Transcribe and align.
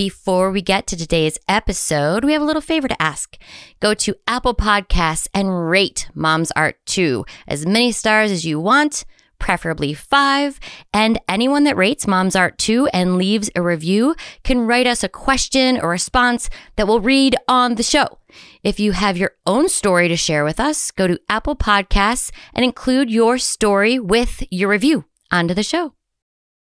Before 0.00 0.50
we 0.50 0.62
get 0.62 0.86
to 0.86 0.96
today's 0.96 1.38
episode, 1.46 2.24
we 2.24 2.32
have 2.32 2.40
a 2.40 2.44
little 2.46 2.62
favor 2.62 2.88
to 2.88 3.02
ask. 3.02 3.36
Go 3.80 3.92
to 3.92 4.16
Apple 4.26 4.54
Podcasts 4.54 5.28
and 5.34 5.68
rate 5.68 6.08
Moms 6.14 6.50
Art 6.52 6.76
Too 6.86 7.26
as 7.46 7.66
many 7.66 7.92
stars 7.92 8.30
as 8.30 8.46
you 8.46 8.58
want, 8.58 9.04
preferably 9.38 9.92
five. 9.92 10.58
And 10.94 11.20
anyone 11.28 11.64
that 11.64 11.76
rates 11.76 12.06
Moms 12.06 12.34
Art 12.34 12.56
Too 12.56 12.88
and 12.94 13.18
leaves 13.18 13.50
a 13.54 13.60
review 13.60 14.14
can 14.42 14.66
write 14.66 14.86
us 14.86 15.04
a 15.04 15.08
question 15.10 15.78
or 15.78 15.90
response 15.90 16.48
that 16.76 16.88
we'll 16.88 17.00
read 17.00 17.36
on 17.46 17.74
the 17.74 17.82
show. 17.82 18.20
If 18.62 18.80
you 18.80 18.92
have 18.92 19.18
your 19.18 19.32
own 19.44 19.68
story 19.68 20.08
to 20.08 20.16
share 20.16 20.44
with 20.44 20.58
us, 20.58 20.90
go 20.90 21.08
to 21.08 21.20
Apple 21.28 21.56
Podcasts 21.56 22.30
and 22.54 22.64
include 22.64 23.10
your 23.10 23.36
story 23.36 23.98
with 23.98 24.42
your 24.50 24.70
review 24.70 25.04
onto 25.30 25.52
the 25.52 25.62
show. 25.62 25.92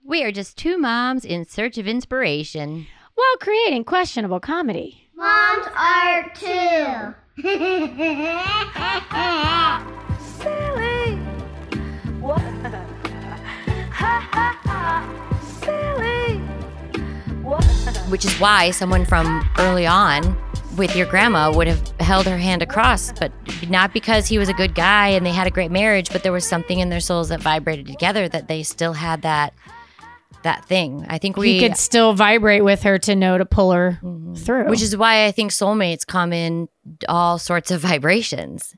We 0.03 0.25
are 0.25 0.32
just 0.32 0.57
two 0.57 0.79
moms 0.79 1.27
in 1.27 1.45
search 1.45 1.77
of 1.77 1.87
inspiration. 1.87 2.87
While 3.17 3.37
creating 3.41 3.83
questionable 3.83 4.39
comedy. 4.39 5.09
Mom's 5.16 5.66
art 5.75 6.34
too. 6.34 7.15
Silly. 10.42 11.16
What? 12.20 12.41
ha 13.91 14.29
ha 14.30 14.61
ha. 14.65 15.41
Silly. 15.61 16.39
What? 17.42 17.65
which 18.11 18.25
is 18.25 18.39
why 18.39 18.70
someone 18.70 19.05
from 19.06 19.48
early 19.59 19.87
on 19.87 20.37
with 20.77 20.95
your 20.95 21.06
grandma 21.06 21.51
would 21.51 21.67
have 21.67 21.89
held 22.01 22.27
her 22.27 22.37
hand 22.37 22.62
across, 22.62 23.12
but 23.12 23.33
not 23.70 23.95
because 23.95 24.27
he 24.27 24.37
was 24.37 24.51
a 24.51 24.53
good 24.53 24.75
guy 24.75 25.09
and 25.09 25.25
they 25.25 25.33
had 25.33 25.47
a 25.47 25.51
great 25.51 25.70
marriage, 25.70 26.11
but 26.12 26.23
there 26.23 26.33
was 26.33 26.47
something 26.47 26.80
in 26.80 26.91
their 26.91 27.01
souls 27.01 27.30
that 27.30 27.41
vibrated 27.41 27.87
together 27.87 28.28
that 28.28 28.48
they 28.48 28.62
still 28.62 28.92
had 28.92 29.23
that 29.23 29.55
that 30.43 30.65
thing. 30.65 31.07
I 31.09 31.19
think 31.19 31.37
we 31.37 31.55
he 31.55 31.61
could 31.61 31.77
still 31.77 32.13
vibrate 32.15 32.65
with 32.65 32.83
her 32.83 32.99
to 32.99 33.15
know 33.15 33.39
to 33.39 33.45
pull 33.45 33.73
her 33.73 33.99
mm-hmm. 34.03 34.35
through. 34.35 34.69
which 34.69 34.83
is 34.83 34.97
why 34.97 35.27
I 35.27 35.33
think 35.33 35.51
soulmates 35.51 36.07
come 36.07 36.33
in 36.33 36.69
all 37.09 37.39
sorts 37.39 37.70
of 37.70 37.81
vibrations. 37.81 38.75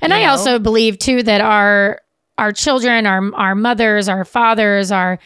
and 0.00 0.10
you 0.12 0.18
I 0.18 0.22
know? 0.24 0.30
also 0.30 0.58
believe 0.58 0.98
too 0.98 1.22
that 1.22 1.40
our 1.40 2.00
our 2.38 2.52
children, 2.52 3.06
our 3.06 3.34
our 3.34 3.54
mothers, 3.54 4.08
our 4.08 4.24
fathers, 4.24 4.90
our 4.90 5.18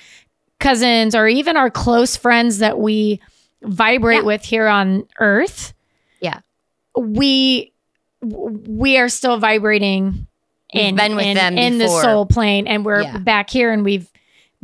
cousins, 0.61 1.15
or 1.15 1.29
even 1.29 1.57
our 1.57 1.71
close 1.71 2.17
friends 2.17 2.59
that 2.59 2.79
we 2.79 3.21
vibrate 3.63 4.19
Yeah. 4.21 4.25
with 4.25 4.45
here 4.45 4.67
on 4.67 5.07
Earth, 5.21 5.73
Yeah. 6.21 6.41
we 6.99 7.73
we 8.21 8.97
are 8.99 9.09
still 9.09 9.39
vibrating 9.39 10.27
We've 10.75 10.85
in, 10.85 10.97
been 10.97 11.15
with 11.15 11.27
in, 11.27 11.35
them 11.37 11.59
in 11.59 11.79
the 11.79 11.89
soul 11.89 12.27
plane, 12.27 12.67
and 12.67 12.85
we're 12.85 13.03
Yeah. 13.03 13.19
back 13.19 13.49
here, 13.51 13.71
and 13.73 13.85
we've 13.85 14.11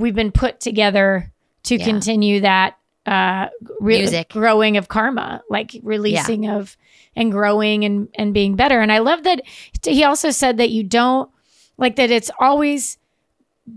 we've 0.01 0.15
been 0.15 0.33
put 0.33 0.61
together 0.61 1.31
to 1.65 1.77
Yeah. 1.77 1.85
continue 1.85 2.41
that 2.41 2.77
uh 3.07 3.49
re- 3.81 3.99
Music. 3.99 4.29
growing 4.31 4.77
of 4.77 4.89
karma 4.89 5.43
like 5.49 5.73
releasing 5.83 6.49
of 6.49 6.77
and 7.17 7.33
growing 7.33 7.85
and 7.85 8.09
and 8.15 8.35
being 8.35 8.57
better 8.57 8.81
and 8.81 8.93
i 8.93 8.99
love 8.99 9.23
that 9.25 9.41
he 9.85 10.05
also 10.05 10.31
said 10.31 10.59
that 10.59 10.69
you 10.71 10.83
don't 10.85 11.31
like 11.79 11.97
that 11.97 12.11
it's 12.11 12.31
always 12.39 12.99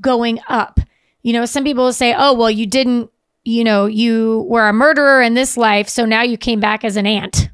going 0.02 0.40
up 0.50 0.80
you 1.22 1.32
know 1.34 1.46
some 1.46 1.64
people 1.64 1.86
will 1.86 1.94
say 1.94 2.14
oh 2.18 2.34
well 2.34 2.52
you 2.52 2.66
didn't 2.66 3.10
you 3.46 3.64
know 3.64 3.86
you 3.86 4.46
were 4.50 4.68
a 4.68 4.74
murderer 4.74 5.22
in 5.22 5.36
this 5.36 5.56
life 5.56 5.88
so 5.88 6.06
now 6.06 6.22
you 6.22 6.38
came 6.38 6.60
back 6.60 6.84
as 6.84 6.98
an 6.98 7.06
ant 7.08 7.50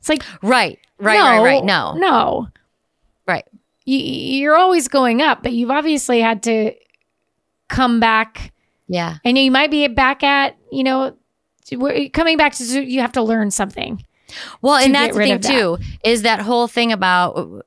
it's 0.00 0.08
like 0.08 0.22
Right. 0.42 0.78
Right, 0.98 1.14
no, 1.18 1.42
right, 1.42 1.54
right. 1.54 1.64
No. 1.64 1.94
no 1.94 2.48
Right. 3.26 3.46
you, 3.86 3.98
you're 3.98 4.56
always 4.56 4.86
going 4.88 5.22
up 5.22 5.42
but 5.42 5.52
you've 5.52 5.70
obviously 5.70 6.20
had 6.20 6.42
to 6.42 6.72
come 7.70 8.00
back 8.00 8.52
Yeah. 8.88 9.16
and 9.24 9.38
you 9.38 9.50
might 9.50 9.70
be 9.70 9.88
back 9.88 10.22
at 10.22 10.56
you 10.70 10.84
know 10.84 11.16
coming 12.12 12.36
back 12.36 12.52
to 12.54 12.64
you 12.84 13.00
have 13.00 13.12
to 13.12 13.22
learn 13.22 13.50
something 13.50 14.04
Well, 14.60 14.76
and 14.76 14.94
that's 14.94 15.16
the 15.16 15.22
thing 15.22 15.40
that. 15.40 15.50
too 15.50 15.78
is 16.04 16.22
that 16.22 16.40
whole 16.40 16.68
thing 16.68 16.92
about 16.92 17.64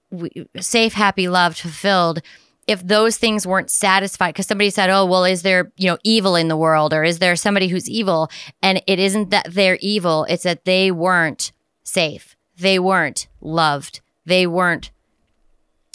safe, 0.60 0.94
happy, 0.94 1.28
loved, 1.28 1.58
fulfilled. 1.60 2.22
If 2.68 2.88
those 2.88 3.18
things 3.18 3.46
weren't 3.46 3.70
satisfied, 3.70 4.30
because 4.34 4.48
somebody 4.48 4.70
said, 4.70 4.90
"Oh, 4.90 5.06
well, 5.06 5.26
is 5.26 5.42
there 5.42 5.74
you 5.76 5.90
know 5.90 5.98
evil 6.06 6.38
in 6.38 6.48
the 6.48 6.56
world, 6.56 6.94
or 6.94 7.04
is 7.04 7.20
there 7.20 7.36
somebody 7.36 7.68
who's 7.68 7.90
evil?" 7.90 8.30
And 8.62 8.82
it 8.88 9.00
isn't 9.00 9.32
that 9.32 9.48
they're 9.50 9.78
evil; 9.82 10.24
it's 10.30 10.44
that 10.44 10.64
they 10.64 10.90
weren't 10.90 11.52
safe, 11.84 12.38
they 12.58 12.80
weren't 12.80 13.28
loved, 13.42 14.00
they 14.26 14.48
weren't 14.48 14.92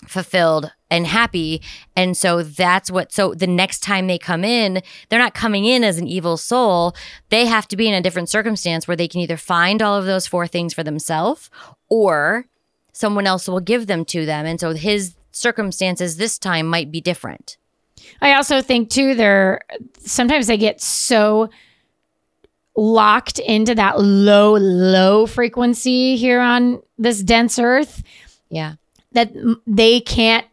fulfilled 0.07 0.73
and 0.91 1.07
happy. 1.07 1.61
And 1.97 2.17
so 2.17 2.43
that's 2.43 2.91
what, 2.91 3.13
so 3.13 3.35
the 3.35 3.47
next 3.47 3.81
time 3.81 4.07
they 4.07 4.19
come 4.19 4.45
in, 4.45 4.83
they're 5.09 5.19
not 5.19 5.35
coming 5.35 5.65
in 5.65 5.85
as 5.85 5.99
an 5.99 6.07
evil 6.07 6.37
soul. 6.37 6.95
They 7.29 7.47
have 7.47 7.69
to 7.69 7.77
be 7.77 7.89
in 7.89 7.95
a 7.95 8.01
different 8.01 8.29
circumstance 8.29 8.89
where 8.89 8.97
they 8.97 9.09
can 9.09 9.21
either 9.21 9.37
find 9.37 9.83
all 9.83 9.97
of 9.97 10.07
those 10.07 10.27
four 10.27 10.47
things 10.47 10.73
for 10.75 10.83
themselves 10.83 11.51
or 11.89 12.47
someone 12.93 13.27
else 13.27 13.49
will 13.49 13.61
give 13.61 13.87
them 13.87 14.05
to 14.07 14.25
them. 14.27 14.47
And 14.47 14.59
so 14.59 14.73
his 14.73 15.15
circumstances 15.31 16.17
this 16.17 16.39
time 16.39 16.67
might 16.67 16.91
be 16.91 17.01
different. 17.01 17.59
I 18.21 18.35
also 18.35 18.63
think 18.63 18.91
too 18.91 19.15
they're 19.15 19.61
sometimes 19.99 20.47
they 20.47 20.57
get 20.57 20.81
so 20.81 21.51
locked 22.77 23.39
into 23.41 23.75
that 23.75 24.01
low 24.01 24.57
low 24.57 25.27
frequency 25.27 26.17
here 26.17 26.41
on 26.41 26.81
this 26.97 27.23
dense 27.23 27.59
earth 27.59 28.03
Yeah. 28.51 28.75
that 29.13 29.33
they 29.67 30.01
can't 30.01 30.47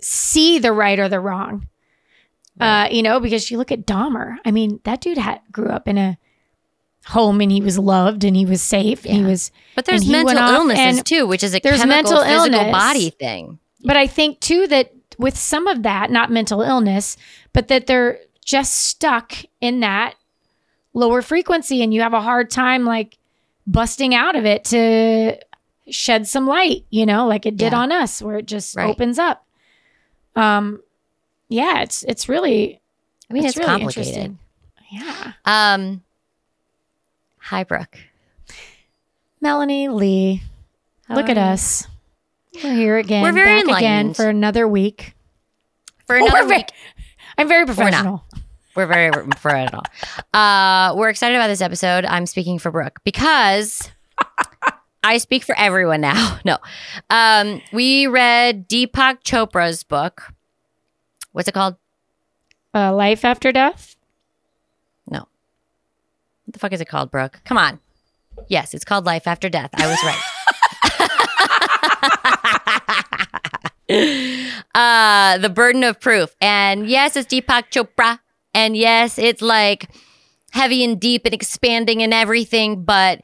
see 0.00 0.58
the 0.58 0.72
right 0.72 0.98
or 0.98 1.08
the 1.08 1.20
wrong. 1.20 1.68
Uh, 2.60 2.88
you 2.90 3.02
know, 3.02 3.20
because 3.20 3.50
you 3.52 3.56
look 3.58 3.70
at 3.70 3.86
Dahmer. 3.86 4.36
I 4.44 4.50
mean, 4.50 4.80
that 4.84 5.00
dude 5.00 5.16
had 5.18 5.40
grew 5.52 5.68
up 5.68 5.86
in 5.86 5.96
a 5.96 6.18
home 7.06 7.40
and 7.40 7.52
he 7.52 7.60
was 7.60 7.78
loved 7.78 8.24
and 8.24 8.36
he 8.36 8.44
was 8.44 8.60
safe 8.60 9.04
and 9.06 9.14
he 9.14 9.22
was 9.22 9.52
But 9.76 9.84
there's 9.84 10.08
mental 10.08 10.36
illnesses 10.36 10.98
and- 10.98 11.06
too, 11.06 11.26
which 11.26 11.44
is 11.44 11.54
a 11.54 11.60
there's 11.60 11.78
chemical, 11.80 12.14
mental 12.16 12.24
physical 12.24 12.58
illness. 12.58 12.72
body 12.72 13.10
thing. 13.10 13.58
But 13.84 13.96
I 13.96 14.06
think 14.08 14.40
too 14.40 14.66
that 14.66 14.92
with 15.18 15.38
some 15.38 15.68
of 15.68 15.84
that, 15.84 16.10
not 16.10 16.32
mental 16.32 16.62
illness, 16.62 17.16
but 17.52 17.68
that 17.68 17.86
they're 17.86 18.18
just 18.44 18.74
stuck 18.74 19.34
in 19.60 19.80
that 19.80 20.14
lower 20.94 21.22
frequency 21.22 21.82
and 21.82 21.94
you 21.94 22.00
have 22.02 22.12
a 22.14 22.20
hard 22.20 22.50
time 22.50 22.84
like 22.84 23.18
busting 23.68 24.14
out 24.16 24.34
of 24.34 24.44
it 24.44 24.64
to 24.64 25.38
shed 25.88 26.26
some 26.26 26.46
light, 26.46 26.84
you 26.90 27.06
know, 27.06 27.26
like 27.28 27.46
it 27.46 27.56
did 27.56 27.72
Yeah. 27.72 27.78
on 27.78 27.92
us 27.92 28.20
where 28.20 28.38
it 28.38 28.46
just 28.46 28.74
Right. 28.76 28.90
opens 28.90 29.18
up. 29.18 29.44
Um 30.38 30.82
yeah, 31.48 31.80
it's 31.82 32.02
it's 32.04 32.28
really 32.28 32.80
I 33.30 33.34
mean, 33.34 33.44
it's, 33.44 33.56
really 33.56 33.66
complicated. 33.66 34.16
interesting. 34.16 34.38
Yeah. 34.90 35.32
Um, 35.44 36.02
hi, 37.38 37.64
Brooke. 37.64 37.98
Melanie 39.40 39.88
Lee, 39.88 40.42
How 41.06 41.16
look 41.16 41.28
at 41.28 41.36
us. 41.36 41.86
We're 42.62 42.74
here 42.74 42.96
again. 42.96 43.22
We're 43.22 43.32
very 43.32 43.64
back 43.64 43.78
again 43.78 44.14
for 44.14 44.28
another 44.28 44.66
week. 44.66 45.14
For 46.06 46.16
We're 46.16 46.26
another 46.26 46.48
ve- 46.48 46.56
week. 46.56 46.70
I'm 47.36 47.48
very 47.48 47.66
professional. 47.66 48.24
We're 48.74 48.86
very 48.86 49.10
professional. 49.10 49.82
Uh, 50.32 50.94
we're 50.96 51.10
excited 51.10 51.34
about 51.36 51.48
this 51.48 51.60
episode. 51.60 52.04
I'm 52.04 52.26
speaking 52.26 52.58
for 52.58 52.70
Brooke 52.70 53.00
because 53.04 53.90
I 55.02 55.18
speak 55.18 55.44
for 55.44 55.56
everyone 55.58 56.00
now. 56.00 56.38
No. 56.44 56.58
Um, 57.10 57.60
we 57.72 58.06
read 58.06 58.68
Deepak 58.68 59.22
Chopra's 59.22 59.82
book. 59.82 60.32
What's 61.32 61.48
it 61.48 61.52
called? 61.52 61.76
Uh, 62.74 62.94
life 62.94 63.24
after 63.24 63.52
death. 63.52 63.96
No. 65.10 65.18
What 65.18 66.52
the 66.52 66.58
fuck 66.58 66.72
is 66.72 66.80
it 66.80 66.88
called, 66.88 67.10
Brooke? 67.10 67.40
Come 67.44 67.58
on. 67.58 67.80
Yes, 68.48 68.72
it's 68.72 68.84
called 68.84 69.04
Life 69.04 69.26
After 69.26 69.48
Death. 69.48 69.70
I 69.74 69.86
was 69.86 69.98
right. 70.04 70.22
uh, 74.74 75.38
the 75.38 75.48
burden 75.48 75.82
of 75.84 76.00
proof. 76.00 76.34
And 76.40 76.88
yes, 76.88 77.16
it's 77.16 77.32
Deepak 77.32 77.70
Chopra. 77.70 78.20
And 78.54 78.76
yes, 78.76 79.18
it's 79.18 79.42
like 79.42 79.90
heavy 80.52 80.84
and 80.84 81.00
deep 81.00 81.24
and 81.24 81.34
expanding 81.34 82.02
and 82.02 82.14
everything, 82.14 82.84
but 82.84 83.22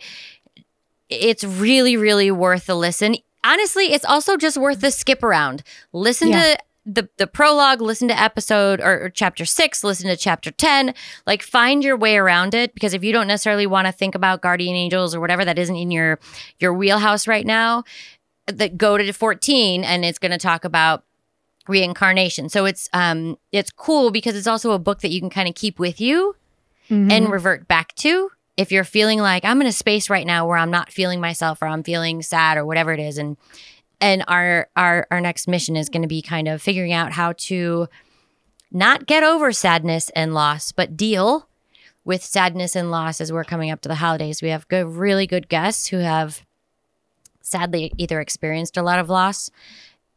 it's 1.08 1.44
really, 1.44 1.96
really 1.96 2.30
worth 2.30 2.66
the 2.66 2.74
listen. 2.74 3.16
Honestly, 3.44 3.92
it's 3.92 4.04
also 4.04 4.36
just 4.36 4.56
worth 4.56 4.80
the 4.80 4.90
skip 4.90 5.22
around. 5.22 5.62
Listen 5.92 6.28
Yeah. 6.28 6.54
to 6.54 6.58
the 6.86 7.08
the 7.16 7.26
prologue, 7.26 7.80
listen 7.80 8.08
to 8.08 8.20
episode 8.20 8.78
or, 8.80 9.04
or 9.04 9.10
chapter 9.10 9.44
six, 9.46 9.82
listen 9.82 10.06
to 10.08 10.16
chapter 10.16 10.50
ten. 10.50 10.94
Like 11.26 11.42
find 11.42 11.82
your 11.82 11.96
way 11.96 12.16
around 12.16 12.52
it 12.54 12.74
because 12.74 12.92
if 12.92 13.02
you 13.02 13.10
don't 13.12 13.26
necessarily 13.26 13.66
want 13.66 13.86
to 13.86 13.92
think 13.92 14.14
about 14.14 14.42
guardian 14.42 14.76
angels 14.76 15.14
or 15.14 15.20
whatever 15.20 15.44
that 15.46 15.58
isn't 15.58 15.76
in 15.76 15.90
your 15.90 16.18
your 16.58 16.74
wheelhouse 16.74 17.26
right 17.26 17.46
now, 17.46 17.84
that 18.46 18.76
go 18.76 18.98
to 18.98 19.12
14 19.12 19.82
and 19.84 20.04
it's 20.04 20.18
going 20.18 20.32
to 20.32 20.36
talk 20.38 20.64
about 20.66 21.04
reincarnation. 21.66 22.48
So 22.50 22.66
it's 22.66 22.88
um 22.92 23.38
it's 23.52 23.70
cool 23.70 24.10
because 24.10 24.36
it's 24.36 24.46
also 24.46 24.72
a 24.72 24.78
book 24.78 25.00
that 25.00 25.10
you 25.10 25.20
can 25.20 25.30
kind 25.30 25.48
of 25.48 25.54
keep 25.54 25.78
with 25.78 26.00
you 26.00 26.36
Mm-hmm. 26.90 27.10
and 27.10 27.32
revert 27.32 27.66
back 27.66 27.94
to 27.94 28.30
if 28.56 28.70
you're 28.70 28.84
feeling 28.84 29.20
like 29.20 29.44
I'm 29.44 29.60
in 29.60 29.66
a 29.66 29.72
space 29.72 30.08
right 30.08 30.26
now 30.26 30.46
where 30.46 30.56
I'm 30.56 30.70
not 30.70 30.92
feeling 30.92 31.20
myself 31.20 31.60
or 31.62 31.66
I'm 31.66 31.82
feeling 31.82 32.22
sad 32.22 32.56
or 32.56 32.64
whatever 32.64 32.92
it 32.92 33.00
is 33.00 33.18
and 33.18 33.36
and 34.00 34.24
our 34.28 34.68
our 34.76 35.06
our 35.10 35.20
next 35.20 35.48
mission 35.48 35.76
is 35.76 35.88
going 35.88 36.02
to 36.02 36.08
be 36.08 36.22
kind 36.22 36.48
of 36.48 36.62
figuring 36.62 36.92
out 36.92 37.12
how 37.12 37.32
to 37.32 37.88
not 38.70 39.06
get 39.06 39.22
over 39.22 39.52
sadness 39.52 40.10
and 40.10 40.34
loss 40.34 40.72
but 40.72 40.96
deal 40.96 41.48
with 42.04 42.22
sadness 42.22 42.76
and 42.76 42.90
loss 42.90 43.20
as 43.20 43.32
we're 43.32 43.44
coming 43.44 43.70
up 43.70 43.80
to 43.80 43.88
the 43.88 43.96
holidays. 43.96 44.42
We 44.42 44.50
have 44.50 44.68
good, 44.68 44.86
really 44.86 45.26
good 45.26 45.48
guests 45.48 45.88
who 45.88 45.98
have 45.98 46.44
sadly 47.40 47.92
either 47.96 48.20
experienced 48.20 48.76
a 48.76 48.82
lot 48.82 48.98
of 48.98 49.08
loss 49.08 49.50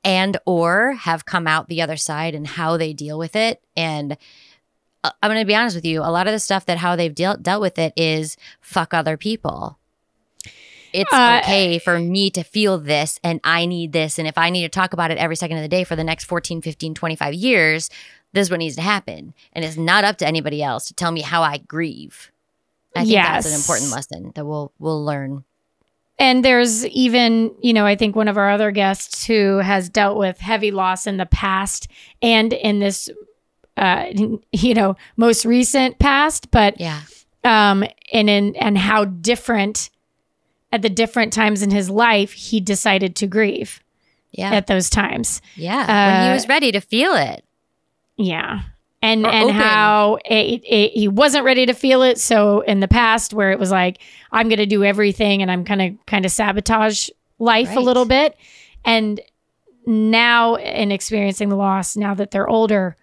and 0.03 0.37
or 0.45 0.93
have 0.93 1.25
come 1.25 1.47
out 1.47 1.69
the 1.69 1.81
other 1.81 1.97
side 1.97 2.35
and 2.35 2.45
how 2.45 2.77
they 2.77 2.93
deal 2.93 3.17
with 3.17 3.35
it 3.35 3.61
and 3.75 4.17
i'm 5.21 5.29
going 5.29 5.41
to 5.41 5.45
be 5.45 5.55
honest 5.55 5.75
with 5.75 5.85
you 5.85 6.01
a 6.01 6.11
lot 6.11 6.27
of 6.27 6.33
the 6.33 6.39
stuff 6.39 6.65
that 6.65 6.77
how 6.77 6.95
they've 6.95 7.15
dealt 7.15 7.43
dealt 7.43 7.61
with 7.61 7.77
it 7.79 7.93
is 7.95 8.37
fuck 8.61 8.93
other 8.93 9.17
people. 9.17 9.77
It's 10.93 11.11
Uh, 11.11 11.41
okay 11.43 11.79
for 11.79 11.99
me 11.99 12.29
to 12.31 12.43
feel 12.43 12.77
this 12.77 13.19
and 13.23 13.39
i 13.43 13.65
need 13.65 13.91
this 13.91 14.17
and 14.17 14.27
if 14.27 14.37
i 14.37 14.49
need 14.49 14.63
to 14.63 14.69
talk 14.69 14.93
about 14.93 15.11
it 15.11 15.17
every 15.17 15.35
second 15.35 15.57
of 15.57 15.61
the 15.63 15.67
day 15.67 15.83
for 15.83 15.95
the 15.95 16.03
next 16.03 16.23
14 16.25 16.61
15 16.61 16.93
25 16.93 17.33
years 17.33 17.89
this 18.33 18.47
is 18.47 18.51
what 18.51 18.59
needs 18.59 18.75
to 18.75 18.81
happen. 18.81 19.33
And 19.53 19.65
it's 19.65 19.77
not 19.77 20.03
up 20.03 20.17
to 20.17 20.27
anybody 20.27 20.61
else 20.61 20.85
to 20.87 20.93
tell 20.93 21.11
me 21.11 21.21
how 21.21 21.41
i 21.41 21.57
grieve. 21.57 22.31
I 22.95 22.99
think 23.01 23.13
that's 23.15 23.47
an 23.47 23.53
important 23.53 23.91
lesson 23.91 24.31
that 24.35 24.45
we'll 24.45 24.71
we'll 24.79 25.03
learn. 25.03 25.43
And 26.19 26.43
there's 26.43 26.85
even, 26.87 27.53
you 27.61 27.73
know, 27.73 27.85
I 27.85 27.95
think 27.95 28.15
one 28.15 28.27
of 28.27 28.37
our 28.37 28.49
other 28.49 28.71
guests 28.71 29.25
who 29.25 29.57
has 29.57 29.87
dealt 29.87 30.17
with 30.17 30.39
heavy 30.39 30.71
loss 30.71 31.05
in 31.05 31.17
the 31.17 31.27
past 31.27 31.87
and 32.23 32.53
in 32.53 32.79
this, 32.79 33.07
uh, 33.77 34.05
you 34.51 34.73
know, 34.73 34.95
most 35.15 35.45
recent 35.45 35.99
past, 35.99 36.51
but 36.51 36.79
yeah 36.79 37.01
um, 37.43 37.83
and 38.11 38.29
in 38.29 38.55
and 38.57 38.77
how 38.77 39.05
different 39.05 39.89
at 40.73 40.81
the 40.81 40.89
different 40.89 41.31
times 41.31 41.61
in 41.61 41.71
his 41.71 41.89
life 41.89 42.33
he 42.33 42.59
decided 42.59 43.15
to 43.15 43.27
grieve 43.27 43.81
yeah 44.31 44.51
at 44.53 44.67
those 44.67 44.89
times. 44.89 45.41
yeah 45.55 45.77
when 46.11 46.23
he 46.23 46.29
uh, 46.29 46.33
was 46.33 46.47
ready 46.49 46.71
to 46.73 46.81
feel 46.81 47.13
it 47.13 47.45
Yeah. 48.17 48.61
And 49.01 49.25
Or 49.25 49.29
and 49.29 49.43
open. 49.45 49.55
how 49.55 50.17
it, 50.25 50.61
it, 50.65 50.91
he 50.93 51.07
wasn't 51.07 51.45
ready 51.45 51.67
to 51.67 51.73
feel 51.73 52.01
it. 52.01 52.17
So 52.19 52.61
in 52.61 52.79
the 52.79 52.87
past, 52.87 53.31
where 53.31 53.51
it 53.51 53.59
was 53.59 53.69
like 53.71 53.99
I'm 54.31 54.49
going 54.49 54.57
to 54.59 54.65
do 54.65 54.83
everything, 54.83 55.41
and 55.43 55.51
I'm 55.51 55.63
kind 55.63 55.81
of 55.83 56.05
kind 56.07 56.25
of 56.25 56.31
sabotage 56.31 57.09
life 57.37 57.75
a 57.75 57.79
little 57.79 58.05
bit, 58.05 58.35
and 58.83 59.21
now 59.85 60.55
in 60.55 60.91
experiencing 60.91 61.49
the 61.49 61.55
loss, 61.55 61.95
now 61.95 62.15
that 62.15 62.31
they're 62.31 62.49
older, 62.49 62.97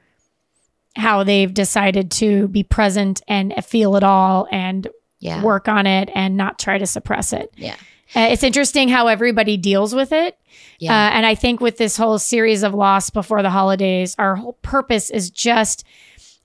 how 0.96 1.24
they've 1.24 1.52
decided 1.52 2.10
to 2.10 2.48
be 2.48 2.62
present 2.62 3.20
and 3.28 3.52
feel 3.64 3.96
it 3.96 4.02
all 4.02 4.46
and 4.50 4.88
yeah 5.20 5.42
work 5.42 5.68
on 5.68 5.86
it 5.86 6.08
and 6.14 6.36
not 6.36 6.58
try 6.58 6.78
to 6.78 6.86
suppress 6.86 7.32
it. 7.32 7.52
yeah 7.56 7.74
Uh, 8.14 8.28
it's 8.30 8.42
interesting 8.44 8.88
how 8.88 9.06
everybody 9.08 9.56
deals 9.56 9.94
with 9.94 10.12
it. 10.12 10.38
yeah 10.78 10.92
Uh, 10.92 11.10
and 11.16 11.26
I 11.26 11.34
think 11.34 11.60
with 11.60 11.78
this 11.78 11.96
whole 11.96 12.18
series 12.18 12.62
of 12.62 12.74
loss 12.74 13.10
before 13.10 13.42
the 13.42 13.50
holidays, 13.50 14.14
our 14.18 14.36
whole 14.36 14.52
purpose 14.62 15.10
is 15.10 15.30
just 15.30 15.84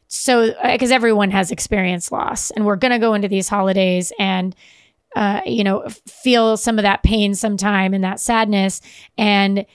so 0.08 0.54
because 0.64 0.92
everyone 0.92 1.30
has 1.32 1.52
experienced 1.52 2.12
loss, 2.12 2.50
and 2.52 2.66
we're 2.66 2.76
going 2.78 2.92
to 2.94 2.98
go 3.00 3.14
into 3.14 3.28
these 3.28 3.48
holidays 3.50 4.12
and 4.18 4.56
uh, 5.16 5.42
you 5.46 5.64
know 5.64 5.88
feel 6.08 6.58
some 6.58 6.80
of 6.80 6.84
that 6.84 7.04
pain 7.04 7.36
sometime 7.36 7.94
and 7.94 8.04
that 8.04 8.20
sadness 8.20 8.82
and 9.18 9.66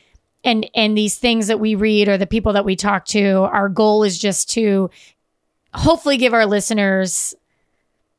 and 0.44 0.68
and 0.74 0.96
these 0.96 1.16
things 1.18 1.46
that 1.46 1.58
we 1.60 1.74
read 1.74 2.08
or 2.08 2.18
the 2.18 2.26
people 2.26 2.52
that 2.52 2.64
we 2.64 2.76
talk 2.76 3.06
to. 3.06 3.42
Our 3.52 3.68
goal 3.68 4.04
is 4.04 4.18
just 4.18 4.50
to 4.50 4.90
hopefully 5.72 6.16
give 6.16 6.34
our 6.34 6.46
listeners 6.46 7.34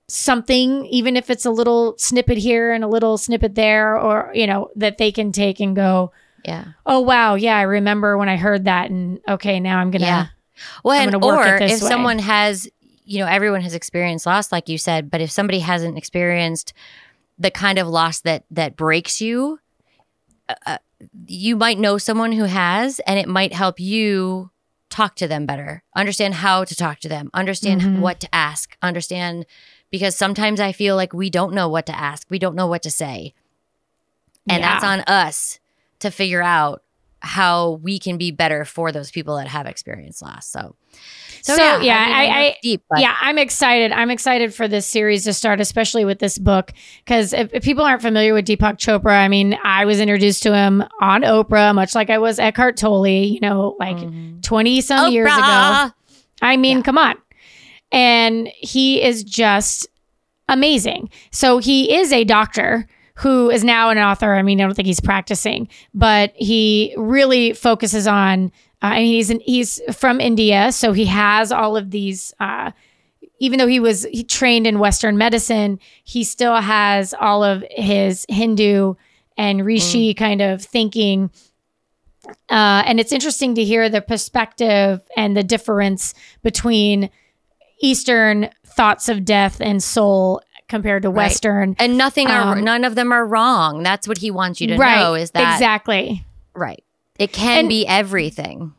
something 0.07 0.85
even 0.85 1.17
if 1.17 1.31
it's 1.31 1.45
a 1.45 1.51
little 1.51 1.95
snippet 1.97 2.37
here 2.37 2.71
and 2.71 2.83
a 2.83 2.87
little 2.87 3.17
snippet 3.17 3.55
there 3.55 3.97
or 3.97 4.31
you 4.35 4.45
know 4.45 4.69
that 4.75 4.99
they 4.99 5.11
can 5.11 5.31
take 5.31 5.59
and 5.59 5.75
go 5.75 6.11
yeah 6.43 6.63
oh 6.85 6.99
wow 6.99 7.33
yeah 7.33 7.57
i 7.57 7.63
remember 7.63 8.15
when 8.15 8.29
i 8.29 8.35
heard 8.37 8.65
that 8.65 8.91
and 8.91 9.19
okay 9.27 9.59
now 9.59 9.79
i'm 9.79 9.89
gonna 9.89 10.05
Yeah. 10.05 10.25
Well, 10.83 10.99
and 10.99 11.23
or 11.23 11.45
if 11.45 11.59
way. 11.59 11.75
someone 11.75 12.19
has, 12.19 12.69
you 13.03 13.19
know, 13.19 13.27
everyone 13.27 13.61
has 13.61 13.73
experienced 13.73 14.25
loss, 14.25 14.51
like 14.51 14.69
you 14.69 14.77
said, 14.77 15.11
but 15.11 15.21
if 15.21 15.31
somebody 15.31 15.59
hasn't 15.59 15.97
experienced 15.97 16.73
the 17.37 17.51
kind 17.51 17.77
of 17.77 17.87
loss 17.87 18.21
that 18.21 18.45
that 18.51 18.75
breaks 18.75 19.21
you, 19.21 19.59
uh, 20.65 20.77
you 21.27 21.55
might 21.55 21.79
know 21.79 21.97
someone 21.97 22.31
who 22.31 22.43
has, 22.45 22.99
and 23.01 23.17
it 23.19 23.27
might 23.27 23.53
help 23.53 23.79
you 23.79 24.51
talk 24.89 25.15
to 25.15 25.27
them 25.27 25.45
better, 25.45 25.83
understand 25.95 26.35
how 26.35 26.63
to 26.63 26.75
talk 26.75 26.99
to 26.99 27.09
them, 27.09 27.29
understand 27.33 27.81
Mhm. 27.81 27.99
what 27.99 28.19
to 28.21 28.33
ask, 28.33 28.77
understand 28.81 29.45
because 29.91 30.15
sometimes 30.15 30.59
I 30.59 30.71
feel 30.71 30.95
like 30.95 31.13
we 31.13 31.29
don't 31.29 31.53
know 31.53 31.67
what 31.69 31.85
to 31.87 31.97
ask, 31.97 32.27
we 32.29 32.39
don't 32.39 32.55
know 32.55 32.67
what 32.67 32.83
to 32.83 32.91
say, 32.91 33.33
and 34.49 34.61
Yeah. 34.61 34.73
that's 34.73 34.83
on 34.83 35.01
us 35.01 35.59
to 35.99 36.11
figure 36.11 36.41
out 36.41 36.83
how 37.21 37.71
we 37.81 37.97
can 37.97 38.17
be 38.17 38.29
better 38.31 38.65
for 38.65 38.91
those 38.91 39.09
people 39.11 39.35
that 39.37 39.47
have 39.47 39.65
experienced 39.65 40.21
loss. 40.21 40.45
So, 40.47 40.75
So, 41.53 41.79
yeah, 41.81 42.05
mean, 42.05 42.13
I- 42.15 42.25
know 42.27 42.33
I- 42.33 42.41
it's 42.47 42.59
deep, 42.61 42.81
yeah 42.97 43.15
i'm 43.21 43.37
excited 43.37 43.91
i'm 43.91 44.09
excited 44.09 44.53
for 44.53 44.67
this 44.67 44.85
series 44.87 45.23
to 45.25 45.33
start 45.33 45.59
especially 45.61 46.03
with 46.05 46.19
this 46.19 46.37
book 46.39 46.71
because 47.03 47.33
if, 47.33 47.53
if 47.53 47.63
people 47.63 47.83
aren't 47.85 48.01
familiar 48.01 48.33
with 48.33 48.45
deepak 48.45 48.77
chopra 48.77 49.13
i 49.23 49.27
mean 49.27 49.55
i 49.63 49.85
was 49.85 49.99
introduced 49.99 50.41
to 50.43 50.55
him 50.55 50.83
on 51.01 51.21
oprah 51.21 51.73
much 51.75 51.93
like 51.93 52.09
i 52.09 52.17
was 52.17 52.39
eckhart 52.39 52.77
tolle 52.77 53.05
you 53.07 53.39
know 53.41 53.75
like 53.79 53.97
Mhm. 53.97 54.41
20 54.41 54.81
some 54.81 55.11
years 55.11 55.31
ago 55.31 55.91
I 56.41 56.57
mean, 56.57 56.77
Yeah. 56.77 56.83
come 56.83 56.97
on. 56.97 57.15
And 57.93 58.49
he 58.57 59.01
is 59.01 59.23
just 59.23 59.87
amazing. 60.49 61.09
So 61.31 61.59
he 61.59 61.95
is 61.95 62.11
a 62.11 62.23
doctor 62.25 62.87
who 63.15 63.49
is 63.49 63.63
now 63.63 63.89
an 63.89 63.97
author. 63.97 64.35
I 64.35 64.41
mean, 64.41 64.59
I 64.59 64.65
don't 64.65 64.73
think 64.73 64.85
he's 64.87 64.99
practicing, 64.99 65.69
but 65.93 66.33
he 66.35 66.93
really 66.97 67.53
focuses 67.53 68.05
on. 68.05 68.51
Uh, 68.81 68.93
and 68.95 69.05
he's 69.05 69.29
an, 69.29 69.39
he's 69.39 69.81
from 69.95 70.19
India, 70.21 70.71
so 70.71 70.93
he 70.93 71.05
has 71.05 71.51
all 71.51 71.75
of 71.77 71.91
these. 71.91 72.33
Uh, 72.39 72.71
even 73.39 73.59
though 73.59 73.67
he 73.67 73.79
was 73.79 74.03
he 74.11 74.23
trained 74.23 74.65
in 74.67 74.79
Western 74.79 75.17
medicine, 75.17 75.79
he 76.03 76.23
still 76.23 76.55
has 76.55 77.13
all 77.13 77.43
of 77.43 77.63
his 77.71 78.25
Hindu 78.29 78.95
and 79.37 79.65
Rishi 79.65 80.13
kind 80.13 80.41
of 80.41 80.61
thinking 80.61 81.29
uh, 82.49 82.83
and 82.85 82.99
it's 82.99 83.11
interesting 83.11 83.55
to 83.55 83.63
hear 83.63 83.89
the 83.89 84.01
perspective 84.01 85.01
and 85.15 85.35
the 85.37 85.43
difference 85.43 86.13
between 86.41 87.09
Eastern 87.81 88.49
thoughts 88.65 89.09
of 89.09 89.25
death 89.25 89.61
and 89.61 89.81
soul 89.83 90.41
compared 90.67 91.03
to 91.03 91.09
Right. 91.09 91.25
Western. 91.27 91.75
and 91.77 91.97
nothing 91.97 92.27
are 92.27 92.53
Um, 92.57 92.63
none 92.63 92.83
of 92.83 92.95
them 92.95 93.11
are 93.11 93.25
wrong. 93.25 93.83
That's 93.83 94.07
what 94.07 94.17
he 94.17 94.31
wants 94.31 94.59
you 94.59 94.67
to 94.67 94.77
right. 94.77 94.99
know 94.99 95.13
is 95.13 95.31
that 95.31 95.53
exactly. 95.53 96.25
right. 96.55 96.83
It 97.19 97.31
can 97.33 97.59
And- 97.59 97.69
be 97.69 97.85
everything. 97.87 98.73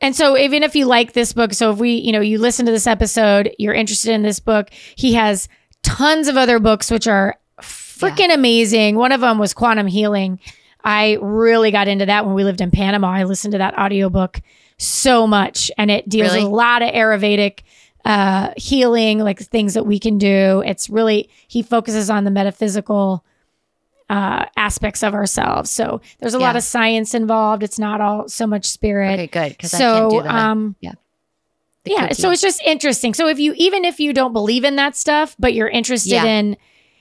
And 0.00 0.14
so 0.14 0.36
even 0.36 0.62
if 0.62 0.76
you 0.76 0.84
like 0.84 1.14
this 1.14 1.32
book, 1.32 1.54
so 1.54 1.70
if 1.72 1.78
we, 1.78 1.94
you 1.94 2.12
know, 2.12 2.20
you 2.20 2.38
listen 2.38 2.66
to 2.66 2.72
this 2.72 2.86
episode, 2.86 3.50
you're 3.58 3.72
interested 3.72 4.12
in 4.12 4.22
this 4.22 4.40
book, 4.40 4.68
he 4.94 5.14
has 5.14 5.48
tons 5.82 6.28
of 6.28 6.36
other 6.36 6.58
books 6.58 6.90
which 6.90 7.06
are 7.08 7.36
freaking 7.62 8.32
amazing. 8.32 8.96
One 8.96 9.10
of 9.12 9.22
them 9.22 9.38
was 9.38 9.54
Quantum 9.54 9.86
Healing. 9.86 10.38
I 10.84 11.16
really 11.22 11.70
got 11.70 11.88
into 11.88 12.04
that 12.06 12.26
when 12.26 12.34
we 12.34 12.44
lived 12.44 12.60
in 12.60 12.70
Panama. 12.70 13.08
I 13.10 13.24
listened 13.24 13.52
to 13.52 13.58
that 13.58 13.78
audiobook 13.78 14.42
so 14.78 15.26
much 15.26 15.70
and 15.78 15.90
it 15.90 16.06
deals 16.08 16.32
Really? 16.32 16.44
with 16.44 16.52
a 16.52 16.54
lot 16.54 16.82
of 16.82 16.90
Ayurvedic 16.90 17.60
uh, 18.04 18.50
healing, 18.58 19.18
like 19.20 19.40
things 19.40 19.72
that 19.74 19.84
we 19.86 19.98
can 19.98 20.18
do. 20.18 20.62
It's 20.66 20.90
really, 20.90 21.30
he 21.48 21.62
focuses 21.62 22.10
on 22.10 22.24
the 22.24 22.30
metaphysical 22.30 23.24
uh, 24.08 24.44
aspects 24.56 25.02
of 25.02 25.14
ourselves. 25.14 25.70
So 25.70 26.00
there's 26.20 26.34
a 26.34 26.38
lot 26.38 26.54
of 26.56 26.62
science 26.62 27.14
involved. 27.14 27.62
It's 27.62 27.78
not 27.78 28.00
all 28.00 28.28
so 28.28 28.46
much 28.46 28.64
spirit 28.66 29.14
Okay, 29.14 29.26
good. 29.26 29.50
Because 29.52 29.74
I 29.74 29.78
so 29.78 29.98
can't 29.98 30.10
do 30.10 30.22
that. 30.22 30.34
um 30.34 30.76
The 30.80 31.90
yeah 31.90 32.12
so 32.12 32.30
it's 32.30 32.42
just 32.42 32.60
interesting 32.62 33.14
so 33.14 33.28
if 33.28 33.38
you 33.38 33.52
even 33.56 33.84
if 33.84 34.00
you 34.00 34.12
don't 34.12 34.32
believe 34.32 34.64
in 34.64 34.76
that 34.76 34.96
stuff 34.96 35.36
but 35.38 35.54
you're 35.54 35.68
interested 35.68 36.12
Yeah. 36.12 36.24
in 36.24 36.56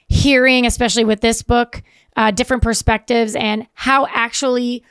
hearing 0.07 0.65
especially 0.65 1.03
with 1.05 1.21
this 1.21 1.41
book 1.41 1.81
uh, 2.15 2.31
different 2.31 2.63
perspectives 2.63 3.35
and 3.35 3.67
how 3.73 4.07
actually 4.13 4.83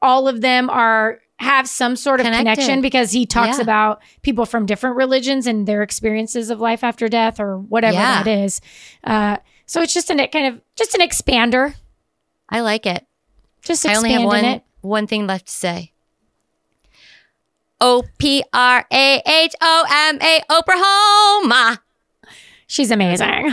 all 0.00 0.28
of 0.28 0.40
them 0.42 0.68
are 0.70 1.20
have 1.40 1.68
some 1.68 1.96
sort 1.96 2.20
of 2.20 2.24
Connected. 2.24 2.42
connection 2.56 2.80
because 2.82 3.12
he 3.12 3.24
talks 3.24 3.56
Yeah. 3.58 3.62
about 3.62 4.02
people 4.22 4.44
from 4.44 4.66
different 4.66 4.96
religions 4.96 5.46
and 5.46 5.66
their 5.66 5.82
experiences 5.82 6.50
of 6.50 6.60
life 6.60 6.82
after 6.84 7.08
death 7.08 7.40
or 7.40 7.58
whatever 7.58 7.94
Yeah. 7.94 8.22
that 8.22 8.30
is 8.44 8.60
uh, 9.04 9.36
so 9.68 9.80
it's 9.82 9.94
just 9.94 10.10
an 10.10 10.18
kind 10.28 10.46
of 10.54 10.60
just 10.74 10.94
an 10.94 11.00
expander 11.06 11.74
I 12.48 12.60
like 12.60 12.84
it. 12.86 13.06
just 13.62 13.86
I 13.86 13.94
only 13.94 14.10
have 14.12 14.24
one 14.24 14.44
it 14.44 14.62
one 14.80 15.06
thing 15.06 15.26
left 15.28 15.46
to 15.46 15.52
say. 15.52 15.92
O 17.80 18.02
P 18.18 18.42
R 18.52 18.84
A 18.92 19.22
H 19.24 19.54
O 19.60 19.84
M 19.88 20.18
A 20.20 20.40
Oklahoma. 20.50 21.80
she's 22.66 22.90
amazing 22.90 23.52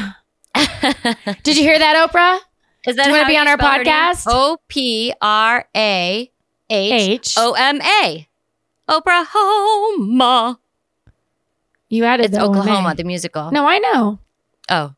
did 1.43 1.57
you 1.57 1.63
hear 1.63 1.77
that 1.77 1.95
oprah 2.09 2.39
Is 2.87 2.95
that 2.95 3.03
Do 3.05 3.09
you 3.11 3.15
wanna 3.17 3.27
be 3.27 3.37
on 3.37 3.47
our 3.47 3.57
spell 3.57 3.71
her 3.71 3.83
name? 3.83 3.93
podcast? 3.93 4.25
O 4.29 4.57
P 4.67 5.13
R 5.21 5.67
A 5.75 6.31
H. 6.69 7.35
O 7.37 7.53
M 7.53 7.79
A. 7.81 8.27
Oklahoma. 8.89 10.59
you 11.89 12.05
added 12.05 12.27
It's. 12.27 12.37
Oklahoma, 12.37 12.95
the 12.95 13.03
musical. 13.03 13.51
No, 13.51 13.67
I 13.67 13.77
know. 13.79 14.19
Oh. 14.69 14.95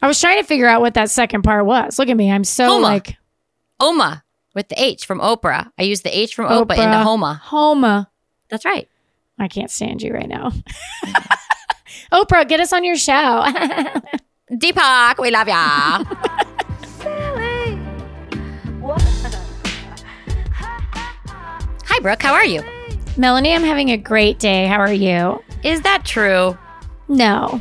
I 0.00 0.06
was 0.06 0.20
trying 0.20 0.38
to 0.40 0.44
figure 0.46 0.66
out 0.66 0.80
what 0.80 0.94
that 0.94 1.10
second 1.10 1.42
part 1.42 1.66
was. 1.66 1.98
Look 1.98 2.08
at 2.08 2.16
me. 2.16 2.30
I'm 2.30 2.44
so 2.44 2.66
Homa. 2.66 2.82
like 2.82 3.16
Oma 3.80 4.22
with 4.54 4.68
the 4.68 4.80
H 4.80 5.06
from 5.06 5.18
Oprah. 5.20 5.70
I 5.78 5.82
used 5.82 6.04
the 6.04 6.16
H 6.16 6.34
from 6.34 6.46
Oprah, 6.46 6.76
into 6.76 6.82
Oprah. 6.82 7.02
Homa. 7.02 7.40
Homa. 7.42 8.10
That's 8.48 8.64
right. 8.64 8.88
I 9.38 9.48
can't 9.48 9.70
stand 9.70 10.02
you 10.02 10.12
right 10.12 10.28
now. 10.28 10.52
Oprah, 12.12 12.48
get 12.48 12.60
us 12.60 12.72
on 12.72 12.84
your 12.84 12.96
show. 12.96 13.12
Deepak, 14.52 15.18
we 15.18 15.30
love 15.30 15.48
ya. 15.48 16.04
silly. 16.86 17.78
Hi, 21.84 22.00
Brooke. 22.00 22.22
How 22.22 22.34
are 22.34 22.44
you? 22.44 22.62
Melanie, 23.16 23.52
I'm 23.52 23.64
having 23.64 23.90
a 23.90 23.96
great 23.96 24.38
day. 24.38 24.66
How 24.66 24.78
are 24.78 24.92
you? 24.92 25.42
Is 25.64 25.80
that 25.82 26.04
true? 26.04 26.56
No. 27.08 27.60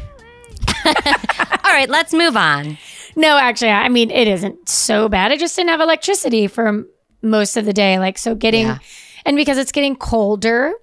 All 1.67 1.73
right, 1.73 1.89
let's 1.89 2.13
move 2.13 2.37
on. 2.37 2.77
No, 3.17 3.37
actually, 3.37 3.71
I 3.71 3.89
mean, 3.89 4.09
it 4.09 4.27
isn't 4.27 4.69
so 4.69 5.09
bad. 5.09 5.33
I 5.33 5.37
just 5.37 5.53
didn't 5.55 5.69
have 5.71 5.81
electricity 5.81 6.47
for 6.47 6.85
most 7.21 7.57
of 7.57 7.65
the 7.65 7.73
day. 7.73 7.99
Like, 7.99 8.17
so 8.17 8.35
getting, 8.35 8.67
Yeah. 8.67 8.77
and 9.25 9.35
because 9.35 9.57
it's 9.57 9.71
getting 9.73 9.95
colder. 9.95 10.73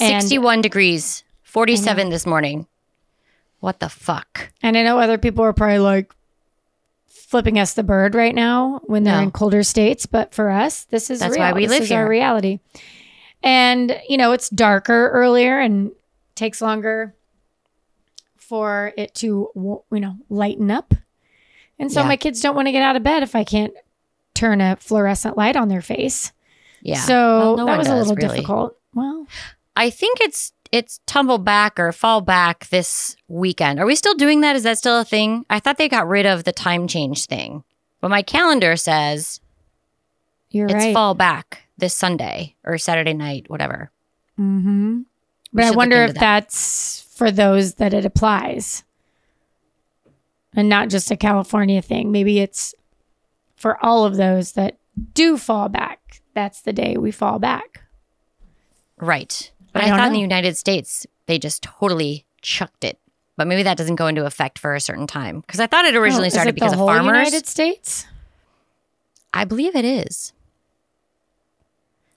and- 0.00 0.22
61 0.22 0.60
degrees, 0.60 1.22
47 1.44 2.10
this 2.10 2.26
morning. 2.26 2.66
What 3.60 3.78
the 3.80 3.88
fuck? 3.88 4.50
And 4.60 4.76
I 4.76 4.82
know 4.82 4.98
other 4.98 5.18
people 5.18 5.44
are 5.44 5.52
probably 5.52 5.78
like 5.78 6.12
flipping 7.06 7.58
us 7.60 7.74
the 7.74 7.82
bird 7.84 8.14
right 8.14 8.34
now 8.34 8.80
when 8.84 9.04
they're 9.04 9.16
No. 9.16 9.22
in 9.22 9.30
colder 9.30 9.62
states, 9.62 10.04
but 10.04 10.34
for 10.34 10.50
us, 10.50 10.84
this 10.90 11.10
is 11.10 11.20
That's 11.20 11.36
real. 11.36 11.40
why 11.44 11.52
we 11.52 11.62
this 11.66 11.70
live 11.70 11.82
is 11.84 11.92
our 11.92 12.08
reality. 12.08 12.58
And 13.42 13.98
you 14.08 14.16
know, 14.16 14.32
it's 14.32 14.48
darker 14.50 15.10
earlier 15.10 15.58
and 15.60 15.92
takes 16.34 16.60
longer 16.60 17.14
for 18.44 18.92
it 18.96 19.14
to 19.16 19.50
you 19.56 20.00
know 20.00 20.16
lighten 20.28 20.70
up. 20.70 20.94
And 21.78 21.90
so 21.90 22.00
Yeah. 22.02 22.08
my 22.08 22.16
kids 22.16 22.40
don't 22.40 22.54
want 22.54 22.68
to 22.68 22.72
get 22.72 22.82
out 22.82 22.96
of 22.96 23.02
bed 23.02 23.22
if 23.22 23.34
I 23.34 23.42
can't 23.44 23.72
turn 24.34 24.60
a 24.60 24.76
fluorescent 24.76 25.36
light 25.36 25.56
on 25.56 25.68
their 25.68 25.82
face. 25.82 26.32
Yeah. 26.82 27.00
So 27.00 27.14
Well, 27.14 27.56
no 27.56 27.66
that 27.66 27.78
was 27.78 27.88
a 27.88 27.96
little 27.96 28.14
really. 28.14 28.28
difficult. 28.36 28.76
Well, 28.94 29.26
I 29.76 29.90
think 29.90 30.20
it's 30.20 30.52
it's 30.72 31.00
tumble 31.06 31.38
back 31.38 31.78
or 31.78 31.92
fall 31.92 32.20
back 32.20 32.68
this 32.68 33.16
weekend. 33.28 33.78
Are 33.78 33.86
we 33.86 33.94
still 33.94 34.14
doing 34.14 34.40
that? 34.40 34.56
Is 34.56 34.64
that 34.64 34.78
still 34.78 34.98
a 35.00 35.04
thing? 35.04 35.46
I 35.48 35.60
thought 35.60 35.78
they 35.78 35.88
got 35.88 36.08
rid 36.08 36.26
of 36.26 36.44
the 36.44 36.52
time 36.52 36.88
change 36.88 37.26
thing. 37.26 37.62
But 38.00 38.10
my 38.10 38.22
calendar 38.22 38.76
says 38.76 39.40
you're 40.50 40.66
it's 40.66 40.74
right. 40.74 40.94
fall 40.94 41.14
back 41.14 41.62
this 41.78 41.94
Sunday 41.94 42.54
or 42.64 42.76
Saturday 42.78 43.14
night, 43.14 43.48
whatever. 43.48 43.90
Mm-hmm. 44.38 45.02
But 45.52 45.64
I 45.64 45.70
wonder 45.72 46.02
if 46.04 46.14
that. 46.14 46.20
that's 46.20 47.03
for 47.14 47.30
those 47.30 47.74
that 47.74 47.94
it 47.94 48.04
applies 48.04 48.82
and 50.54 50.68
not 50.68 50.88
just 50.88 51.10
a 51.10 51.16
California 51.16 51.80
thing. 51.82 52.10
Maybe 52.12 52.40
it's 52.40 52.74
for 53.56 53.82
all 53.84 54.04
of 54.04 54.16
those 54.16 54.52
that 54.52 54.78
do 55.14 55.36
fall 55.36 55.68
back. 55.68 56.20
That's 56.34 56.60
the 56.60 56.72
day 56.72 56.96
we 56.96 57.10
fall 57.10 57.38
back. 57.38 57.82
Right. 58.98 59.50
But 59.72 59.82
I 59.82 59.86
I, 59.86 59.96
thought 59.96 60.06
in 60.08 60.12
the 60.12 60.20
United 60.20 60.56
States 60.56 61.06
they 61.26 61.38
just 61.38 61.62
totally 61.62 62.24
chucked 62.42 62.84
it. 62.84 62.98
But 63.36 63.46
maybe 63.48 63.64
that 63.64 63.76
doesn't 63.76 63.96
go 63.96 64.06
into 64.06 64.24
effect 64.26 64.58
for 64.60 64.74
a 64.74 64.80
certain 64.80 65.06
time. 65.08 65.40
Because 65.40 65.58
I 65.58 65.66
thought 65.66 65.84
it 65.86 65.96
originally 65.96 66.26
Oh, 66.26 66.30
started 66.30 66.50
it 66.50 66.54
because 66.54 66.70
the 66.70 66.74
of 66.76 66.78
whole 66.78 66.88
farmers. 66.88 67.16
United 67.26 67.46
States. 67.48 68.06
I 69.32 69.44
believe 69.44 69.74
it 69.74 69.84
is. 69.84 70.32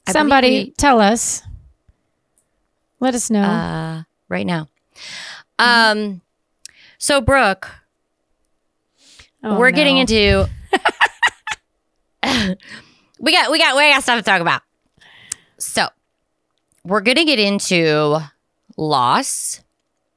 I 0.06 0.12
Somebody 0.12 0.50
we- 0.66 0.72
tell 0.72 1.01
us. 1.01 1.42
Let 3.00 3.16
us 3.16 3.30
know. 3.32 3.42
uh, 3.42 4.04
right 4.30 4.46
now. 4.46 4.68
Um, 5.60 6.22
so 6.98 7.22
Brooke, 7.22 7.70
Oh, 9.44 9.58
we're 9.58 9.72
getting 9.72 9.98
into. 9.98 10.50
we 13.20 13.32
got 13.32 13.51
we 13.51 13.60
got 13.60 13.75
we 13.75 13.92
got 13.92 14.04
stuff 14.04 14.18
to 14.18 14.24
talk 14.24 14.42
about. 14.42 14.62
So 15.58 15.88
we're 16.84 17.01
gonna 17.01 17.25
get 17.25 17.39
into 17.39 18.18
loss, 18.77 19.62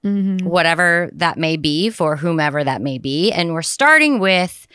Mhm. 0.05 0.43
whatever 0.43 1.11
that 1.13 1.39
may 1.39 1.57
be 1.57 1.91
for 1.91 2.17
whomever 2.17 2.65
that 2.65 2.81
may 2.81 2.99
be, 2.99 3.31
and 3.33 3.53
we're 3.53 3.63
starting 3.63 4.19
with 4.19 4.67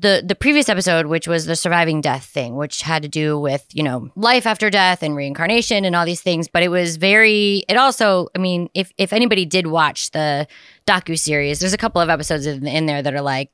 the 0.00 0.22
the 0.24 0.34
previous 0.34 0.68
episode, 0.68 1.06
which 1.06 1.26
was 1.26 1.46
the 1.46 1.56
surviving 1.56 2.00
death 2.00 2.24
thing, 2.24 2.56
which 2.56 2.82
had 2.82 3.02
to 3.02 3.08
do 3.08 3.38
with 3.38 3.66
you 3.72 3.82
know 3.82 4.10
life 4.14 4.46
after 4.46 4.70
death 4.70 5.02
and 5.02 5.16
reincarnation 5.16 5.84
and 5.84 5.96
all 5.96 6.06
these 6.06 6.20
things. 6.20 6.48
But 6.48 6.62
it 6.62 6.68
was 6.68 6.96
very. 6.96 7.64
It 7.68 7.76
also, 7.76 8.28
I 8.34 8.38
mean, 8.38 8.70
if 8.74 8.92
if 8.96 9.12
anybody 9.12 9.44
did 9.44 9.66
watch 9.66 10.10
the 10.12 10.46
docu 10.86 11.18
series, 11.18 11.60
there's 11.60 11.72
a 11.72 11.78
couple 11.78 12.00
of 12.00 12.08
episodes 12.08 12.46
in, 12.46 12.66
in 12.66 12.86
there 12.86 13.02
that 13.02 13.14
are 13.14 13.20
like, 13.20 13.50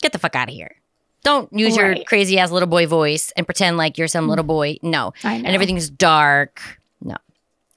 get 0.00 0.12
the 0.12 0.18
fuck 0.18 0.36
out 0.36 0.48
of 0.48 0.54
here. 0.54 0.76
Don't 1.22 1.52
use 1.52 1.76
your 1.76 2.02
crazy 2.04 2.38
ass 2.38 2.50
little 2.50 2.68
boy 2.68 2.86
voice 2.86 3.30
and 3.36 3.46
pretend 3.46 3.76
like 3.76 3.98
you're 3.98 4.08
some 4.08 4.22
mm-hmm. 4.22 4.30
little 4.30 4.44
boy. 4.44 4.78
No, 4.82 5.12
and 5.22 5.46
everything's 5.46 5.90
dark. 5.90 6.79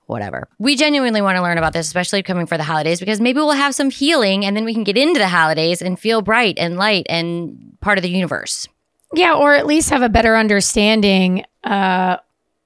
Whatever. 0.06 0.48
We 0.60 0.76
genuinely 0.76 1.22
want 1.22 1.38
to 1.38 1.42
learn 1.42 1.58
about 1.58 1.74
this, 1.74 1.88
especially 1.88 2.24
coming 2.24 2.46
for 2.46 2.58
the 2.58 2.64
holidays, 2.64 3.00
because 3.00 3.22
maybe 3.22 3.38
we'll 3.38 3.52
have 3.52 3.74
some 3.74 3.90
healing 3.90 4.46
and 4.46 4.56
then 4.56 4.66
we 4.66 4.74
can 4.74 4.84
get 4.84 4.98
into 4.98 5.20
the 5.20 5.30
holidays 5.30 5.82
and 5.82 5.98
feel 6.00 6.22
bright 6.22 6.58
and 6.60 6.78
light 6.78 7.06
and 7.10 7.78
part 7.82 7.98
of 7.98 8.02
the 8.02 8.10
universe. 8.10 8.68
Yeah, 9.16 9.34
or 9.36 9.54
at 9.54 9.66
least 9.66 9.90
have 9.92 10.02
a 10.02 10.10
better 10.10 10.36
understanding, 10.36 11.46
uh, 11.64 12.18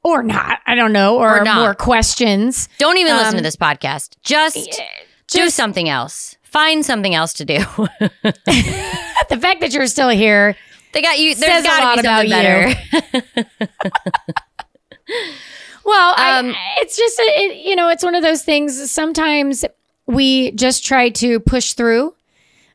or 0.03 0.24
not. 0.24 0.60
I 0.65 0.75
don't 0.75 0.94
know, 0.94 1.17
or, 1.17 1.41
Or 1.41 1.46
more 1.46 1.75
questions. 1.75 2.70
Don't 2.79 2.98
even 2.98 3.15
listen 3.17 3.34
to 3.34 3.38
Um, 3.39 3.44
this 3.44 3.58
podcast. 3.58 4.15
Just, 4.24 4.82
do 5.27 5.50
something 5.50 5.89
else. 5.89 6.38
Find 6.44 6.86
something 6.86 7.13
else 7.13 7.34
to 7.34 7.46
do. 7.46 7.60
The 9.29 9.36
fact 9.38 9.60
that 9.60 9.74
you're 9.74 9.88
still 9.88 10.08
here 10.08 10.56
they 10.94 11.01
got 11.01 11.20
you. 11.20 11.36
There's 11.36 11.51
Says 11.51 11.65
a 11.65 11.67
got 11.67 12.01
to 12.01 12.08
lot 12.08 12.24
be 12.24 12.29
something 12.29 13.44
better. 13.50 13.67
Well, 15.88 16.13
I, 16.17 16.39
Um, 16.39 16.53
it's 16.79 16.98
just, 16.98 17.17
a, 17.17 17.24
it, 17.24 17.65
you 17.65 17.75
know, 17.77 17.88
it's 17.88 18.03
one 18.03 18.13
of 18.13 18.22
those 18.22 18.44
things. 18.44 18.91
Sometimes 18.91 19.63
we 20.06 20.51
just 20.51 20.86
try 20.86 21.10
to 21.12 21.39
push 21.39 21.74
through. 21.74 22.13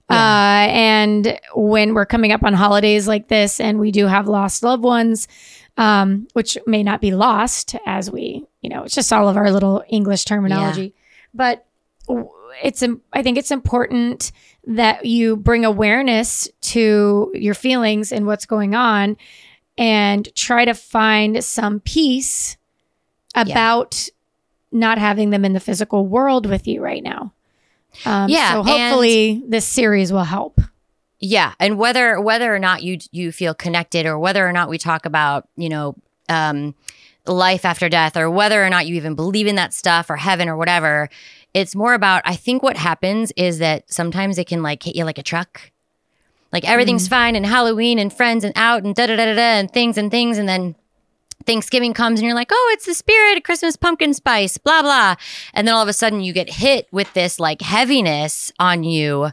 Uh, 0.08 0.66
and 0.68 1.40
when 1.54 1.94
we're 1.94 2.06
coming 2.06 2.32
up 2.32 2.42
on 2.42 2.52
holidays 2.54 3.06
like 3.06 3.28
this 3.28 3.60
and 3.60 3.78
we 3.78 3.90
do 3.90 4.06
have 4.06 4.28
lost 4.28 4.62
loved 4.62 4.82
ones, 4.82 5.28
um, 5.76 6.26
which 6.32 6.58
may 6.66 6.82
not 6.82 7.00
be 7.00 7.12
lost 7.12 7.76
as 7.86 8.10
we, 8.10 8.44
you 8.62 8.68
know, 8.68 8.82
it's 8.82 8.94
just 8.94 9.12
all 9.12 9.28
of 9.28 9.36
our 9.36 9.50
little 9.50 9.84
English 9.88 10.24
terminology. 10.24 10.94
But 11.34 11.66
it's, 12.62 12.82
I 13.12 13.22
think 13.22 13.38
it's 13.38 13.50
important 13.50 14.32
that 14.66 15.04
you 15.06 15.36
bring 15.36 15.64
awareness 15.64 16.48
to 16.62 17.30
your 17.34 17.54
feelings 17.54 18.12
and 18.12 18.26
what's 18.26 18.46
going 18.46 18.74
on 18.74 19.16
and 19.78 20.34
try 20.34 20.64
to 20.64 20.74
find 20.74 21.42
some 21.42 21.80
peace 21.80 22.56
about 23.34 24.08
not 24.70 24.98
having 24.98 25.30
them 25.30 25.44
in 25.44 25.52
the 25.52 25.60
physical 25.60 26.06
world 26.06 26.46
with 26.46 26.66
you 26.66 26.82
right 26.82 27.02
now. 27.02 27.32
Um, 28.06 28.28
Yeah, 28.30 28.52
So 28.54 28.60
and- 28.60 28.68
hopefully 28.68 29.42
this 29.46 29.66
series 29.66 30.12
will 30.12 30.24
help. 30.24 30.60
Yeah, 31.24 31.52
and 31.60 31.78
whether 31.78 32.20
whether 32.20 32.52
or 32.52 32.58
not 32.58 32.82
you 32.82 32.98
you 33.12 33.30
feel 33.30 33.54
connected, 33.54 34.06
or 34.06 34.18
whether 34.18 34.44
or 34.46 34.52
not 34.52 34.68
we 34.68 34.76
talk 34.76 35.06
about 35.06 35.46
you 35.56 35.68
know 35.68 35.94
um, 36.28 36.74
life 37.26 37.64
after 37.64 37.88
death, 37.88 38.16
or 38.16 38.28
whether 38.28 38.64
or 38.64 38.68
not 38.68 38.86
you 38.88 38.96
even 38.96 39.14
believe 39.14 39.46
in 39.46 39.54
that 39.54 39.72
stuff, 39.72 40.10
or 40.10 40.16
heaven, 40.16 40.48
or 40.48 40.56
whatever, 40.56 41.08
it's 41.54 41.76
more 41.76 41.94
about. 41.94 42.22
I 42.24 42.34
think 42.34 42.62
what 42.64 42.76
happens 42.76 43.30
is 43.36 43.58
that 43.58 43.84
sometimes 43.92 44.36
it 44.36 44.48
can 44.48 44.62
like 44.64 44.82
hit 44.82 44.96
you 44.96 45.04
like 45.04 45.18
a 45.18 45.22
truck. 45.22 45.70
Like 46.52 46.64
everything's 46.68 47.06
fine 47.06 47.36
and 47.36 47.46
Halloween 47.46 48.00
and 48.00 48.12
friends 48.12 48.42
and 48.42 48.52
out 48.56 48.82
and 48.82 48.92
da 48.94 49.06
da 49.06 49.14
da 49.14 49.24
da 49.26 49.34
da 49.36 49.40
and 49.60 49.70
things 49.72 49.96
and 49.96 50.10
things 50.10 50.38
and 50.38 50.48
then 50.48 50.74
Thanksgiving 51.46 51.92
comes 51.94 52.20
and 52.20 52.26
you're 52.26 52.34
like, 52.34 52.50
oh, 52.52 52.70
it's 52.74 52.86
the 52.86 52.94
spirit 52.94 53.36
of 53.36 53.42
Christmas 53.42 53.76
pumpkin 53.76 54.14
spice, 54.14 54.58
blah, 54.58 54.82
blah. 54.82 55.16
And 55.54 55.66
then 55.66 55.74
all 55.74 55.82
of 55.82 55.88
a 55.88 55.92
sudden 55.92 56.20
you 56.20 56.32
get 56.32 56.50
hit 56.50 56.88
with 56.92 57.12
this 57.14 57.38
like 57.40 57.60
heaviness 57.62 58.52
on 58.58 58.84
you. 58.84 59.30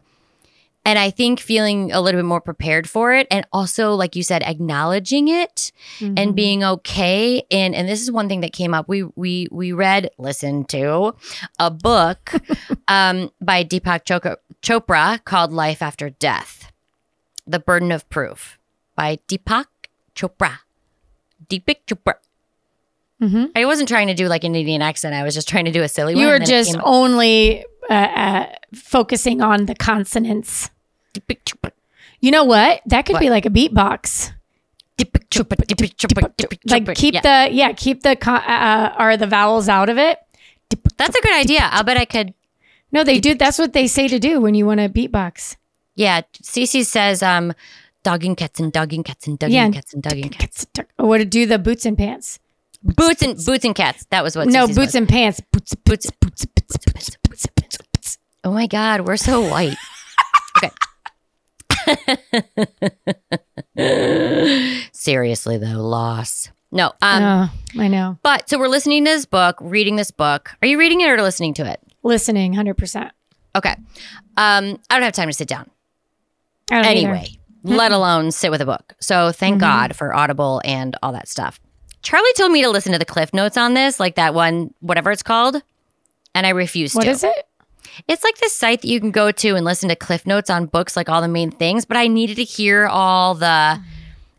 And 0.86 0.98
I 0.98 1.12
think 1.12 1.40
feeling 1.40 1.92
a 1.92 2.02
little 2.02 2.20
bit 2.20 2.26
more 2.26 2.42
prepared 2.42 2.90
for 2.90 3.14
it 3.14 3.28
and 3.30 3.46
also, 3.52 3.94
like 3.94 4.16
you 4.16 4.24
said, 4.24 4.42
acknowledging 4.44 5.28
it 5.28 5.72
and 6.18 6.36
being 6.36 6.64
okay. 6.64 7.44
And 7.52 7.76
and 7.76 7.88
this 7.88 8.02
is 8.02 8.10
one 8.12 8.30
thing 8.30 8.42
that 8.42 8.54
came 8.54 8.74
up. 8.74 8.88
We 8.88 9.04
we 9.16 9.48
we 9.52 9.72
read, 9.74 10.10
listened 10.18 10.70
to 10.70 11.14
a 11.60 11.70
book 11.70 12.32
um, 12.88 13.30
by 13.42 13.64
Deepak 13.66 14.06
Chopra, 14.06 14.38
Chopra 14.64 15.24
called 15.24 15.52
Life 15.52 15.82
After 15.82 16.10
Death. 16.10 16.72
The 17.46 17.60
Burden 17.60 17.92
of 17.92 18.10
Proof 18.10 18.58
by 18.96 19.20
Deepak 19.28 19.66
Chopra. 20.16 20.60
Deepak 21.50 21.78
Chopra. 21.88 22.16
Mhm. 23.22 23.52
I 23.56 23.66
wasn't 23.66 23.90
trying 23.90 24.08
to 24.08 24.14
do 24.14 24.28
like 24.28 24.44
an 24.44 24.56
Indian 24.56 24.82
accent. 24.82 25.14
I 25.14 25.24
was 25.24 25.34
just 25.36 25.48
trying 25.48 25.66
to 25.66 25.72
do 25.72 25.84
a 25.84 25.88
silly 25.90 26.14
one. 26.16 26.22
You 26.22 26.28
were 26.28 26.36
and 26.36 26.46
then 26.46 26.54
it 26.62 26.64
just 26.66 26.78
only 26.84 27.66
uh, 27.90 27.94
uh, 27.94 28.46
focusing 28.74 29.42
on 29.42 29.66
the 29.66 29.76
consonants. 29.76 30.70
Deepak 31.14 31.40
Chopra. 31.44 31.72
You 32.22 32.32
know 32.32 32.44
what? 32.46 32.82
That 32.86 33.06
could 33.06 33.14
What? 33.14 33.20
be 33.22 33.30
like 33.30 33.46
a 33.46 33.50
beatbox. 33.50 34.32
Deepak 34.98 35.28
Chopra. 35.30 35.56
Deepak 35.58 35.96
Chopra. 35.96 36.34
Deepak 36.38 36.60
Like 36.70 36.96
keep 36.96 37.16
Yeah. 37.16 37.22
the 37.48 37.54
yeah, 37.54 37.74
keep 37.74 38.04
the 38.04 38.16
con- 38.16 38.44
uh, 38.48 38.94
are 38.98 39.18
the 39.18 39.28
vowels 39.28 39.68
out 39.68 39.90
of 39.90 39.98
it. 39.98 40.20
That's 40.98 41.18
a 41.18 41.22
good 41.22 41.34
idea. 41.34 41.68
I'll 41.72 41.84
bet 41.84 41.98
I 41.98 42.06
could. 42.06 42.34
No, 42.92 43.04
they 43.04 43.20
do. 43.20 43.34
That's 43.36 43.58
what 43.60 43.74
they 43.74 43.88
say 43.88 44.08
to 44.08 44.20
do 44.20 44.40
when 44.40 44.54
you 44.56 44.66
want 44.66 44.80
to 44.80 44.90
beatbox. 44.90 45.56
Yeah, 45.96 46.22
Cece 46.42 46.86
says, 46.86 47.22
um, 47.22 47.54
dogging 48.04 48.36
cats 48.36 48.60
and 48.60 48.72
dogging 48.72 49.04
cats 49.04 49.28
and 49.28 49.38
dogging 49.40 49.56
Yeah. 49.56 49.70
cats 49.72 49.94
and 49.94 50.02
dogging 50.04 50.30
cats. 50.30 50.66
Or 50.98 51.08
what 51.08 51.18
to 51.20 51.26
do 51.26 51.46
the 51.46 51.60
boots 51.60 51.86
and 51.86 51.98
pants. 51.98 52.40
Boots 52.82 53.22
and 53.22 53.36
boots 53.46 53.66
and 53.66 53.76
cats. 53.76 54.06
That 54.10 54.24
was 54.24 54.36
what. 54.38 54.48
no 54.48 54.66
Cece's 54.68 54.76
boots 54.76 54.88
was. 54.88 54.96
and 54.96 55.10
pants. 55.10 55.42
Boots, 55.52 55.76
boots, 55.76 56.10
boots, 56.22 56.46
boots, 56.46 56.78
boots, 56.78 57.10
boots, 57.28 57.46
boots, 57.56 57.78
boots. 57.94 58.18
Oh 58.44 58.52
my 58.54 58.68
god, 58.68 59.02
we're 59.02 59.18
so 59.18 59.42
white. 59.42 59.76
okay. 60.64 60.70
Seriously 64.94 65.58
though, 65.58 65.82
loss. 65.82 66.50
No. 66.72 66.94
Um. 67.02 67.24
oh, 67.24 67.50
I 67.82 67.88
know. 67.88 68.18
But 68.24 68.48
so 68.50 68.60
we're 68.60 68.68
listening 68.68 69.04
to 69.06 69.12
this 69.12 69.26
book, 69.26 69.58
reading 69.60 69.96
this 69.96 70.12
book. 70.12 70.52
Are 70.62 70.68
you 70.68 70.80
reading 70.80 71.02
it 71.02 71.10
or 71.10 71.22
listening 71.22 71.54
to 71.56 71.66
it? 71.66 71.80
Listening, 72.04 72.54
hundred 72.54 72.76
percent. 72.78 73.12
Okay. 73.56 73.76
Um. 74.38 74.80
I 74.90 74.96
don't 74.96 75.04
have 75.04 75.14
time 75.14 75.28
to 75.30 75.34
sit 75.34 75.48
down. 75.48 75.70
anyway, 76.72 77.28
let 77.64 77.92
alone 77.92 78.32
sit 78.32 78.52
with 78.52 78.62
a 78.62 78.66
book. 78.66 78.94
So 79.00 79.32
thank 79.32 79.56
Mm-hmm. 79.56 79.60
God 79.62 79.96
for 79.96 80.16
Audible 80.16 80.62
and 80.64 80.96
all 81.04 81.12
that 81.14 81.28
stuff. 81.28 81.60
Charlie 82.02 82.32
told 82.38 82.52
me 82.52 82.62
to 82.62 82.70
listen 82.70 82.94
to 82.94 83.00
the 83.00 83.06
cliff 83.06 83.34
notes 83.34 83.58
on 83.58 83.74
this, 83.74 84.00
like 84.00 84.16
that 84.16 84.34
one, 84.34 84.74
whatever 84.80 85.12
it's 85.12 85.24
called, 85.24 85.62
and 86.34 86.46
I 86.48 86.52
refused 86.52 86.96
What 86.96 87.04
to. 87.04 87.10
is 87.10 87.24
it? 87.24 87.46
It's 88.08 88.24
like 88.24 88.38
this 88.38 88.56
site 88.56 88.82
that 88.84 88.88
you 88.88 89.02
can 89.02 89.12
go 89.12 89.32
to 89.32 89.56
and 89.56 89.66
listen 89.66 89.90
to 89.90 89.96
cliff 89.96 90.26
notes 90.26 90.50
on 90.50 90.68
books, 90.68 90.96
like 90.96 91.10
all 91.10 91.22
the 91.22 91.28
main 91.28 91.52
things. 91.52 91.84
But 91.84 91.98
I 91.98 92.08
needed 92.08 92.36
to 92.38 92.44
hear 92.46 92.86
all 92.88 93.34
the, 93.36 93.82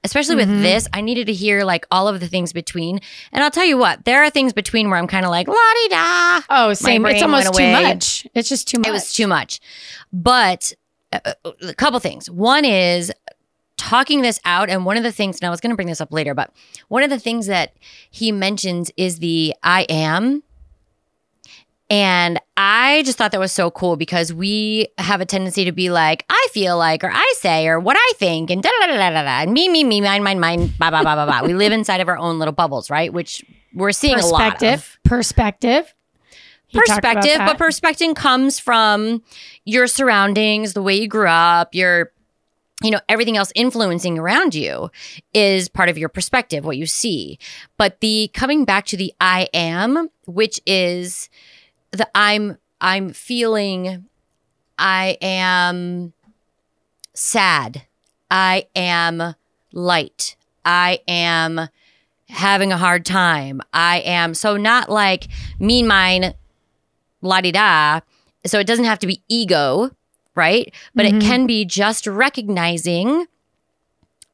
especially 0.04 0.36
with 0.36 0.48
Mm-hmm. 0.48 0.62
this, 0.62 0.88
I 0.94 1.02
needed 1.02 1.26
to 1.26 1.34
hear 1.34 1.64
like 1.64 1.84
all 1.90 2.08
of 2.08 2.20
the 2.20 2.28
things 2.28 2.54
between. 2.54 3.00
And 3.32 3.44
I'll 3.44 3.50
tell 3.50 3.66
you 3.66 3.76
what, 3.76 4.06
there 4.06 4.22
are 4.24 4.30
things 4.30 4.54
between 4.54 4.88
where 4.88 4.98
I'm 4.98 5.06
kind 5.08 5.26
of 5.26 5.30
like 5.30 5.46
la 5.46 5.54
di 5.54 5.88
da. 5.88 6.40
Oh, 6.48 6.72
same. 6.72 7.04
It's 7.04 7.22
almost 7.22 7.52
too 7.52 7.70
much. 7.70 8.26
It's 8.34 8.48
just 8.48 8.66
too 8.68 8.78
much. 8.78 8.88
It 8.88 8.92
was 8.92 9.12
too 9.12 9.26
much. 9.26 9.60
But 10.12 10.72
Uh, 11.12 11.32
a 11.62 11.74
couple 11.74 11.98
things. 12.00 12.30
One 12.30 12.64
is 12.64 13.12
talking 13.76 14.22
this 14.22 14.38
out 14.44 14.68
and 14.68 14.84
one 14.84 14.96
of 14.96 15.02
the 15.02 15.10
things 15.10 15.40
and 15.40 15.46
I 15.46 15.50
was 15.50 15.60
going 15.60 15.70
to 15.70 15.76
bring 15.76 15.88
this 15.88 16.00
up 16.00 16.12
later, 16.12 16.34
but 16.34 16.52
one 16.88 17.02
of 17.02 17.10
the 17.10 17.18
things 17.18 17.46
that 17.46 17.74
he 18.10 18.30
mentions 18.30 18.90
is 18.96 19.18
the 19.18 19.54
I 19.62 19.82
am 19.88 20.42
and 21.90 22.38
I 22.56 23.02
just 23.04 23.18
thought 23.18 23.32
that 23.32 23.40
was 23.40 23.50
so 23.50 23.68
cool 23.70 23.96
because 23.96 24.32
we 24.32 24.88
have 24.98 25.20
a 25.20 25.26
tendency 25.26 25.64
to 25.64 25.72
be 25.72 25.90
like, 25.90 26.24
I 26.30 26.48
feel 26.52 26.78
like, 26.78 27.02
or 27.02 27.10
I 27.12 27.32
say, 27.38 27.66
or 27.66 27.80
what 27.80 27.96
I 27.98 28.12
think, 28.14 28.48
and 28.50 28.62
da 28.62 28.70
da 28.80 28.86
da 28.86 28.96
da 28.96 29.10
da 29.10 29.22
da, 29.24 29.40
and 29.42 29.52
me, 29.52 29.68
me, 29.68 29.82
me, 29.82 30.00
mine, 30.00 30.22
mine, 30.22 30.38
mine, 30.38 30.68
blah, 30.78 30.90
blah, 30.90 31.02
blah, 31.02 31.16
blah, 31.16 31.26
blah. 31.26 31.42
We 31.42 31.52
live 31.52 31.72
inside 31.72 32.00
of 32.00 32.08
our 32.08 32.16
own 32.16 32.38
little 32.38 32.52
bubbles, 32.52 32.90
right? 32.90 33.12
Which 33.12 33.44
we're 33.74 33.90
seeing 33.90 34.20
a 34.20 34.24
lot 34.26 34.46
of 34.46 34.60
Perspective. 34.60 34.98
perspective. 35.04 35.94
Perspective. 36.72 37.38
But 37.38 37.58
perspective 37.58 38.14
comes 38.14 38.58
from 38.58 39.22
your 39.64 39.86
surroundings, 39.86 40.72
the 40.72 40.82
way 40.82 40.96
you 41.00 41.08
grew 41.08 41.28
up, 41.28 41.74
your 41.74 42.12
you 42.82 42.90
know 42.90 43.00
everything 43.08 43.36
else 43.36 43.52
influencing 43.54 44.18
around 44.18 44.54
you 44.54 44.90
is 45.34 45.68
part 45.68 45.88
of 45.88 45.98
your 45.98 46.08
perspective 46.08 46.64
what 46.64 46.76
you 46.76 46.86
see 46.86 47.38
but 47.76 48.00
the 48.00 48.30
coming 48.32 48.64
back 48.64 48.86
to 48.86 48.96
the 48.96 49.12
i 49.20 49.48
am 49.52 50.08
which 50.26 50.60
is 50.66 51.28
the 51.90 52.08
i'm 52.14 52.56
i'm 52.80 53.12
feeling 53.12 54.06
i 54.78 55.16
am 55.20 56.12
sad 57.12 57.82
i 58.30 58.66
am 58.74 59.34
light 59.72 60.36
i 60.64 61.00
am 61.06 61.68
having 62.30 62.72
a 62.72 62.78
hard 62.78 63.04
time 63.04 63.60
i 63.74 63.98
am 64.00 64.32
so 64.32 64.56
not 64.56 64.88
like 64.88 65.28
mean 65.58 65.86
mine 65.86 66.32
la 67.22 67.40
di 67.40 67.52
da. 67.52 68.00
So 68.46 68.58
it 68.58 68.66
doesn't 68.66 68.84
have 68.84 68.98
to 69.00 69.06
be 69.06 69.22
ego, 69.28 69.90
right? 70.34 70.72
But 70.94 71.06
it 71.06 71.14
mm-hmm. 71.14 71.28
can 71.28 71.46
be 71.46 71.64
just 71.64 72.06
recognizing 72.06 73.26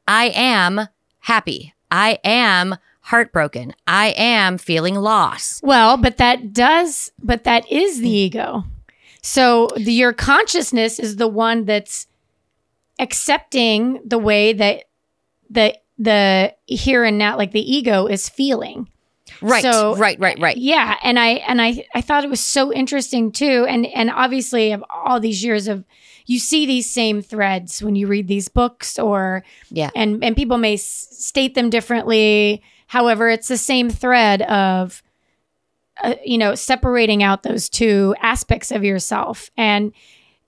I 0.06 0.26
am 0.34 0.88
happy. 1.20 1.74
I 1.90 2.18
am 2.24 2.76
heartbroken. 3.00 3.74
I 3.86 4.14
am 4.16 4.58
feeling 4.58 4.94
loss. 4.94 5.60
Well, 5.62 5.96
but 5.96 6.16
that 6.16 6.52
does, 6.52 7.12
but 7.22 7.44
that 7.44 7.70
is 7.70 8.00
the 8.00 8.10
ego. 8.10 8.64
So 9.22 9.68
the, 9.76 9.92
your 9.92 10.12
consciousness 10.12 10.98
is 10.98 11.16
the 11.16 11.28
one 11.28 11.64
that's 11.64 12.06
accepting 12.98 14.00
the 14.04 14.18
way 14.18 14.52
that 14.52 14.84
the 15.50 15.76
the 15.98 16.54
here 16.66 17.04
and 17.04 17.16
now, 17.16 17.36
like 17.36 17.52
the 17.52 17.74
ego, 17.74 18.06
is 18.06 18.28
feeling. 18.28 18.88
Right. 19.42 19.62
So- 19.62 19.96
right, 19.96 20.18
right, 20.20 20.38
right. 20.40 20.56
Yeah, 20.56 20.96
and 21.02 21.18
I 21.18 21.28
and 21.48 21.60
I 21.60 21.86
I 21.94 22.00
thought 22.00 22.24
it 22.24 22.30
was 22.30 22.40
so 22.40 22.72
interesting 22.72 23.32
too, 23.32 23.66
and 23.68 23.86
and 23.86 24.10
obviously 24.10 24.72
of 24.72 24.84
all 24.90 25.20
these 25.20 25.44
years 25.44 25.68
of 25.68 25.84
you 26.26 26.38
see 26.40 26.66
these 26.66 26.90
same 26.90 27.22
threads 27.22 27.82
when 27.82 27.94
you 27.94 28.06
read 28.08 28.26
these 28.28 28.48
books 28.48 28.98
or 28.98 29.44
Yeah. 29.70 29.90
and 29.94 30.24
and 30.24 30.34
people 30.36 30.58
may 30.58 30.74
s- 30.74 31.08
state 31.10 31.54
them 31.54 31.70
differently. 31.70 32.62
However, 32.88 33.28
it's 33.28 33.48
the 33.48 33.56
same 33.58 33.90
thread 33.90 34.42
of 34.42 35.02
uh, 36.02 36.14
you 36.24 36.38
know 36.38 36.54
separating 36.54 37.22
out 37.22 37.42
those 37.42 37.68
two 37.68 38.14
aspects 38.20 38.70
of 38.70 38.84
yourself. 38.84 39.50
And 39.56 39.92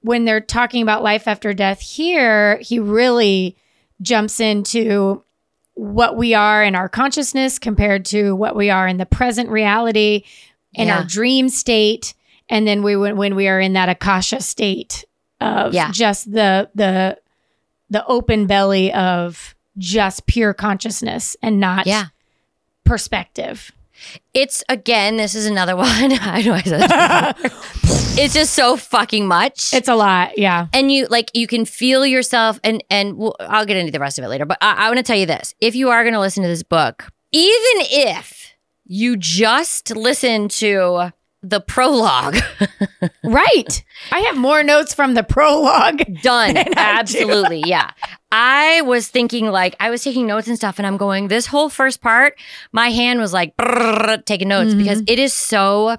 when 0.01 0.25
they're 0.25 0.41
talking 0.41 0.83
about 0.83 1.03
life 1.03 1.27
after 1.27 1.53
death 1.55 1.81
here, 1.81 2.59
he 2.59 2.79
really 2.79 3.57
jumps 4.01 4.39
into 4.41 5.23
what 5.79 6.17
we 6.17 6.35
are 6.35 6.65
in 6.65 6.75
our 6.75 6.89
consciousness 6.89 7.57
compared 7.59 8.05
to 8.05 8.35
what 8.35 8.57
we 8.57 8.69
are 8.69 8.89
in 8.89 8.97
the 8.97 9.07
present 9.07 9.49
reality 9.49 10.25
in 10.75 10.89
Yeah. 10.89 10.99
our 10.99 11.05
dream 11.05 11.49
state 11.49 12.15
and 12.49 12.67
then 12.67 12.83
we 12.83 12.97
when, 12.97 13.17
when 13.17 13.37
we 13.37 13.47
are 13.47 13.61
in 13.61 13.75
that 13.75 13.89
akasha 13.89 14.41
state 14.41 15.05
of 15.41 15.73
Yeah. 15.73 15.93
just 15.93 16.33
the 16.33 16.69
the 16.75 17.17
the 17.91 18.05
open 18.07 18.47
belly 18.49 18.93
of 18.93 19.55
just 19.79 20.27
pure 20.27 20.53
consciousness 20.53 21.37
and 21.43 21.61
not 21.61 21.87
Yeah. 21.87 22.07
perspective 22.85 23.71
It's 24.35 24.63
again, 24.69 25.17
this 25.17 25.35
is 25.35 25.47
another 25.47 25.77
one. 25.85 25.87
I 26.21 26.43
know 26.43 26.53
I 26.55 26.63
said. 26.63 27.53
It's 28.21 28.35
just 28.35 28.55
so 28.55 28.77
fucking 28.77 29.29
much. 29.29 29.73
it's 29.73 29.87
a 29.87 29.95
lot 29.95 30.37
yeah 30.37 30.67
and 30.73 30.91
you 30.91 31.07
like 31.07 31.31
you 31.35 31.47
can 31.47 31.65
feel 31.65 32.05
yourself 32.05 32.59
and 32.65 32.83
and 32.91 33.17
we'll, 33.17 33.37
i'll 33.39 33.65
get 33.65 33.77
into 33.77 33.93
the 33.93 34.01
rest 34.01 34.19
of 34.19 34.25
it 34.25 34.29
later 34.29 34.45
but 34.45 34.59
i, 34.61 34.73
I 34.73 34.89
want 34.89 34.97
to 34.97 35.05
tell 35.05 35.17
you 35.17 35.25
this 35.25 35.55
if 35.61 35.77
you 35.77 35.91
are 35.91 36.03
going 36.03 36.15
to 36.15 36.19
listen 36.21 36.43
to 36.43 36.49
this 36.49 36.65
book 36.65 37.07
even 37.31 37.87
if 37.87 38.55
you 38.87 39.17
just 39.17 39.95
listen 39.95 40.49
to 40.49 41.13
the 41.43 41.61
prologue. 41.61 42.37
Right. 43.23 43.85
I 44.11 44.21
have 44.21 44.37
more 44.37 44.63
notes 44.63 44.93
from 44.95 45.15
the 45.15 45.23
prologue 45.23 45.99
done. 46.23 46.55
Than 46.55 46.59
I 46.59 46.63
do. 46.65 46.73
absolutely. 46.77 47.63
Yeah. 47.67 47.91
I 48.33 48.83
was 48.83 49.09
thinking 49.09 49.47
like 49.47 49.77
i 49.81 49.89
was 49.91 50.03
taking 50.03 50.27
notes 50.27 50.49
and 50.49 50.57
stuff 50.57 50.79
and 50.79 50.87
i'm 50.87 50.97
going 50.97 51.29
this 51.29 51.47
whole 51.47 51.69
first 51.69 52.01
part 52.01 52.39
my 52.73 52.91
hand 52.91 53.21
was 53.21 53.33
like 53.33 53.55
taking 54.27 54.49
notes 54.49 54.71
Mm-hmm. 54.71 54.79
because 54.79 55.03
it 55.07 55.19
is 55.19 55.33
so 55.33 55.97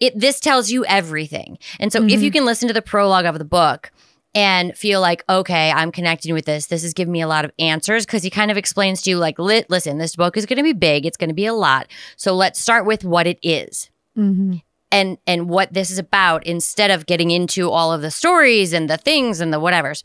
it 0.00 0.18
this 0.18 0.40
tells 0.40 0.70
you 0.70 0.84
everything. 0.86 1.58
And 1.80 1.92
so 1.92 2.02
if 2.02 2.10
Mm-hmm. 2.12 2.22
you 2.24 2.30
can 2.30 2.44
listen 2.44 2.68
to 2.68 2.74
the 2.74 2.82
prologue 2.82 3.26
of 3.26 3.38
the 3.38 3.44
book 3.44 3.90
and 4.34 4.76
feel 4.76 5.00
like 5.00 5.24
okay 5.28 5.70
i'm 5.70 5.90
connecting 5.92 6.34
with 6.34 6.44
this 6.46 6.66
this 6.66 6.82
is 6.84 6.92
giving 6.94 7.12
me 7.12 7.20
a 7.20 7.28
lot 7.28 7.44
of 7.44 7.52
answers 7.58 8.04
because 8.06 8.22
he 8.22 8.30
kind 8.30 8.50
of 8.50 8.56
explains 8.56 9.02
to 9.02 9.10
you 9.10 9.18
like 9.18 9.38
listen 9.38 9.98
this 9.98 10.16
book 10.16 10.36
is 10.36 10.46
going 10.46 10.56
to 10.58 10.62
be 10.62 10.72
big. 10.72 11.06
It's 11.06 11.16
going 11.16 11.30
to 11.30 11.34
be 11.34 11.46
a 11.46 11.54
lot. 11.54 11.88
So 12.16 12.34
let's 12.34 12.58
start 12.58 12.86
with 12.86 13.04
what 13.04 13.26
it 13.26 13.38
is. 13.42 13.90
Mhm. 14.16 14.62
And 14.90 15.18
and 15.26 15.48
what 15.48 15.72
this 15.72 15.90
is 15.90 15.98
about 15.98 16.46
instead 16.46 16.90
of 16.90 17.06
getting 17.06 17.30
into 17.30 17.70
all 17.70 17.92
of 17.92 18.00
the 18.02 18.10
stories 18.10 18.72
and 18.72 18.88
the 18.88 18.96
things 18.96 19.40
and 19.40 19.52
the 19.52 19.60
whatevers. 19.60 20.02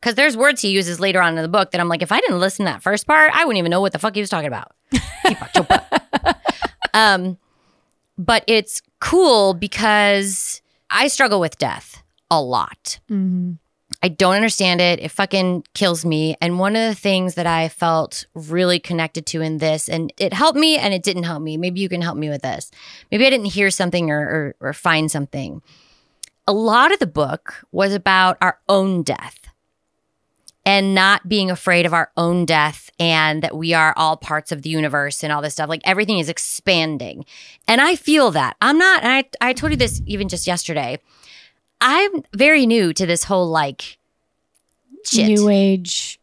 Because 0.00 0.14
there's 0.14 0.34
words 0.36 0.62
he 0.62 0.70
uses 0.70 0.98
later 0.98 1.20
on 1.20 1.36
in 1.36 1.42
the 1.42 1.48
book 1.48 1.72
that 1.72 1.80
I'm 1.80 1.88
like, 1.88 2.00
if 2.00 2.10
I 2.10 2.20
didn't 2.20 2.40
listen 2.40 2.64
to 2.64 2.72
that 2.72 2.82
first 2.82 3.06
part, 3.06 3.32
I 3.34 3.44
wouldn't 3.44 3.58
even 3.58 3.70
know 3.70 3.82
what 3.82 3.92
the 3.92 3.98
fuck 3.98 4.14
he 4.14 4.20
was 4.20 4.30
talking 4.30 4.48
about. 4.48 4.72
Um, 6.92 7.38
but 8.18 8.42
it's 8.48 8.82
cool 9.00 9.54
because 9.54 10.60
I 10.90 11.06
struggle 11.06 11.38
with 11.38 11.56
death 11.56 12.02
a 12.32 12.42
lot. 12.42 12.98
Mhm. 13.08 13.58
I 14.02 14.08
don't 14.08 14.34
understand 14.34 14.80
it. 14.80 14.98
It 15.00 15.10
fucking 15.10 15.64
kills 15.74 16.06
me. 16.06 16.34
And 16.40 16.58
one 16.58 16.74
of 16.74 16.88
the 16.88 16.94
things 16.94 17.34
that 17.34 17.46
I 17.46 17.68
felt 17.68 18.24
really 18.34 18.78
connected 18.78 19.26
to 19.26 19.42
in 19.42 19.58
this, 19.58 19.88
and 19.88 20.12
it 20.18 20.32
helped 20.32 20.58
me 20.58 20.78
and 20.78 20.94
it 20.94 21.02
didn't 21.02 21.24
help 21.24 21.42
me. 21.42 21.58
Maybe 21.58 21.80
you 21.80 21.88
can 21.88 22.00
help 22.00 22.16
me 22.16 22.30
with 22.30 22.42
this. 22.42 22.70
Maybe 23.10 23.26
I 23.26 23.30
didn't 23.30 23.46
hear 23.46 23.70
something 23.70 24.10
or, 24.10 24.54
or, 24.60 24.68
or 24.68 24.72
find 24.72 25.10
something. 25.10 25.60
A 26.46 26.52
lot 26.52 26.92
of 26.92 26.98
the 26.98 27.06
book 27.06 27.66
was 27.72 27.92
about 27.92 28.38
our 28.40 28.58
own 28.68 29.02
death 29.02 29.38
and 30.64 30.94
not 30.94 31.28
being 31.28 31.50
afraid 31.50 31.84
of 31.84 31.94
our 31.94 32.10
own 32.16 32.44
death 32.44 32.90
and 32.98 33.42
that 33.42 33.56
we 33.56 33.74
are 33.74 33.94
all 33.96 34.16
parts 34.16 34.50
of 34.50 34.62
the 34.62 34.70
universe 34.70 35.22
and 35.22 35.32
all 35.32 35.42
this 35.42 35.54
stuff. 35.54 35.68
Like 35.68 35.82
everything 35.84 36.18
is 36.18 36.28
expanding. 36.28 37.24
And 37.68 37.80
I 37.80 37.96
feel 37.96 38.30
that. 38.32 38.56
I'm 38.60 38.78
not, 38.78 39.02
and 39.02 39.12
I, 39.12 39.48
I 39.48 39.52
told 39.52 39.72
you 39.72 39.76
this 39.76 40.02
even 40.06 40.28
just 40.28 40.46
yesterday. 40.46 40.98
I'm 41.80 42.22
very 42.34 42.66
new 42.66 42.92
to 42.92 43.06
this 43.06 43.24
whole 43.24 43.48
like 43.48 43.98
shit. 45.06 45.26
new 45.28 45.48
age 45.48 46.20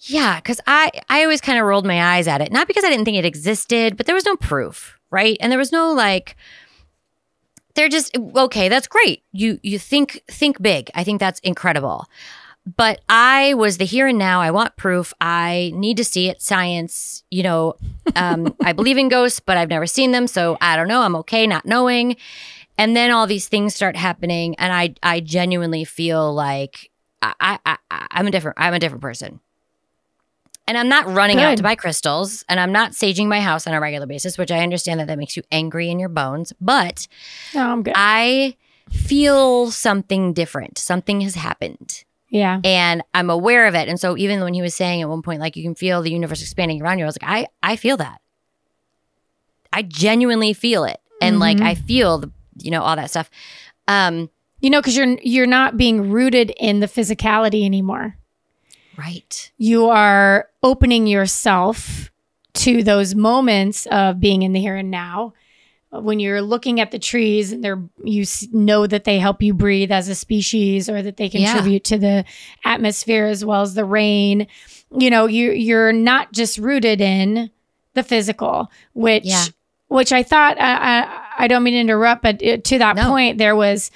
Yeah, 0.00 0.36
because 0.36 0.60
I 0.66 0.90
I 1.08 1.22
always 1.22 1.40
kind 1.40 1.58
of 1.58 1.64
rolled 1.66 1.86
my 1.86 2.02
eyes 2.16 2.26
at 2.26 2.40
it, 2.40 2.52
not 2.52 2.66
because 2.68 2.84
I 2.84 2.90
didn't 2.90 3.04
think 3.04 3.18
it 3.18 3.24
existed, 3.24 3.96
but 3.96 4.06
there 4.06 4.14
was 4.14 4.24
no 4.26 4.36
proof, 4.36 4.98
right? 5.10 5.36
And 5.40 5.50
there 5.52 5.58
was 5.58 5.72
no 5.72 5.92
like. 5.92 6.36
They're 7.74 7.88
just 7.88 8.16
okay. 8.18 8.68
That's 8.68 8.86
great. 8.86 9.22
You 9.32 9.58
you 9.62 9.78
think 9.78 10.22
think 10.28 10.60
big. 10.60 10.90
I 10.94 11.04
think 11.04 11.20
that's 11.20 11.40
incredible. 11.40 12.06
but 12.76 13.00
I 13.08 13.54
was 13.54 13.78
the 13.78 13.84
here 13.84 14.06
and 14.06 14.18
now. 14.18 14.40
I 14.40 14.50
want 14.50 14.76
proof. 14.76 15.12
I 15.20 15.72
need 15.74 15.96
to 15.96 16.04
see 16.04 16.28
it. 16.28 16.40
Science, 16.42 17.24
you 17.30 17.42
know, 17.42 17.74
um, 18.14 18.54
I 18.62 18.72
believe 18.72 18.98
in 18.98 19.08
ghosts, 19.08 19.40
but 19.40 19.56
I've 19.56 19.70
never 19.70 19.86
seen 19.86 20.12
them. 20.12 20.26
So 20.26 20.56
I 20.60 20.76
don't 20.76 20.86
know. 20.88 21.02
I'm 21.02 21.16
okay 21.16 21.46
not 21.46 21.64
knowing. 21.66 22.16
And 22.78 22.96
then 22.96 23.10
all 23.10 23.26
these 23.26 23.48
things 23.48 23.74
start 23.74 23.96
happening. 23.96 24.54
And 24.56 24.72
I, 24.72 24.94
I 25.02 25.20
genuinely 25.20 25.84
feel 25.84 26.32
like 26.32 26.90
I, 27.20 27.58
I, 27.64 27.78
I, 27.90 28.06
I'm 28.10 28.26
a 28.26 28.30
different, 28.30 28.58
I'm 28.58 28.74
a 28.74 28.78
different 28.78 29.02
person. 29.02 29.40
And 30.66 30.78
I'm 30.78 30.88
not 30.88 31.06
running 31.06 31.40
out 31.40 31.56
to 31.56 31.62
buy 31.62 31.74
crystals 31.74 32.44
and 32.48 32.60
I'm 32.60 32.72
not 32.72 32.92
saging 32.92 33.26
my 33.26 33.40
house 33.40 33.66
on 33.66 33.74
a 33.74 33.80
regular 33.80 34.06
basis, 34.06 34.38
which 34.38 34.50
I 34.50 34.60
understand 34.60 35.00
that 35.00 35.08
that 35.08 35.18
makes 35.18 35.36
you 35.36 35.42
angry 35.50 35.90
in 35.90 35.98
your 35.98 36.08
bones. 36.08 36.52
But 36.60 37.08
No, 37.52 37.68
I'm 37.68 37.82
good. 37.82 37.94
I 37.96 38.56
feel 38.88 39.70
something 39.72 40.32
different. 40.32 40.78
Something 40.78 41.20
has 41.22 41.34
happened 41.34 42.04
yeah. 42.32 42.60
and 42.64 43.02
I'm 43.12 43.28
aware 43.28 43.66
of 43.66 43.74
it. 43.74 43.88
And 43.88 44.00
so 44.00 44.16
even 44.16 44.40
when 44.40 44.54
he 44.54 44.62
was 44.62 44.74
saying 44.74 45.02
at 45.02 45.08
one 45.08 45.20
point, 45.20 45.40
like 45.40 45.54
you 45.54 45.62
can 45.62 45.74
feel 45.74 46.00
the 46.00 46.10
universe 46.10 46.40
expanding 46.40 46.80
around 46.80 46.98
you, 46.98 47.04
I 47.04 47.06
was 47.06 47.18
like, 47.20 47.30
I, 47.30 47.46
I 47.62 47.76
feel 47.76 47.98
that. 47.98 48.22
I 49.70 49.82
genuinely 49.82 50.54
feel 50.54 50.84
it. 50.84 50.98
And 51.20 51.38
like 51.38 51.58
mm-hmm. 51.58 51.66
I 51.66 51.74
feel 51.74 52.18
the, 52.18 52.32
you 52.58 52.70
know, 52.70 52.82
all 52.82 52.96
that 52.96 53.10
stuff. 53.10 53.30
Um, 53.88 54.30
You 54.60 54.70
know, 54.70 54.80
because 54.80 54.96
you're 54.96 55.18
you're 55.22 55.46
not 55.46 55.76
being 55.76 56.10
rooted 56.10 56.50
in 56.58 56.80
the 56.80 56.86
physicality 56.86 57.64
anymore. 57.64 58.16
right. 58.96 59.50
You 59.58 59.88
are 59.88 60.48
opening 60.62 61.06
yourself 61.06 62.10
to 62.54 62.82
those 62.82 63.14
moments 63.14 63.86
of 63.86 64.20
being 64.20 64.42
in 64.42 64.52
the 64.52 64.60
here 64.60 64.76
and 64.76 64.90
now. 64.90 65.32
When 65.90 66.20
you're 66.20 66.40
looking 66.40 66.80
at 66.80 66.90
the 66.90 66.98
trees 66.98 67.52
and 67.52 67.62
they're 67.62 67.82
you 68.02 68.24
know 68.52 68.86
that 68.86 69.04
they 69.04 69.18
help 69.18 69.42
you 69.42 69.52
breathe 69.52 69.92
as 69.92 70.08
a 70.08 70.14
species 70.14 70.88
or 70.88 71.02
that 71.02 71.16
they 71.18 71.26
Yeah. 71.26 71.52
contribute 71.52 71.84
to 71.84 71.98
the 71.98 72.24
atmosphere 72.64 73.26
as 73.26 73.44
well 73.44 73.60
as 73.62 73.74
the 73.74 73.84
rain. 73.84 74.46
You 74.96 75.10
know, 75.10 75.26
you 75.26 75.50
you're 75.52 75.92
not 75.92 76.32
just 76.32 76.56
rooted 76.56 77.00
in 77.02 77.50
the 77.94 78.02
physical, 78.02 78.70
which 78.94 79.24
Yeah. 79.26 79.44
which 79.88 80.12
I 80.12 80.22
thought 80.22 80.58
I, 80.58 80.72
I 81.02 81.21
I 81.38 81.48
don't 81.48 81.62
mean 81.62 81.74
to 81.74 81.80
interrupt, 81.80 82.22
but 82.22 82.42
it, 82.42 82.64
to 82.64 82.78
that 82.78 82.96
No. 82.96 83.08
point 83.08 83.38
there 83.38 83.56
was 83.56 83.90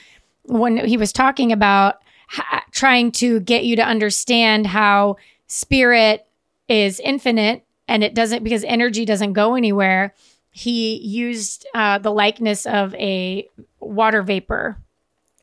when 0.45 0.77
he 0.87 0.97
was 0.97 1.13
talking 1.13 1.53
about 1.53 1.97
ha- 2.29 2.65
trying 2.71 3.13
to 3.13 3.41
get 3.41 3.65
you 3.65 3.77
to 3.77 3.83
understand 3.83 4.67
how 4.67 5.17
spirit 5.47 6.27
is 6.69 7.01
infinite 7.01 7.65
and 7.89 8.03
it 8.03 8.15
doesn't 8.15 8.43
because 8.45 8.65
energy 8.65 9.05
doesn't 9.05 9.33
go 9.33 9.55
anywhere 9.55 10.15
he 10.51 10.97
used 10.97 11.67
uh, 11.75 11.99
the 11.99 12.11
likeness 12.11 12.65
of 12.67 12.95
a 12.95 13.47
water 13.81 14.23
vapor 14.23 14.77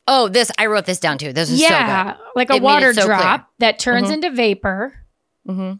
Oh, 0.06 0.28
this, 0.28 0.50
I 0.58 0.66
wrote 0.66 0.84
this 0.84 0.98
down 1.00 1.16
too. 1.16 1.32
This 1.32 1.50
is 1.50 1.60
yeah 1.62 2.16
like 2.36 2.50
a 2.50 2.56
It 2.56 2.62
water 2.62 2.92
so 2.92 3.04
clear. 3.06 3.16
drop 3.16 3.50
that 3.60 3.78
turns 3.78 4.08
Mhm. 4.08 4.14
into 4.14 4.30
vapor 4.32 4.92
so 5.46 5.52
good. 5.54 5.56
hmm 5.62 5.72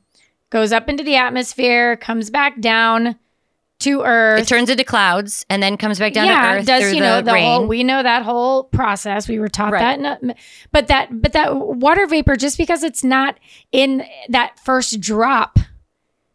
goes 0.50 0.72
up 0.72 0.88
into 0.88 1.02
the 1.02 1.16
atmosphere 1.16 1.96
comes 1.96 2.30
back 2.30 2.60
down 2.60 3.18
to 3.84 4.02
earth 4.02 4.42
It 4.42 4.48
turns 4.48 4.68
into 4.68 4.84
clouds 4.84 5.46
and 5.48 5.62
then 5.62 5.76
comes 5.78 5.98
back 5.98 6.12
down 6.12 6.26
yeah, 6.26 6.52
to 6.54 6.58
earth 6.60 6.66
does 6.66 6.82
through 6.82 6.92
you 6.94 7.00
know 7.00 7.16
the, 7.16 7.22
the 7.22 7.32
rain. 7.32 7.44
whole 7.44 7.66
we 7.66 7.82
know 7.84 8.02
that 8.02 8.22
whole 8.24 8.64
process. 8.64 9.28
We 9.28 9.38
were 9.38 9.48
taught 9.48 9.72
Right. 9.72 10.00
that, 10.02 10.22
a- 10.22 10.34
but 10.72 10.88
that 10.88 11.08
but 11.22 11.32
that 11.32 11.56
water 11.56 12.06
vapor 12.06 12.36
just 12.36 12.58
because 12.58 12.82
it's 12.82 13.02
not 13.04 13.38
in 13.72 14.04
that 14.28 14.58
first 14.64 15.00
drop, 15.00 15.58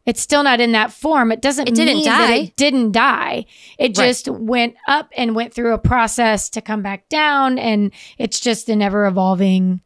it's 0.05 0.21
still 0.21 0.41
not 0.43 0.59
in 0.59 0.71
that 0.71 0.91
form. 0.91 1.31
It 1.31 1.41
doesn't 1.41 1.67
It 1.69 1.75
didn't 1.75 2.03
die. 2.03 2.33
it 2.35 2.55
didn't 2.55 2.91
die. 2.93 3.45
It 3.77 3.95
Right. 3.97 4.07
just 4.07 4.27
went 4.27 4.75
up 4.87 5.09
and 5.15 5.35
went 5.35 5.53
through 5.53 5.73
a 5.73 5.77
process 5.77 6.49
to 6.51 6.61
come 6.61 6.81
back 6.81 7.09
down, 7.09 7.59
and 7.59 7.91
it's 8.17 8.39
just 8.39 8.69
an 8.69 8.81
ever 8.81 9.05
evolving 9.05 9.81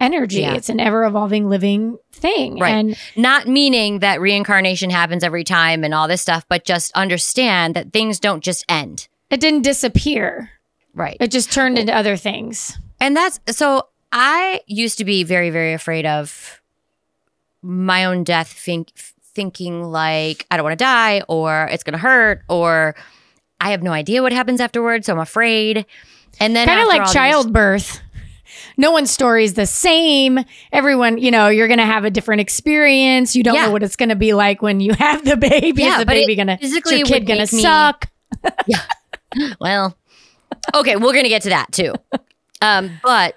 energy. 0.00 0.40
Yeah. 0.40 0.54
It's 0.54 0.68
an 0.68 0.80
ever 0.80 1.04
evolving 1.04 1.48
living 1.48 1.98
thing, 2.12 2.58
Right. 2.58 2.74
and 2.74 2.96
Not 3.16 3.46
meaning 3.48 4.00
that 4.00 4.20
reincarnation 4.20 4.90
happens 4.90 5.24
every 5.24 5.44
time 5.44 5.84
and 5.84 5.94
all 5.94 6.06
this 6.08 6.20
stuff, 6.22 6.44
but 6.48 6.64
just 6.64 6.92
understand 6.92 7.74
that 7.74 7.92
things 7.92 8.20
don't 8.20 8.42
just 8.44 8.64
end. 8.68 9.08
it 9.30 9.40
didn't 9.40 9.62
disappear. 9.62 10.50
Right. 10.94 11.16
It 11.20 11.30
just 11.30 11.52
turned 11.52 11.78
into 11.78 11.94
other 11.94 12.16
things. 12.16 12.78
And 13.00 13.16
that's 13.16 13.40
so 13.50 13.88
I 14.12 14.60
used 14.66 14.98
to 14.98 15.04
be 15.04 15.24
very, 15.24 15.50
very 15.50 15.72
afraid 15.74 16.06
of 16.06 16.60
my 17.62 18.04
own 18.04 18.22
death, 18.24 18.48
think, 18.52 18.90
thinking 19.34 19.82
like 19.82 20.46
I 20.50 20.56
don't 20.56 20.64
want 20.64 20.78
to 20.78 20.82
die 20.84 21.22
or 21.28 21.68
it's 21.70 21.82
going 21.82 21.92
to 21.92 21.98
hurt 21.98 22.42
or 22.48 22.94
I 23.60 23.70
have 23.72 23.82
no 23.82 23.92
idea 23.92 24.22
what 24.22 24.32
happens 24.32 24.60
afterwards. 24.60 25.06
So 25.06 25.12
I'm 25.14 25.18
afraid. 25.18 25.84
And 26.38 26.54
then 26.54 26.66
kind 26.68 26.80
of 26.80 26.86
like 26.88 27.00
all 27.00 27.06
these- 27.06 27.14
childbirth. 27.14 28.00
No 28.76 28.90
one's 28.92 29.10
story 29.10 29.44
is 29.44 29.54
the 29.54 29.66
same. 29.66 30.38
Everyone, 30.72 31.16
you 31.18 31.30
know, 31.30 31.48
you're 31.48 31.66
going 31.68 31.78
to 31.78 31.86
have 31.86 32.04
a 32.04 32.10
different 32.10 32.40
experience. 32.42 33.34
You 33.34 33.42
don't 33.42 33.54
Yeah. 33.54 33.66
know 33.66 33.72
what 33.72 33.82
it's 33.82 33.96
going 33.96 34.10
to 34.10 34.16
be 34.16 34.34
like 34.34 34.60
when 34.62 34.80
you 34.80 34.92
have 34.98 35.24
the 35.24 35.36
baby. 35.36 35.82
Yeah, 35.82 35.94
is 35.94 35.98
the 36.00 36.06
baby 36.06 36.36
going 36.36 36.48
to 36.48 36.56
physically 36.58 36.98
your 36.98 37.06
kid 37.06 37.26
going 37.26 37.46
to 37.46 37.56
me- 37.56 37.62
yeah. 38.66 38.82
well, 39.60 39.96
okay, 40.74 40.96
we're 40.96 41.12
going 41.12 41.24
to 41.24 41.28
get 41.30 41.42
to 41.42 41.48
that 41.50 41.72
too. 41.72 41.94
Um, 42.60 42.98
but 43.02 43.36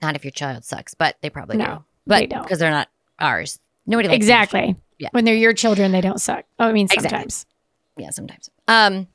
not 0.00 0.16
if 0.16 0.24
your 0.24 0.30
child 0.30 0.64
sucks, 0.64 0.94
but 0.94 1.16
they 1.20 1.30
probably 1.30 1.56
No, 1.58 1.64
do. 1.66 1.84
But 2.06 2.18
they 2.20 2.26
don't. 2.26 2.42
because 2.42 2.58
they're 2.58 2.70
not 2.70 2.88
ours. 3.18 3.58
Nobody 3.86 4.08
likes 4.08 4.16
Exactly. 4.16 4.76
Yeah. 4.98 5.08
When 5.12 5.24
they're 5.24 5.34
your 5.34 5.52
children, 5.52 5.92
they 5.92 6.00
don't 6.00 6.20
suck. 6.20 6.44
Oh, 6.58 6.66
I 6.68 6.72
mean, 6.72 6.86
Exactly. 6.86 7.08
sometimes. 7.10 7.46
yeah 7.96 8.10
sometimes 8.10 8.48
um 8.68 9.08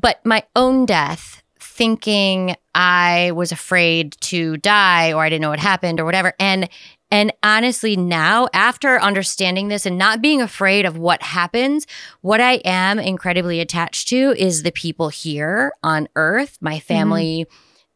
but 0.00 0.24
my 0.24 0.42
own 0.56 0.86
death 0.86 1.41
thinking 1.72 2.54
i 2.74 3.32
was 3.34 3.50
afraid 3.50 4.12
to 4.20 4.56
die 4.58 5.12
or 5.12 5.22
i 5.22 5.28
didn't 5.28 5.42
know 5.42 5.50
what 5.50 5.58
happened 5.58 5.98
or 5.98 6.04
whatever. 6.04 6.34
And 6.38 6.68
and 7.10 7.32
honestly 7.42 7.96
now 7.96 8.48
after 8.52 9.00
understanding 9.00 9.68
this 9.68 9.86
and 9.86 9.96
not 9.96 10.20
being 10.20 10.42
afraid 10.42 10.84
of 10.84 10.98
what 10.98 11.22
happens 11.22 11.86
what 12.20 12.40
i 12.40 12.54
am 12.64 12.98
incredibly 12.98 13.60
attached 13.60 14.08
to 14.08 14.34
is 14.36 14.62
the 14.62 14.72
people 14.72 15.08
here 15.08 15.72
on 15.82 16.08
earth 16.14 16.58
my 16.60 16.76
mm-hmm. 16.76 16.86
family 16.86 17.46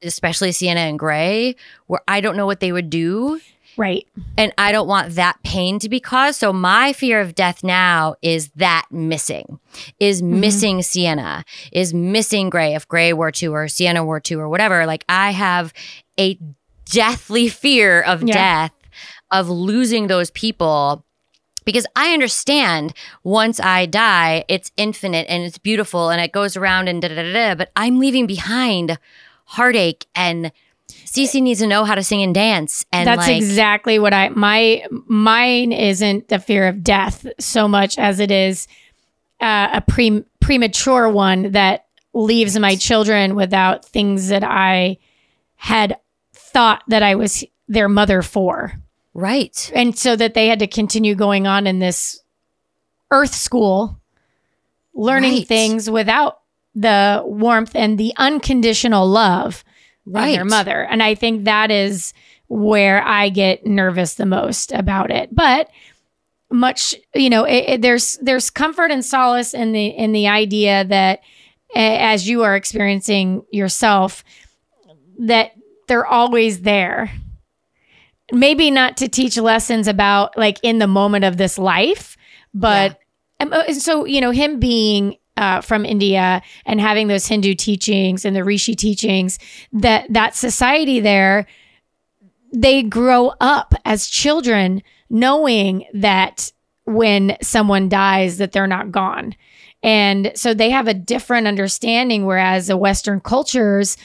especially 0.03 0.53
sienna 0.53 0.81
and 0.81 0.99
gray 0.99 1.55
where 1.87 2.01
i 2.09 2.21
don't 2.21 2.37
know 2.37 2.47
what 2.47 2.61
they 2.61 2.73
would 2.73 2.91
do 2.91 3.41
Right. 3.77 4.07
and 4.39 4.53
I 4.57 4.73
don't 4.73 4.89
want 4.89 5.15
that 5.17 5.43
pain 5.45 5.79
to 5.81 5.89
be 5.89 6.01
caused. 6.01 6.41
So 6.41 6.53
my 6.53 6.93
fear 6.93 7.21
of 7.21 7.35
death 7.35 7.63
now 7.63 8.17
is 8.23 8.49
that 8.57 8.87
missing, 8.91 9.61
is 10.01 10.23
Mm-hmm. 10.23 10.41
missing 10.41 10.83
Sienna, 10.83 11.45
is 11.73 11.93
missing 11.93 12.49
Gray. 12.51 12.75
If 12.75 12.89
Gray 12.89 13.13
were 13.13 13.33
to 13.33 13.53
or 13.53 13.69
Sienna 13.69 14.05
were 14.05 14.21
to 14.21 14.41
or 14.41 14.49
whatever, 14.49 14.87
like 14.87 15.05
I 15.09 15.33
have 15.33 15.73
a 16.19 16.39
deathly 16.87 17.49
fear 17.49 18.01
of 18.01 18.23
Yeah. 18.23 18.33
death, 18.35 18.73
of 19.31 19.49
losing 19.51 20.07
those 20.07 20.31
people. 20.31 21.05
Because 21.65 21.85
I 21.97 22.13
understand 22.13 22.95
once 23.25 23.59
I 23.59 23.87
die, 23.87 24.45
it's 24.47 24.71
infinite 24.77 25.27
and 25.29 25.43
it's 25.43 25.59
beautiful 25.59 26.11
and 26.11 26.21
it 26.21 26.31
goes 26.31 26.57
around 26.57 26.89
and 26.89 27.03
da 27.03 27.09
da 27.09 27.17
da 27.17 27.33
da. 27.33 27.55
But 27.57 27.73
I'm 27.75 27.99
leaving 27.99 28.27
behind 28.29 28.99
heartache 29.47 30.07
and 30.15 30.53
Cece 31.05 31.43
needs 31.43 31.61
to 31.61 31.67
know 31.67 31.85
how 31.85 31.95
to 31.95 32.03
sing 32.03 32.23
and 32.23 32.35
dance. 32.35 32.85
And 32.93 33.07
That's 33.07 33.27
like, 33.27 33.37
exactly 33.37 33.99
what 33.99 34.13
I 34.13 34.29
my 34.31 34.87
mine 34.91 35.73
isn't 35.73 36.29
the 36.29 36.39
fear 36.39 36.69
of 36.69 36.83
death 36.83 37.27
so 37.39 37.69
much 37.69 37.99
as 37.99 38.21
it 38.21 38.31
is 38.31 38.67
uh, 39.41 39.69
a 39.75 39.81
pre 39.81 40.25
premature 40.41 41.09
one 41.09 41.53
that 41.53 41.87
leaves 42.13 42.59
my 42.59 42.77
children 42.77 43.35
without 43.35 43.85
things 43.85 44.29
that 44.29 44.43
I 44.45 44.99
had 45.57 45.99
thought 46.33 46.83
that 46.89 47.03
I 47.03 47.15
was 47.15 47.45
their 47.69 47.89
mother 47.89 48.23
for. 48.23 48.73
Right. 49.13 49.71
And 49.75 49.97
so 49.97 50.17
that 50.17 50.35
they 50.35 50.49
had 50.49 50.59
to 50.61 50.67
continue 50.67 51.15
going 51.15 51.47
on 51.47 51.67
in 51.67 51.79
this 51.79 52.21
earth 53.11 53.35
school 53.35 54.01
learning 54.95 55.35
Right. 55.35 55.47
things 55.47 55.91
without 55.91 56.41
the 56.75 57.23
warmth 57.25 57.75
and 57.75 57.99
the 57.99 58.13
unconditional 58.17 59.07
love 59.07 59.65
Right. 60.07 60.35
their 60.37 60.45
mother. 60.45 60.85
And 60.85 61.03
I 61.03 61.15
think 61.15 61.45
that 61.45 61.71
is 61.71 62.13
where 62.49 63.03
I 63.03 63.29
get 63.29 63.67
nervous 63.67 64.15
the 64.15 64.27
most 64.27 64.71
about 64.73 65.11
it. 65.11 65.35
But 65.35 65.69
much, 66.51 66.95
you 67.15 67.29
know, 67.29 67.45
it, 67.45 67.65
it- 67.69 67.83
there's 67.83 68.17
there's 68.23 68.51
comfort 68.51 68.91
and 68.93 69.05
solace 69.05 69.53
in 69.53 69.73
the 69.73 69.87
in 69.87 70.13
the 70.13 70.29
idea 70.29 70.85
that 70.85 71.21
as 71.75 72.29
you 72.29 72.45
are 72.45 72.55
experiencing 72.55 73.45
yourself 73.51 74.23
that 75.19 75.53
they're 75.89 76.07
always 76.07 76.61
there. 76.63 77.11
Maybe 78.33 78.71
not 78.73 78.97
to 78.99 79.09
teach 79.09 79.37
lessons 79.37 79.87
about 79.87 80.37
like 80.37 80.59
in 80.63 80.79
the 80.79 80.87
moment 80.89 81.25
of 81.25 81.37
this 81.37 81.59
life, 81.59 82.17
but 82.53 82.99
um, 83.39 83.53
uh, 83.53 83.73
so 83.73 84.05
you 84.05 84.21
know 84.21 84.31
him 84.33 84.59
being 84.59 85.17
uh, 85.37 85.61
from 85.61 85.85
India 85.85 86.43
and 86.65 86.81
having 86.81 87.09
those 87.09 87.27
Hindu 87.27 87.55
teachings 87.55 88.25
and 88.25 88.35
the 88.35 88.45
Rishi 88.45 88.75
teachings 88.75 89.39
that 89.73 90.07
that 90.13 90.35
society 90.35 91.01
there 91.01 91.47
they 92.53 92.83
grow 92.83 93.33
up 93.41 93.75
as 93.85 94.07
children 94.07 94.83
knowing 95.11 95.85
that 95.93 96.51
when 96.85 97.37
someone 97.43 97.89
dies 97.89 98.39
that 98.39 98.53
they're 98.53 98.67
not 98.67 98.91
gone 98.93 99.35
and 99.83 100.33
so 100.35 100.55
they 100.55 100.71
have 100.71 100.89
a 100.89 100.95
different 100.95 101.47
understanding 101.47 102.25
whereas 102.25 102.69
the 102.69 102.77
western 102.77 103.21
cultures 103.21 103.97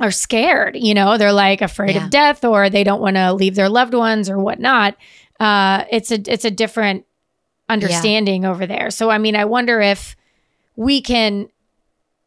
are 0.00 0.10
scared. 0.10 0.76
You 0.76 0.94
know, 0.94 1.18
they're 1.18 1.30
like 1.30 1.60
afraid 1.60 1.94
Yeah. 1.94 2.04
of 2.04 2.10
death, 2.10 2.42
or 2.42 2.70
they 2.70 2.84
don't 2.84 3.02
want 3.02 3.16
to 3.16 3.34
leave 3.34 3.54
their 3.54 3.68
loved 3.68 3.92
ones, 3.92 4.30
or 4.30 4.38
whatnot. 4.38 4.96
Uh, 5.38 5.84
it's 5.90 6.10
a 6.10 6.14
it's 6.26 6.46
a 6.46 6.50
different 6.50 7.04
understanding 7.68 8.46
over 8.46 8.66
there. 8.66 8.90
So 8.90 9.10
I 9.10 9.18
mean, 9.18 9.36
I 9.36 9.44
wonder 9.44 9.78
if 9.78 10.16
we 10.76 11.00
can, 11.00 11.48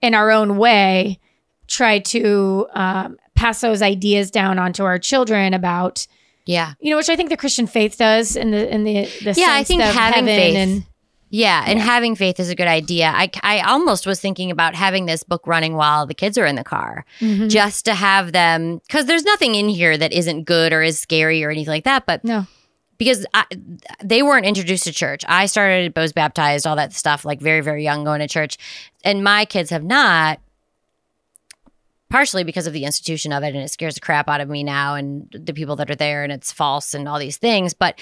in 0.02 0.14
our 0.14 0.32
own 0.32 0.58
way, 0.58 1.20
try 1.68 2.00
to 2.00 2.68
um, 2.74 3.18
pass 3.36 3.62
those 3.62 3.82
ideas 3.82 4.30
down 4.32 4.60
onto 4.60 4.84
our 4.84 5.00
children 5.00 5.54
about 5.54 6.06
Yeah. 6.46 6.74
you 6.80 6.92
know, 6.92 6.98
which 6.98 7.10
I 7.10 7.16
think 7.16 7.30
the 7.30 7.38
Christian 7.38 7.68
faith 7.68 7.98
does 7.98 8.36
in 8.36 8.52
the 8.52 8.72
in 8.74 8.84
the 8.84 9.06
the 9.24 9.34
Yeah, 9.38 9.50
I 9.52 9.64
think 9.64 9.82
having 9.82 10.26
faith 10.26 10.56
and 10.56 10.84
Yeah, 11.30 11.64
and 11.66 11.80
having 11.80 12.16
faith 12.16 12.40
is 12.40 12.50
a 12.52 12.56
good 12.56 12.68
idea. 12.68 13.12
I, 13.16 13.32
I 13.42 13.62
almost 13.62 14.06
was 14.06 14.20
thinking 14.20 14.52
about 14.52 14.76
having 14.76 15.08
this 15.08 15.24
book 15.24 15.48
running 15.48 15.74
while 15.74 16.06
the 16.06 16.14
kids 16.14 16.38
are 16.38 16.46
in 16.46 16.56
the 16.56 16.64
car, 16.64 17.06
Mhm. 17.22 17.50
just 17.50 17.86
to 17.86 17.96
have 17.96 18.34
them, 18.34 18.80
because 18.86 19.08
there's 19.08 19.24
nothing 19.24 19.56
in 19.56 19.68
here 19.70 19.98
that 19.98 20.14
isn't 20.14 20.44
good 20.44 20.74
or 20.74 20.84
is 20.84 21.00
scary 21.00 21.44
or 21.44 21.50
anything 21.50 21.72
like 21.74 21.86
that. 21.86 22.06
But 22.06 22.24
no, 22.24 22.46
because 23.04 23.26
I, 23.34 23.46
they 24.04 24.24
weren't 24.24 24.46
introduced 24.46 24.86
to 24.86 24.94
church, 24.94 25.24
I 25.28 25.46
started, 25.46 25.96
was 25.96 26.14
baptized, 26.14 26.66
all 26.66 26.76
that 26.76 26.94
stuff, 26.94 27.26
like 27.26 27.42
very, 27.42 27.62
very 27.62 27.84
young, 27.84 28.04
going 28.04 28.20
to 28.20 28.28
church, 28.28 28.58
and 29.04 29.24
my 29.24 29.46
kids 29.46 29.70
have 29.70 29.84
not. 29.84 30.40
Partially 32.10 32.44
because 32.44 32.68
of 32.68 32.74
the 32.74 32.86
institution 32.86 33.34
of 33.34 33.42
it, 33.42 33.56
and 33.56 33.64
it 33.64 33.72
scares 33.72 33.96
the 33.96 34.00
crap 34.00 34.30
out 34.30 34.40
of 34.40 34.48
me 34.48 34.64
now, 34.64 34.94
and 34.94 35.28
the 35.32 35.54
people 35.54 35.76
that 35.78 35.90
are 35.90 35.96
there, 35.96 36.24
and 36.24 36.32
it's 36.32 36.52
false, 36.52 36.94
and 36.94 37.08
all 37.10 37.18
these 37.18 37.38
things. 37.38 37.74
But 37.74 38.00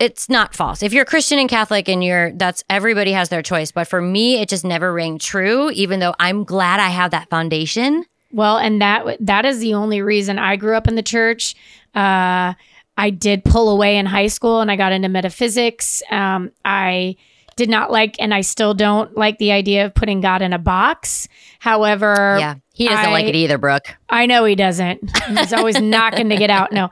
it's 0.00 0.28
not 0.28 0.54
false. 0.54 0.82
If 0.82 0.92
you're 0.92 1.04
Christian 1.04 1.38
and 1.38 1.48
Catholic 1.48 1.88
and 1.88 2.02
you're 2.02 2.32
that's 2.32 2.64
everybody 2.68 3.12
has 3.12 3.28
their 3.28 3.42
choice. 3.42 3.70
But 3.70 3.86
for 3.86 4.00
me, 4.00 4.40
it 4.40 4.48
just 4.48 4.64
never 4.64 4.92
rang 4.92 5.18
true, 5.18 5.70
even 5.70 6.00
though 6.00 6.14
I'm 6.18 6.42
glad 6.42 6.80
I 6.80 6.88
have 6.88 7.10
that 7.12 7.28
foundation. 7.28 8.04
well, 8.32 8.56
and 8.56 8.80
that 8.80 9.18
that 9.20 9.44
is 9.44 9.60
the 9.60 9.74
only 9.74 10.00
reason 10.02 10.38
I 10.38 10.56
grew 10.56 10.74
up 10.74 10.88
in 10.88 10.94
the 10.96 11.02
church. 11.02 11.54
Uh, 11.94 12.54
I 13.00 13.10
did 13.10 13.44
pull 13.44 13.70
away 13.70 13.96
in 13.96 14.06
high 14.06 14.26
school, 14.28 14.60
and 14.60 14.70
I 14.70 14.76
got 14.76 14.92
into 14.92 15.08
metaphysics. 15.08 16.02
Um, 16.10 16.50
I 16.64 17.16
did 17.56 17.68
not 17.68 17.90
like, 17.90 18.16
and 18.18 18.32
I 18.34 18.42
still 18.42 18.74
don't 18.74 19.16
like 19.16 19.38
the 19.38 19.52
idea 19.52 19.86
of 19.86 19.94
putting 19.94 20.20
God 20.20 20.42
in 20.42 20.52
a 20.52 20.58
box. 20.58 21.28
However, 21.58 22.36
yeah. 22.38 22.54
He 22.74 22.88
doesn't 22.88 23.12
like 23.12 23.26
it 23.26 23.34
either, 23.34 23.58
Brooke. 23.58 23.94
I 24.08 24.24
know 24.26 24.44
he 24.46 24.54
doesn't. 24.54 25.00
He's 25.28 25.52
always 25.52 25.78
knocking 25.82 26.30
to 26.30 26.36
get 26.36 26.48
out. 26.50 26.72
No, 26.72 26.88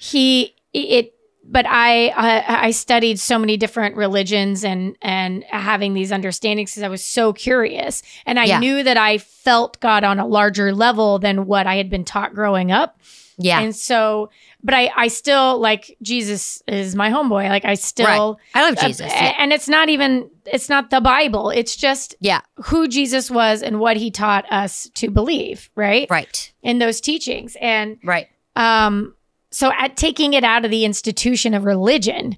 he 0.00 0.54
it. 0.74 1.14
But 1.52 1.66
I, 1.66 2.08
I 2.08 2.66
I 2.66 2.70
studied 2.70 3.18
so 3.18 3.38
many 3.38 3.56
different 3.56 3.96
religions 3.96 4.62
and 4.64 4.96
and 5.02 5.42
having 5.44 5.94
these 5.94 6.12
understandings 6.12 6.70
because 6.72 6.82
I 6.84 6.88
was 6.88 7.04
so 7.04 7.32
curious 7.32 8.02
and 8.26 8.38
I 8.38 8.44
Yeah. 8.44 8.60
knew 8.60 8.82
that 8.84 8.96
I 8.96 9.18
felt 9.18 9.80
God 9.80 10.04
on 10.04 10.18
a 10.20 10.26
larger 10.26 10.72
level 10.74 11.18
than 11.18 11.46
what 11.46 11.66
I 11.66 11.76
had 11.76 11.90
been 11.90 12.04
taught 12.04 12.34
growing 12.34 12.70
up. 12.70 13.00
Yeah. 13.38 13.60
And 13.60 13.74
so, 13.74 14.28
but 14.62 14.74
I 14.74 14.90
I 14.96 15.08
still 15.08 15.58
like 15.58 15.96
Jesus 16.02 16.62
is 16.68 16.94
my 16.94 17.10
homeboy. 17.10 17.48
Like 17.48 17.64
I 17.64 17.74
still 17.74 18.38
I 18.54 18.62
love 18.62 18.76
uh, 18.78 18.86
Jesus. 18.86 19.06
yeah. 19.10 19.34
and 19.38 19.52
it's 19.52 19.68
not 19.68 19.88
even 19.88 20.30
it's 20.46 20.68
not 20.68 20.90
the 20.90 21.00
Bible. 21.00 21.50
It's 21.50 21.76
just 21.76 22.14
yeah. 22.20 22.40
who 22.64 22.88
Jesus 22.88 23.30
was 23.30 23.62
and 23.62 23.78
what 23.80 23.96
he 23.96 24.10
taught 24.10 24.50
us 24.52 24.88
to 24.94 25.10
believe. 25.10 25.70
Right 25.74 26.08
Right. 26.10 26.52
in 26.62 26.78
those 26.78 27.00
teachings 27.00 27.56
and 27.60 27.98
Right. 28.04 28.28
um 28.56 29.14
so 29.52 29.72
at 29.78 29.96
taking 29.96 30.32
it 30.34 30.44
out 30.44 30.64
of 30.64 30.70
the 30.70 30.84
institution 30.84 31.54
of 31.54 31.64
religion 31.64 32.36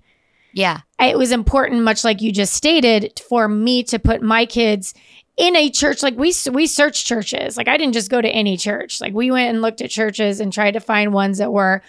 Yeah. 0.54 0.80
it 0.98 1.18
was 1.18 1.30
important 1.32 1.82
much 1.82 2.04
like 2.04 2.22
you 2.22 2.32
just 2.32 2.54
stated 2.54 3.20
for 3.28 3.48
me 3.48 3.82
to 3.84 3.98
put 3.98 4.22
my 4.22 4.46
kids 4.46 4.94
in 5.36 5.56
a 5.56 5.70
church 5.70 6.02
like 6.02 6.16
we 6.16 6.32
we 6.52 6.66
searched 6.66 7.06
churches 7.06 7.56
like 7.56 7.66
i 7.68 7.76
didn't 7.78 7.94
just 7.94 8.10
go 8.10 8.20
to 8.20 8.28
any 8.28 8.56
church 8.56 9.00
like 9.00 9.14
we 9.14 9.30
went 9.30 9.48
and 9.50 9.62
looked 9.62 9.80
at 9.80 9.88
churches 9.90 10.40
and 10.40 10.52
tried 10.52 10.72
to 10.72 10.80
find 10.80 11.12
ones 11.14 11.38
that 11.38 11.50
were 11.52 11.80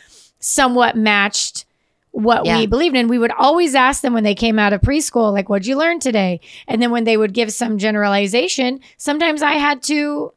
somewhat 0.44 0.96
matched 0.98 1.66
what 2.12 2.46
Yeah. 2.46 2.60
we 2.60 2.68
believed 2.68 2.96
in 2.96 3.08
we 3.08 3.18
would 3.18 3.32
always 3.32 3.74
ask 3.74 4.02
them 4.02 4.14
when 4.14 4.24
they 4.24 4.36
came 4.36 4.60
out 4.60 4.72
of 4.74 4.82
preschool 4.82 5.32
like 5.32 5.50
what'd 5.50 5.66
you 5.66 5.76
learn 5.78 6.00
today 6.00 6.40
and 6.68 6.80
then 6.82 6.92
when 6.92 7.06
they 7.06 7.18
would 7.18 7.34
give 7.34 7.52
some 7.52 7.78
generalization 7.80 8.80
sometimes 8.98 9.42
i 9.42 9.54
had 9.54 9.82
to 9.82 10.32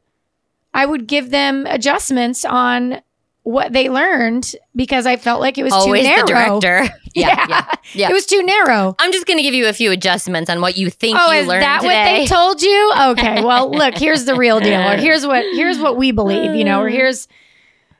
i 0.73 0.85
would 0.85 1.05
give 1.07 1.29
them 1.29 1.67
adjustments 1.67 2.43
on 2.45 2.99
what 3.43 3.73
they 3.73 3.89
learned 3.89 4.55
because 4.75 5.05
i 5.05 5.15
felt 5.17 5.39
like 5.39 5.57
it 5.59 5.63
was 5.63 5.71
Always 5.73 6.01
too 6.01 6.07
narrow 6.09 6.25
the 6.25 6.27
director. 6.33 6.89
Yeah. 7.13 7.45
yeah. 7.49 7.65
Yeah. 7.93 8.09
it 8.09 8.13
was 8.13 8.25
too 8.27 8.43
narrow 8.43 8.95
I'm 8.99 9.11
just 9.11 9.25
going 9.25 9.37
to 9.37 9.43
give 9.43 9.53
you 9.55 9.67
a 9.67 9.73
few 9.73 9.91
adjustments 9.91 10.49
on 10.51 10.61
what 10.61 10.77
you 10.77 10.89
think 10.91 11.17
Oh, 11.19 11.31
you 11.31 11.39
is 11.39 11.47
learned 11.47 11.63
that 11.63 11.81
today. 11.81 11.87
what 11.95 12.17
they 12.17 12.25
told 12.27 12.61
you? 12.61 12.93
Okay. 13.11 13.43
Well, 13.43 13.71
look, 13.71 13.97
here's 13.97 14.25
the 14.25 14.35
real 14.35 14.59
deal, 14.59 14.81
or 14.81 14.97
here's 15.07 15.25
what 15.25 15.43
here's 15.55 15.79
what 15.79 15.97
we 15.97 16.11
believe, 16.11 16.53
you 16.53 16.63
know, 16.63 16.81
or 16.81 16.89
here's 16.89 17.27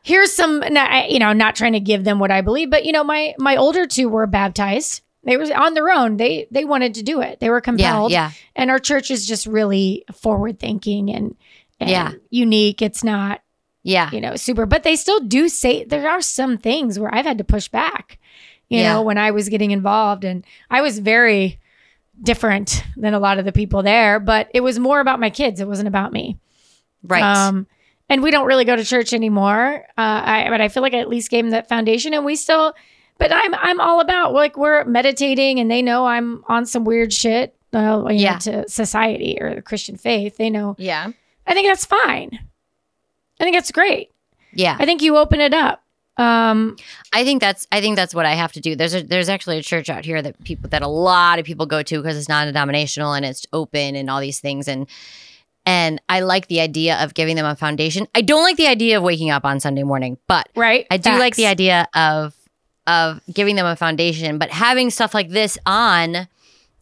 here's 0.07 0.31
some, 0.33 0.63
you 1.09 1.19
know, 1.19 1.33
not 1.33 1.53
trying 1.55 1.73
to 1.73 1.81
give 1.81 2.05
them 2.05 2.17
what 2.17 2.31
I 2.31 2.39
believe, 2.39 2.69
but 2.69 2.85
you 2.85 2.93
know, 2.93 3.03
my 3.03 3.35
my 3.37 3.57
older 3.57 3.85
two 3.85 4.07
were 4.07 4.25
baptized. 4.25 5.01
They 5.23 5.35
were 5.35 5.43
on 5.53 5.73
their 5.73 5.89
own. 5.89 6.15
They 6.15 6.47
they 6.49 6.63
wanted 6.63 6.93
to 6.95 7.03
do 7.03 7.19
it. 7.19 7.41
They 7.41 7.49
were 7.49 7.57
yeah. 7.57 7.61
compelled. 7.61 8.11
Yeah. 8.11 8.31
And 8.55 8.71
our 8.71 8.79
church 8.79 9.11
is 9.11 9.27
just 9.27 9.45
really 9.45 10.05
forward 10.13 10.59
thinking 10.59 11.09
and, 11.09 11.35
and 11.81 11.89
Yeah. 11.89 12.13
unique. 12.29 12.81
It's 12.81 13.03
not 13.03 13.41
Yeah. 13.83 14.09
you 14.11 14.21
know, 14.21 14.37
super. 14.37 14.65
But 14.65 14.83
they 14.83 14.95
still 14.95 15.19
do 15.19 15.49
say 15.49 15.83
there 15.83 16.09
are 16.09 16.21
some 16.21 16.57
things 16.57 16.97
where 16.97 17.13
I've 17.13 17.25
had 17.25 17.39
to 17.39 17.43
push 17.43 17.67
back, 17.67 18.17
you 18.69 18.79
Yeah. 18.79 18.93
know, 18.93 19.01
when 19.01 19.17
I 19.17 19.31
was 19.31 19.49
getting 19.49 19.71
involved. 19.71 20.23
And 20.23 20.45
I 20.69 20.79
was 20.81 20.99
very 20.99 21.59
different 22.23 22.83
than 22.95 23.13
a 23.13 23.19
lot 23.19 23.37
of 23.39 23.43
the 23.45 23.51
people 23.51 23.83
there, 23.83 24.21
but 24.21 24.49
it 24.53 24.61
was 24.61 24.79
more 24.79 25.01
about 25.01 25.19
my 25.19 25.29
kids. 25.29 25.59
It 25.59 25.67
wasn't 25.67 25.89
about 25.89 26.13
me. 26.13 26.37
Right. 27.03 27.21
Um, 27.21 27.67
and 28.09 28.21
we 28.23 28.31
don't 28.31 28.45
really 28.47 28.65
go 28.65 28.75
to 28.75 28.83
church 28.83 29.13
anymore. 29.13 29.85
Uh, 29.97 30.21
I, 30.25 30.47
but 30.49 30.61
I 30.61 30.67
feel 30.69 30.81
like 30.83 30.93
I 30.93 30.99
at 30.99 31.09
least 31.09 31.29
gave 31.29 31.43
them 31.43 31.51
that 31.51 31.67
foundation 31.69 32.13
and 32.13 32.23
we 32.25 32.35
still, 32.35 32.73
but 33.17 33.31
I'm, 33.33 33.53
I'm 33.55 33.79
all 33.81 33.99
about 33.99 34.33
like 34.33 34.57
we're 34.57 34.83
meditating 34.85 35.59
and 35.59 35.69
they 35.69 35.81
know 35.81 36.05
I'm 36.05 36.43
on 36.47 36.65
some 36.65 36.85
weird 36.85 37.11
shit. 37.13 37.53
Uh, 37.73 38.05
you 38.09 38.19
Yeah. 38.19 38.33
know, 38.33 38.39
to 38.39 38.69
society 38.69 39.37
or 39.41 39.53
the 39.53 39.61
Christian 39.61 39.97
faith, 39.97 40.37
they 40.37 40.49
know. 40.49 40.75
yeah. 40.79 41.11
I 41.45 41.53
think 41.53 41.67
that's 41.67 41.85
fine. 41.85 42.39
I 43.39 43.43
think 43.43 43.55
that's 43.55 43.71
great. 43.71 44.11
Yeah. 44.53 44.75
I 44.79 44.85
think 44.85 45.01
you 45.01 45.17
open 45.17 45.39
it 45.41 45.53
up. 45.53 45.83
Um, 46.17 46.77
I 47.13 47.23
think 47.23 47.41
that's 47.41 47.67
I 47.71 47.79
think 47.79 47.95
that's 47.95 48.15
what 48.15 48.25
I 48.25 48.33
have 48.33 48.51
to 48.53 48.59
do. 48.59 48.75
There's 48.75 48.95
a 48.95 49.03
there's 49.03 49.29
actually 49.29 49.57
a 49.59 49.61
church 49.61 49.87
out 49.89 50.03
here 50.03 50.19
that 50.21 50.43
people 50.43 50.67
that 50.71 50.81
a 50.81 50.87
lot 50.87 51.37
of 51.37 51.45
people 51.45 51.65
go 51.67 51.83
to 51.83 52.01
because 52.01 52.17
it's 52.17 52.27
non-denominational 52.27 53.13
and 53.13 53.23
it's 53.23 53.45
open 53.53 53.95
and 53.95 54.09
all 54.09 54.19
these 54.19 54.39
things 54.39 54.67
and 54.67 54.87
and 55.67 56.01
I 56.07 56.21
like 56.21 56.47
the 56.47 56.61
idea 56.61 56.97
of 57.03 57.13
giving 57.13 57.35
them 57.35 57.45
a 57.45 57.53
foundation. 57.53 58.07
I 58.15 58.21
don't 58.21 58.41
like 58.41 58.55
the 58.55 58.67
idea 58.67 58.97
of 58.97 59.03
waking 59.03 59.31
up 59.31 59.43
on 59.43 59.59
Sunday 59.59 59.83
morning, 59.83 60.17
but 60.25 60.47
right. 60.55 60.87
I 60.89 60.95
do 60.95 61.11
like 61.19 61.35
the 61.35 61.45
idea 61.45 61.89
of 61.93 62.33
of 62.87 63.19
giving 63.31 63.57
them 63.57 63.65
a 63.65 63.75
foundation, 63.75 64.37
but 64.37 64.49
having 64.49 64.89
stuff 64.89 65.13
like 65.13 65.29
this 65.29 65.57
on. 65.65 66.29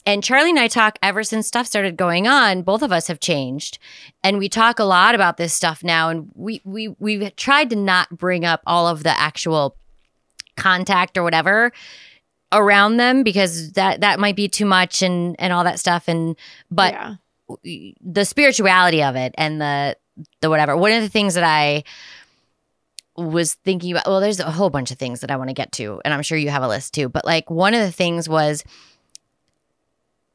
And 0.05 0.23
Charlie 0.23 0.51
and 0.51 0.59
I 0.59 0.67
talk 0.67 0.99
ever 1.01 1.23
since 1.23 1.47
stuff 1.47 1.65
started 1.65 1.97
going 1.97 2.27
on. 2.27 2.61
Both 2.61 2.83
of 2.83 2.91
us 2.91 3.07
have 3.07 3.19
changed, 3.19 3.79
and 4.23 4.37
we 4.37 4.49
talk 4.49 4.77
a 4.77 4.83
lot 4.83 5.15
about 5.15 5.37
this 5.37 5.51
stuff 5.51 5.83
now. 5.83 6.09
And 6.09 6.29
we 6.35 6.61
we 6.63 6.89
we've 6.99 7.35
tried 7.35 7.71
to 7.71 7.75
not 7.75 8.15
bring 8.15 8.45
up 8.45 8.61
all 8.67 8.87
of 8.87 9.01
the 9.01 9.19
actual 9.19 9.77
contact 10.57 11.17
or 11.17 11.23
whatever 11.23 11.71
around 12.51 12.97
them 12.97 13.23
because 13.23 13.71
that 13.71 14.01
that 14.01 14.19
might 14.19 14.35
be 14.35 14.47
too 14.47 14.65
much 14.65 15.01
and 15.01 15.35
and 15.39 15.51
all 15.51 15.63
that 15.63 15.79
stuff. 15.79 16.07
And 16.07 16.35
but 16.69 16.93
Yeah. 16.93 17.15
The 17.63 18.25
spirituality 18.25 19.03
of 19.03 19.15
it 19.15 19.33
and 19.37 19.61
the 19.61 19.97
the 20.41 20.49
whatever. 20.49 20.75
One 20.75 20.91
of 20.91 21.01
the 21.01 21.09
things 21.09 21.33
that 21.33 21.43
I 21.43 21.83
was 23.17 23.53
thinking 23.53 23.91
about 23.91 24.05
well 24.07 24.19
there's 24.19 24.39
a 24.39 24.51
whole 24.51 24.69
bunch 24.69 24.91
of 24.91 24.97
things 24.97 25.21
that 25.21 25.31
I 25.31 25.37
want 25.37 25.49
to 25.49 25.53
get 25.53 25.71
to 25.73 26.01
and 26.03 26.13
I'm 26.13 26.21
sure 26.21 26.37
you 26.37 26.49
have 26.49 26.63
a 26.63 26.67
list 26.67 26.93
too 26.93 27.07
but 27.07 27.23
like 27.23 27.49
one 27.49 27.73
of 27.73 27.79
the 27.79 27.91
things 27.91 28.27
was 28.27 28.61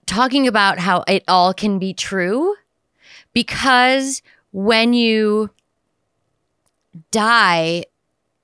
talking 0.06 0.48
about 0.48 0.78
how 0.78 1.04
it 1.06 1.22
all 1.28 1.52
can 1.52 1.78
be 1.78 1.92
true 1.92 2.54
because 3.34 4.22
when 4.52 4.94
you 4.94 5.50
die 7.10 7.84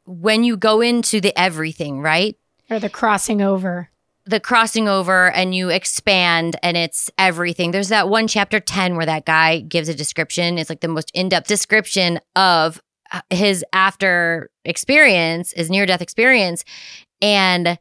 when 0.04 0.44
you 0.44 0.56
go 0.56 0.82
into 0.82 1.20
the 1.20 1.36
everything 1.38 2.00
right 2.00 2.36
or 2.70 2.78
the 2.78 2.88
crossing 2.90 3.40
over. 3.40 3.90
The 4.26 4.40
crossing 4.40 4.88
over 4.88 5.30
and 5.30 5.54
you 5.54 5.70
expand 5.70 6.56
and 6.62 6.76
it's 6.76 7.10
everything. 7.16 7.70
There's 7.70 7.88
that 7.88 8.08
one 8.08 8.26
chapter 8.26 8.58
10 8.60 8.96
where 8.96 9.06
that 9.06 9.24
guy 9.24 9.60
gives 9.60 9.88
a 9.88 9.94
description. 9.94 10.58
It's 10.58 10.68
like 10.68 10.80
the 10.80 10.88
most 10.88 11.10
in-depth 11.14 11.46
description 11.46 12.20
of 12.34 12.80
uh, 13.12 13.20
his 13.30 13.64
after 13.72 14.50
experience, 14.64 15.52
his 15.52 15.70
near 15.70 15.86
death 15.86 16.02
experience 16.02 16.64
and 17.22 17.78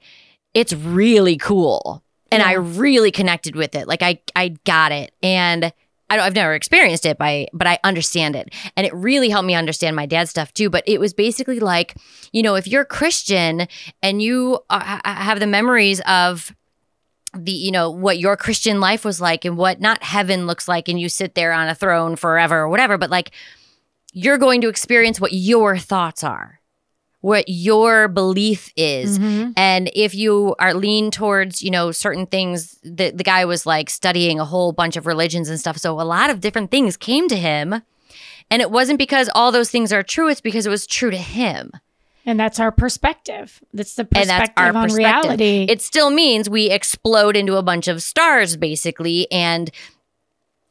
it's 0.54 0.74
really 0.74 1.38
cool. 1.38 2.04
And 2.32 2.42
I 2.42 2.54
really 2.54 3.12
connected 3.12 3.56
with 3.56 3.76
it. 3.76 3.88
Like 3.88 4.02
I 4.02 4.20
I 4.36 4.56
got 4.66 4.92
it. 4.92 5.14
And 5.22 5.72
I 6.10 6.20
I've 6.20 6.36
never 6.36 6.54
experienced 6.54 7.06
it, 7.06 7.18
by, 7.18 7.48
but 7.54 7.68
I 7.68 7.80
understand 7.84 8.36
it. 8.36 8.54
And 8.78 8.86
it 8.86 8.94
really 8.94 9.30
helped 9.30 9.48
me 9.48 9.56
understand 9.56 9.96
my 9.96 10.06
dad's 10.06 10.30
stuff 10.30 10.54
too. 10.54 10.70
But 10.70 10.84
it 10.88 11.00
was 11.00 11.14
basically 11.14 11.60
like, 11.60 11.96
you 12.32 12.44
know, 12.44 12.56
if 12.56 12.68
you're 12.68 12.84
a 12.84 12.86
Christian 12.86 13.68
and 14.02 14.22
you 14.22 14.60
uh, 14.70 15.00
have 15.04 15.40
the 15.40 15.48
memories 15.48 16.02
of 16.02 16.56
the, 17.36 17.52
you 17.52 17.72
know, 17.72 17.90
what 17.90 18.18
your 18.18 18.38
Christian 18.38 18.80
life 18.80 19.04
was 19.04 19.20
like 19.20 19.46
and 19.46 19.58
what 19.58 19.82
not 19.82 20.04
heaven 20.04 20.48
looks 20.48 20.68
like, 20.68 20.88
and 20.88 21.00
you 21.00 21.10
sit 21.10 21.36
there 21.36 21.52
on 21.52 21.68
a 21.68 21.76
throne 21.76 22.16
forever 22.16 22.60
or 22.60 22.70
whatever, 22.70 22.98
but 22.98 23.10
like, 23.10 23.32
you're 24.18 24.38
going 24.38 24.62
to 24.62 24.70
experience 24.70 25.20
what 25.20 25.34
your 25.34 25.78
thoughts 25.78 26.24
are, 26.24 26.62
what 27.26 27.46
your 27.48 28.08
belief 28.08 28.72
is. 28.76 29.18
Mhm. 29.18 29.54
And 29.58 29.90
if 29.96 30.14
you 30.14 30.56
are 30.60 30.76
lean 30.76 31.10
towards, 31.10 31.64
you 31.64 31.72
know, 31.72 31.92
certain 31.92 32.28
things, 32.28 32.78
the, 32.84 33.10
the 33.10 33.24
guy 33.24 33.46
was 33.46 33.66
like 33.66 33.90
studying 33.90 34.40
a 34.40 34.46
whole 34.46 34.72
bunch 34.72 34.96
of 34.96 35.08
religions 35.08 35.50
and 35.50 35.60
stuff. 35.60 35.80
So 35.80 36.00
a 36.00 36.04
lot 36.04 36.30
of 36.30 36.40
different 36.40 36.70
things 36.70 36.98
came 36.98 37.28
to 37.30 37.36
him. 37.36 37.82
And 38.52 38.62
it 38.62 38.70
wasn't 38.70 39.00
because 39.00 39.28
all 39.34 39.52
those 39.52 39.72
things 39.72 39.92
are 39.92 40.04
true, 40.04 40.30
it's 40.30 40.40
because 40.40 40.68
it 40.68 40.70
was 40.70 40.86
true 40.86 41.10
to 41.10 41.18
him. 41.18 41.72
And 42.28 42.40
that's 42.40 42.60
our 42.60 42.72
perspective. 42.72 43.60
That's 43.74 43.96
the 43.96 44.06
perspective 44.06 44.54
that's 44.56 44.76
on 44.76 44.84
perspective. 44.84 44.98
reality. 44.98 45.66
It 45.68 45.82
still 45.82 46.12
means 46.12 46.48
we 46.48 46.70
explode 46.70 47.36
into 47.36 47.56
a 47.56 47.64
bunch 47.64 47.88
of 47.88 48.04
stars, 48.04 48.56
basically, 48.56 49.28
and 49.32 49.72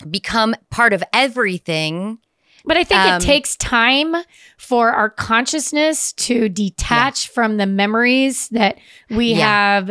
become 0.08 0.54
part 0.70 0.92
of 0.92 1.02
everything. 1.12 2.18
But 2.64 2.76
I 2.78 2.84
think 2.84 3.00
Um, 3.00 3.14
it 3.14 3.20
takes 3.24 3.56
time 3.56 4.14
for 4.56 4.90
our 4.92 5.10
consciousness 5.10 6.12
to 6.14 6.48
detach 6.48 7.28
from 7.28 7.56
the 7.58 7.66
memories 7.66 8.48
that 8.50 8.78
we 9.10 9.34
Yeah. 9.34 9.46
have. 9.46 9.90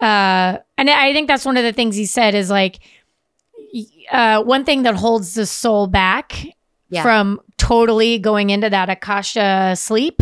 Uh, 0.00 0.58
and 0.78 0.88
I 0.90 1.12
think 1.12 1.28
that's 1.28 1.44
one 1.44 1.56
of 1.56 1.64
the 1.64 1.72
things 1.72 1.96
he 1.96 2.06
said 2.06 2.34
is 2.34 2.48
like, 2.50 2.78
uh, 4.10 4.42
one 4.42 4.64
thing 4.64 4.82
that 4.82 4.94
holds 4.94 5.34
the 5.34 5.46
soul 5.46 5.86
back 5.86 6.44
Yeah. 6.90 7.02
from 7.02 7.40
totally 7.56 8.18
going 8.18 8.50
into 8.50 8.68
that 8.70 8.90
Akasha 8.90 9.74
sleep 9.76 10.20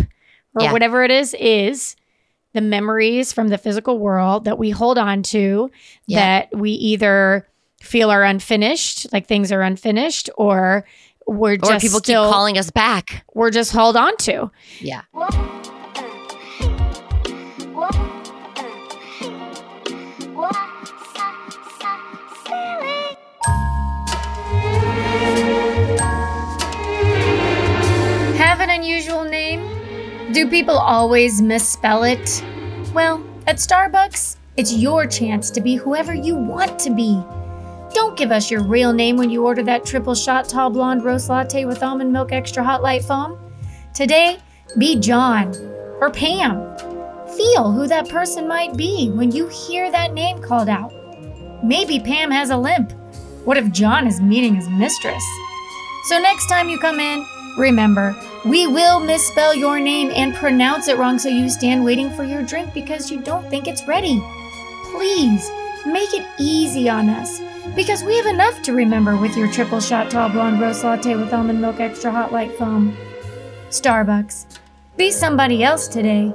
or 0.55 0.63
Yeah. 0.63 0.73
whatever 0.73 1.03
it 1.05 1.11
is, 1.11 1.35
is 1.39 1.97
the 2.53 2.61
memories 2.61 3.33
from 3.33 3.49
the 3.49 3.59
physical 3.59 3.99
world 3.99 4.45
that 4.45 4.59
we 4.59 4.71
hold 4.71 4.99
on 4.99 5.23
to 5.23 5.71
Yeah. 6.07 6.19
that 6.21 6.57
we 6.59 6.71
either 6.73 7.47
feel 7.83 8.11
are 8.11 8.25
unfinished, 8.25 9.07
like 9.13 9.27
things 9.27 9.51
are 9.51 9.63
unfinished, 9.63 10.29
or 10.37 10.85
we're 11.31 11.55
Or 11.55 11.57
just 11.59 11.83
people 11.85 12.01
still, 12.01 12.25
keep 12.25 12.33
calling 12.33 12.59
us 12.59 12.71
back. 12.71 13.25
we're 13.35 13.51
just 13.51 13.73
held 13.73 13.97
on 13.97 14.17
to. 14.19 14.51
Yeah. 14.81 15.03
Have 28.37 28.61
an 28.61 28.71
unusual 28.71 29.25
name? 29.25 29.61
Do 30.33 30.49
people 30.49 30.77
always 30.77 31.43
misspell 31.43 32.05
it? 32.05 32.43
Well, 32.95 33.23
at 33.47 33.57
Starbucks, 33.57 34.37
it's 34.57 34.73
your 34.73 35.07
chance 35.07 35.51
to 35.51 35.61
be 35.61 35.75
whoever 35.77 36.15
you 36.15 36.35
want 36.35 36.79
to 36.81 36.91
be. 36.91 37.23
Don't 37.93 38.17
give 38.17 38.31
us 38.31 38.51
your 38.51 38.63
real 38.63 38.93
name 38.93 39.17
when 39.17 39.31
you 39.31 39.45
order 39.45 39.65
that 39.65 39.85
triple 39.85 40.15
shot 40.15 40.49
tall 40.49 40.71
blonde 40.71 41.05
roast 41.05 41.29
latte 41.29 41.65
with 41.65 41.83
almond 41.83 42.13
milk 42.13 42.31
extra 42.31 42.63
hot 42.63 42.83
light 42.83 43.05
foam. 43.05 43.37
Today, 43.95 44.39
be 44.79 44.97
John 44.97 45.53
or 46.01 46.11
Pam. 46.11 46.77
Feel 47.37 47.73
who 47.73 47.89
that 47.89 48.09
person 48.09 48.47
might 48.47 48.77
be 48.77 49.11
when 49.11 49.33
you 49.33 49.49
hear 49.49 49.91
that 49.91 50.13
name 50.13 50.41
called 50.41 50.69
out. 50.69 50.93
Maybe 51.65 51.99
Pam 51.99 52.31
has 52.31 52.51
a 52.51 52.57
limp. 52.57 52.93
What 53.45 53.57
if 53.57 53.73
John 53.73 54.07
is 54.07 54.21
meeting 54.21 54.55
his 54.55 54.69
mistress? 54.69 55.25
So 56.05 56.19
next 56.19 56.49
time 56.49 56.69
you 56.69 56.79
come 56.79 57.01
in, 57.01 57.27
remember, 57.59 58.15
we 58.45 58.69
will 58.69 59.01
misspell 59.01 59.55
your 59.55 59.81
name 59.81 60.13
and 60.15 60.35
pronounce 60.35 60.87
it 60.87 60.97
wrong 60.97 61.19
so 61.19 61.29
you 61.29 61.49
stand 61.49 61.85
waiting 61.85 62.11
for 62.11 62.23
your 62.23 62.43
drink 62.43 62.73
because 62.73 63.11
you 63.11 63.21
don't 63.21 63.49
think 63.51 63.67
it's 63.67 63.87
ready. 63.89 64.23
Please 64.93 65.51
make 65.87 66.15
it 66.15 66.27
easy 66.39 66.89
on 66.89 67.09
us 67.09 67.41
because 67.75 68.03
we 68.05 68.17
have 68.17 68.27
enough 68.27 68.63
to 68.63 68.73
remember 68.73 69.17
with 69.17 69.37
your 69.37 69.51
triple 69.51 69.81
shot 69.81 70.11
tall 70.11 70.29
blonde 70.29 70.61
roast 70.61 70.85
latte 70.85 71.17
with 71.17 71.33
almond 71.33 71.61
milk 71.61 71.81
extra 71.81 72.11
hot 72.11 72.33
light 72.33 72.57
foam. 72.57 72.97
Starbucks. 73.69 74.59
Be 74.97 75.11
somebody 75.11 75.63
else 75.63 75.89
today. 75.89 76.35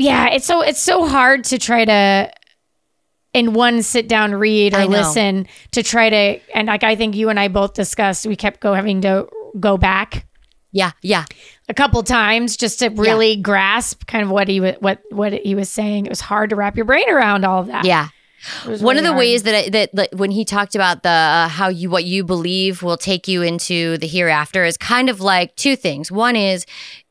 Yeah, 0.00 0.28
it's 0.28 0.46
so 0.46 0.62
it's 0.62 0.80
so 0.80 1.06
hard 1.06 1.42
to 1.44 1.58
try 1.58 1.84
to 1.84 2.30
in 3.38 3.52
one 3.54 3.82
sit 3.82 4.08
down 4.08 4.34
read 4.34 4.74
or 4.74 4.84
listen 4.86 5.46
to 5.72 5.82
try 5.82 6.10
to 6.10 6.40
and 6.54 6.66
like 6.66 6.84
I 6.84 6.96
think 6.96 7.14
you 7.14 7.28
and 7.28 7.38
I 7.38 7.48
both 7.48 7.74
discussed 7.74 8.26
we 8.26 8.36
kept 8.36 8.60
go 8.60 8.74
having 8.74 9.00
to 9.02 9.26
go 9.58 9.76
back 9.78 10.26
Yeah. 10.72 10.92
Yeah. 11.02 11.24
a 11.68 11.74
couple 11.74 12.02
times 12.02 12.56
just 12.56 12.78
to 12.80 12.88
really 12.88 13.36
grasp 13.36 14.06
kind 14.06 14.22
of 14.24 14.30
what 14.30 14.48
he 14.48 14.60
was 14.60 14.74
what 14.80 15.00
what 15.10 15.32
he 15.32 15.54
was 15.54 15.70
saying. 15.70 16.06
It 16.06 16.10
was 16.10 16.20
hard 16.20 16.50
to 16.50 16.56
wrap 16.56 16.76
your 16.76 16.84
brain 16.84 17.08
around 17.08 17.44
all 17.44 17.60
of 17.62 17.68
that. 17.68 17.84
Yeah. 17.84 18.08
One 18.64 18.74
really 18.78 18.98
of 18.98 19.02
the 19.04 19.08
hard. 19.08 19.18
ways 19.18 19.42
that 19.44 19.54
I, 19.54 19.68
that 19.70 19.94
like, 19.94 20.10
when 20.14 20.30
he 20.30 20.44
talked 20.44 20.74
about 20.76 21.02
the 21.02 21.08
uh, 21.08 21.48
how 21.48 21.68
you 21.68 21.90
what 21.90 22.04
you 22.04 22.22
believe 22.24 22.82
will 22.82 22.96
take 22.96 23.26
you 23.26 23.42
into 23.42 23.98
the 23.98 24.06
hereafter 24.06 24.64
is 24.64 24.76
kind 24.76 25.08
of 25.10 25.20
like 25.20 25.56
two 25.56 25.74
things. 25.74 26.12
One 26.12 26.36
is, 26.36 26.64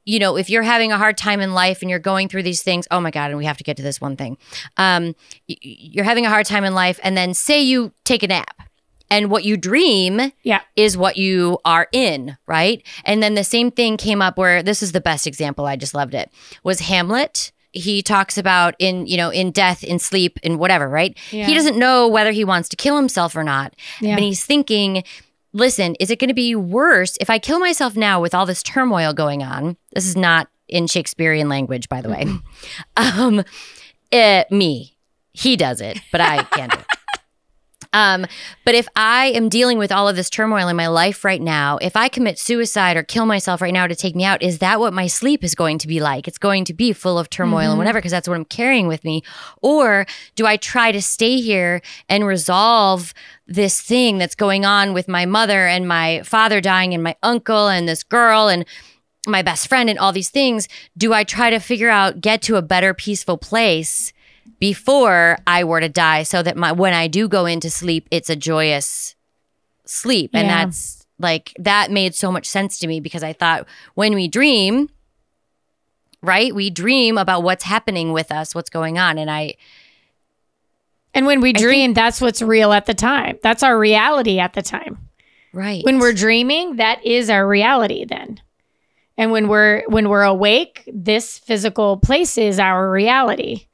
you 0.08 0.20
know, 0.20 0.38
if 0.38 0.50
you're 0.50 0.64
having 0.64 0.92
a 0.94 0.98
hard 0.98 1.18
time 1.18 1.42
in 1.42 1.54
life 1.54 1.82
and 1.82 1.90
you're 1.90 2.00
going 2.00 2.30
through 2.30 2.44
these 2.44 2.64
things. 2.64 2.88
Oh 2.90 3.02
my 3.02 3.12
god! 3.12 3.30
And 3.30 3.38
we 3.38 3.46
have 3.46 3.58
to 3.58 3.64
get 3.64 3.76
to 3.78 3.84
this 3.84 4.00
one 4.00 4.16
thing. 4.16 4.38
Um, 4.78 5.16
you're 5.48 6.06
having 6.06 6.26
a 6.26 6.30
hard 6.30 6.46
time 6.46 6.64
in 6.64 6.74
life, 6.74 7.00
and 7.04 7.18
then 7.18 7.34
say 7.34 7.62
you 7.62 7.92
take 8.06 8.24
a 8.24 8.28
nap, 8.28 8.56
and 9.12 9.30
what 9.30 9.44
you 9.44 9.58
dream 9.58 10.32
Yeah. 10.44 10.62
is 10.78 10.96
what 10.98 11.18
you 11.18 11.60
are 11.66 11.88
in, 11.92 12.38
right? 12.48 12.82
And 13.04 13.22
then 13.22 13.36
the 13.36 13.44
same 13.44 13.70
thing 13.70 13.98
came 13.98 14.22
up 14.22 14.38
where 14.38 14.64
this 14.64 14.82
is 14.82 14.94
the 14.94 15.02
best 15.02 15.28
example. 15.28 15.66
I 15.66 15.76
just 15.76 15.94
loved 15.94 16.14
it. 16.16 16.32
Was 16.64 16.80
Hamlet. 16.80 17.52
He 17.74 18.02
talks 18.02 18.38
about 18.38 18.74
in, 18.80 19.06
you 19.06 19.18
know, 19.18 19.30
in 19.30 19.52
death, 19.52 19.84
in 19.84 20.00
sleep, 20.00 20.40
in 20.42 20.58
whatever, 20.58 20.90
right? 20.90 21.16
Yeah. 21.32 21.46
He 21.46 21.54
doesn't 21.54 21.78
know 21.78 22.08
whether 22.08 22.32
he 22.32 22.44
wants 22.46 22.70
to 22.70 22.76
kill 22.76 22.96
himself 22.96 23.36
or 23.36 23.44
not. 23.44 23.76
Yeah. 24.02 24.16
But 24.16 24.24
he's 24.24 24.44
thinking, 24.44 25.04
listen, 25.58 25.96
is 25.96 26.12
it 26.12 26.20
going 26.20 26.30
to 26.30 26.34
be 26.34 26.56
worse 26.56 27.18
if 27.20 27.30
I 27.30 27.40
kill 27.40 27.60
myself 27.60 27.96
now 27.96 28.22
with 28.22 28.36
all 28.36 28.46
this 28.46 28.64
turmoil 28.64 29.14
going 29.14 29.44
on? 29.44 29.76
This 29.94 30.06
is 30.06 30.16
not 30.16 30.50
in 30.68 30.88
Shakespearean 30.88 31.50
language, 31.50 31.90
by 31.90 32.02
the 32.02 32.10
way. 32.10 32.26
um, 32.98 33.44
eh, 34.12 34.44
me, 34.52 34.96
he 35.34 35.58
does 35.58 35.82
it, 35.82 36.00
but 36.12 36.22
I 36.22 36.44
can't 36.52 36.72
do 36.72 36.80
it. 36.80 36.86
Um, 37.94 38.26
but 38.66 38.76
if 38.76 38.88
I 38.96 39.28
am 39.28 39.50
dealing 39.50 39.78
with 39.78 39.92
all 39.92 40.08
of 40.08 40.16
this 40.16 40.30
turmoil 40.30 40.68
in 40.68 40.76
my 40.76 40.88
life 40.88 41.24
right 41.24 41.42
now, 41.42 41.78
if 41.82 41.96
I 41.96 42.10
commit 42.10 42.38
suicide 42.38 42.98
or 42.98 43.02
kill 43.02 43.26
myself 43.26 43.62
right 43.62 43.74
now 43.74 43.88
to 43.88 43.96
take 43.96 44.16
me 44.16 44.24
out, 44.24 44.44
is 44.44 44.60
that 44.60 44.80
what 44.80 44.94
my 44.94 45.08
sleep 45.08 45.44
is 45.44 45.56
going 45.56 45.80
to 45.80 45.88
be 45.88 46.00
like? 46.00 46.28
It's 46.28 46.38
going 46.38 46.66
to 46.66 46.74
be 46.74 46.94
full 46.94 47.18
of 47.18 47.30
turmoil 47.30 47.70
and 47.70 47.78
whatever, 47.78 47.98
because 48.00 48.12
that's 48.12 48.28
what 48.28 48.36
I'm 48.36 48.46
carrying 48.46 48.88
with 48.88 49.04
me. 49.04 49.24
Or 49.62 50.06
do 50.36 50.46
I 50.46 50.58
try 50.58 50.92
to 50.92 51.02
stay 51.02 51.40
here 51.40 51.82
and 52.10 52.26
resolve 52.26 53.14
this 53.48 53.82
thing 53.82 54.18
that's 54.18 54.36
going 54.36 54.66
on 54.66 54.94
with 54.94 55.08
my 55.08 55.26
mother 55.26 55.68
and 55.68 55.88
my 55.88 56.22
father 56.24 56.62
dying 56.62 56.94
and 56.94 57.02
my 57.02 57.16
uncle 57.24 57.68
and 57.68 57.88
this 57.88 58.04
girl 58.04 58.48
and 58.48 58.66
my 59.26 59.42
best 59.42 59.68
friend 59.68 59.90
and 59.90 59.98
all 60.00 60.12
these 60.12 60.30
things? 60.30 60.68
Do 60.98 61.14
I 61.14 61.24
try 61.24 61.50
to 61.50 61.60
figure 61.60 61.90
out, 61.90 62.22
get 62.22 62.42
to 62.44 62.56
a 62.56 62.62
better, 62.62 62.94
peaceful 62.94 63.38
place? 63.38 64.14
before 64.60 65.38
I 65.46 65.64
were 65.64 65.80
to 65.80 65.90
die 65.90 66.24
so 66.24 66.42
that 66.42 66.58
my 66.58 66.72
when 66.72 66.94
I 66.94 67.08
do 67.08 67.28
go 67.28 67.46
into 67.46 67.70
sleep 67.70 68.08
it's 68.12 68.30
a 68.30 68.36
joyous 68.36 69.16
sleep 69.86 70.32
and 70.34 70.50
that's 70.50 71.06
like 71.20 71.54
that 71.60 71.92
made 71.92 72.16
so 72.16 72.32
much 72.32 72.48
sense 72.48 72.80
to 72.80 72.88
me 72.88 73.00
because 73.00 73.24
I 73.24 73.34
thought 73.34 73.68
when 73.94 74.16
we 74.16 74.28
dream 74.28 74.90
right 76.22 76.54
we 76.54 76.70
dream 76.70 77.18
about 77.18 77.44
what's 77.44 77.64
happening 77.64 78.12
with 78.14 78.32
us 78.32 78.56
what's 78.56 78.70
going 78.70 78.98
on 78.98 79.18
and 79.18 79.30
I 79.30 79.56
And 81.14 81.26
when 81.26 81.42
we 81.42 81.54
think- 81.54 81.64
dream, 81.64 81.94
that's 81.94 82.22
what's 82.22 82.42
real 82.42 82.74
at 82.74 82.86
the 82.86 82.94
time. 82.94 83.40
That's 83.42 83.64
our 83.64 83.78
reality 83.78 84.40
at 84.40 84.54
the 84.54 84.62
time. 84.62 85.10
right 85.54 85.84
When 85.84 86.00
we're 86.00 86.14
dreaming, 86.14 86.78
that 86.78 87.06
is 87.06 87.30
our 87.30 87.48
reality 87.48 88.06
then. 88.06 88.42
And 89.18 89.32
when 89.32 89.48
we're 89.48 89.84
when 89.88 90.10
we're 90.10 90.24
awake, 90.24 90.84
this 90.94 91.40
physical 91.40 91.98
place 91.98 92.38
is 92.38 92.60
our 92.60 92.90
reality. 92.90 93.66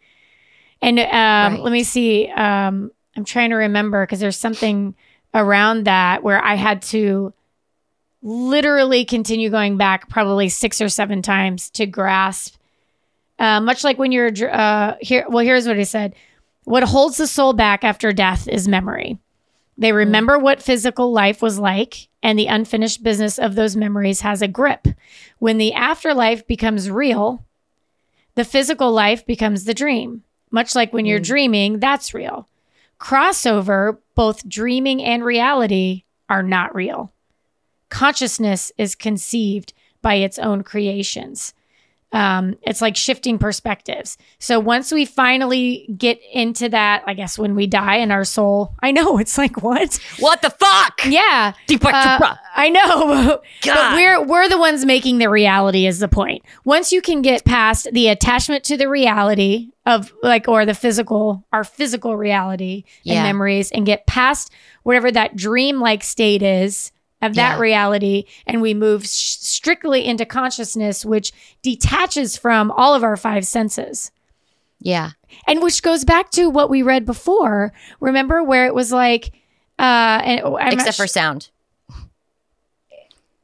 And 0.81 0.99
um, 0.99 1.61
let 1.61 1.71
me 1.71 1.83
see. 1.83 2.29
Um, 2.29 2.91
I'm 3.15 3.25
trying 3.25 3.49
to 3.51 3.55
remember 3.55 4.05
because 4.05 4.19
there's 4.19 4.37
something 4.37 4.95
around 5.33 5.85
that 5.85 6.23
where 6.23 6.43
I 6.43 6.55
had 6.55 6.81
to 6.83 7.33
literally 8.21 9.03
continue 9.05 9.49
going 9.49 9.77
back 9.77 10.09
probably 10.09 10.49
six 10.49 10.81
or 10.81 10.89
seven 10.89 11.21
times 11.21 11.69
to 11.71 11.85
grasp. 11.85 12.55
Uh, 13.37 13.59
much 13.59 13.83
like 13.83 13.97
when 13.97 14.11
you're 14.11 14.31
uh, 14.49 14.95
here. 15.01 15.25
Well, 15.27 15.43
here's 15.43 15.67
what 15.67 15.77
he 15.77 15.83
said: 15.83 16.15
What 16.65 16.83
holds 16.83 17.17
the 17.17 17.27
soul 17.27 17.53
back 17.53 17.83
after 17.83 18.11
death 18.13 18.47
is 18.47 18.67
memory. 18.67 19.17
They 19.77 19.89
mm. 19.89 19.95
remember 19.95 20.39
what 20.39 20.61
physical 20.61 21.11
life 21.11 21.41
was 21.41 21.59
like, 21.59 22.07
and 22.21 22.37
the 22.39 22.47
unfinished 22.47 23.03
business 23.03 23.37
of 23.37 23.55
those 23.55 23.75
memories 23.75 24.21
has 24.21 24.41
a 24.41 24.47
grip. 24.47 24.87
When 25.39 25.57
the 25.57 25.73
afterlife 25.73 26.47
becomes 26.47 26.89
real, 26.89 27.45
the 28.35 28.45
physical 28.45 28.91
life 28.91 29.25
becomes 29.25 29.65
the 29.65 29.73
dream. 29.73 30.23
Much 30.51 30.75
like 30.75 30.93
when 30.93 31.05
you're 31.05 31.19
mm. 31.19 31.25
dreaming, 31.25 31.79
that's 31.79 32.13
real. 32.13 32.47
Crossover, 32.99 33.97
both 34.15 34.47
dreaming 34.47 35.03
and 35.03 35.25
reality, 35.25 36.03
are 36.29 36.43
not 36.43 36.73
real. 36.73 37.11
consciousness 37.89 38.71
is 38.77 38.95
conceived 38.95 39.73
by 40.01 40.15
its 40.15 40.39
own 40.39 40.63
creations. 40.63 41.53
Um, 42.13 42.55
it's 42.61 42.79
like 42.79 42.95
shifting 42.95 43.39
perspectives. 43.39 44.19
So 44.37 44.59
once 44.59 44.91
we 44.91 45.03
finally 45.03 45.87
get 45.97 46.19
into 46.31 46.69
that, 46.69 47.03
I 47.07 47.15
guess 47.15 47.39
when 47.39 47.55
we 47.55 47.65
die 47.65 47.95
and 47.95 48.11
our 48.11 48.23
soul, 48.23 48.75
I 48.81 48.91
know 48.91 49.17
it's 49.19 49.37
like 49.37 49.63
what? 49.63 49.99
What 50.19 50.41
the 50.43 50.51
fuck? 50.51 51.01
Yeah, 51.05 51.53
uh, 51.95 52.35
I 52.55 52.69
know, 52.69 53.41
but 53.65 53.95
we're 53.95 54.23
we're 54.25 54.47
the 54.47 54.59
ones 54.59 54.85
making 54.85 55.17
the 55.17 55.29
reality. 55.29 55.87
Is 55.87 55.99
the 55.99 56.07
point? 56.07 56.43
Once 56.63 56.91
you 56.91 57.01
can 57.01 57.23
get 57.23 57.43
past 57.45 57.87
the 57.91 58.07
attachment 58.09 58.63
to 58.65 58.77
the 58.77 58.87
reality 58.87 59.71
of 59.85 60.13
like 60.21 60.47
or 60.47 60.65
the 60.65 60.75
physical, 60.75 61.43
our 61.51 61.63
physical 61.63 62.15
reality 62.15 62.83
and 63.05 63.23
memories, 63.23 63.71
and 63.71 63.85
get 63.85 64.05
past 64.05 64.51
whatever 64.83 65.11
that 65.11 65.35
dream-like 65.35 66.03
state 66.03 66.43
is 66.43 66.91
of 67.25 67.35
that 67.35 67.55
Yeah. 67.55 67.59
reality, 67.59 68.25
and 68.47 68.61
we 68.61 68.73
move 68.73 69.05
sh- 69.05 69.37
strictly 69.39 70.05
into 70.05 70.25
consciousness, 70.25 71.05
which 71.05 71.31
detaches 71.61 72.37
from 72.37 72.71
all 72.71 72.93
of 72.93 73.03
our 73.03 73.17
five 73.17 73.45
senses. 73.45 74.11
Yeah. 74.79 75.11
And 75.47 75.61
which 75.63 75.81
goes 75.81 76.03
back 76.03 76.29
to 76.31 76.49
what 76.49 76.69
we 76.69 76.81
read 76.81 77.05
before. 77.05 77.71
Remember 77.99 78.43
where 78.43 78.65
it 78.65 78.75
was 78.75 78.91
like, 78.91 79.31
uh, 79.79 80.21
and 80.23 80.41
I'm 80.41 80.51
not 80.51 80.73
Except 80.73 80.97
for 80.97 81.07
sound. 81.07 81.49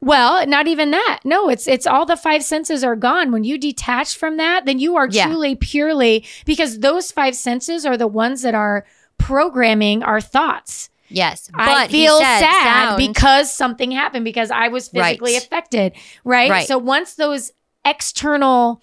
well, 0.00 0.46
not 0.46 0.66
even 0.66 0.90
that. 0.92 1.20
No, 1.24 1.48
it's 1.48 1.66
it's 1.66 1.86
all 1.86 2.06
the 2.06 2.16
five 2.16 2.42
senses 2.42 2.82
are 2.82 2.96
gone. 2.96 3.32
When 3.32 3.44
you 3.44 3.58
detach 3.58 4.16
from 4.16 4.36
that, 4.38 4.64
then 4.64 4.78
you 4.78 4.96
are 4.96 5.08
Yeah. 5.10 5.26
truly 5.26 5.54
purely 5.54 6.24
because 6.46 6.78
those 6.78 7.12
five 7.12 7.34
senses 7.36 7.84
are 7.84 7.96
the 7.96 8.06
ones 8.06 8.42
that 8.42 8.54
are 8.54 8.86
programming 9.18 10.02
our 10.02 10.20
thoughts. 10.20 10.88
Yes. 11.10 11.50
But 11.52 11.68
I 11.68 11.88
feel 11.88 12.18
said 12.18 12.40
sad 12.40 12.62
sound- 12.90 12.96
because 12.98 13.52
something 13.52 13.90
happened 13.90 14.24
because 14.24 14.50
I 14.50 14.68
was 14.68 14.88
physically 14.88 15.32
Right. 15.34 15.42
affected, 15.42 15.92
right? 16.24 16.50
Right. 16.50 16.66
So 16.68 16.78
once 16.78 17.14
those 17.14 17.52
external 17.84 18.82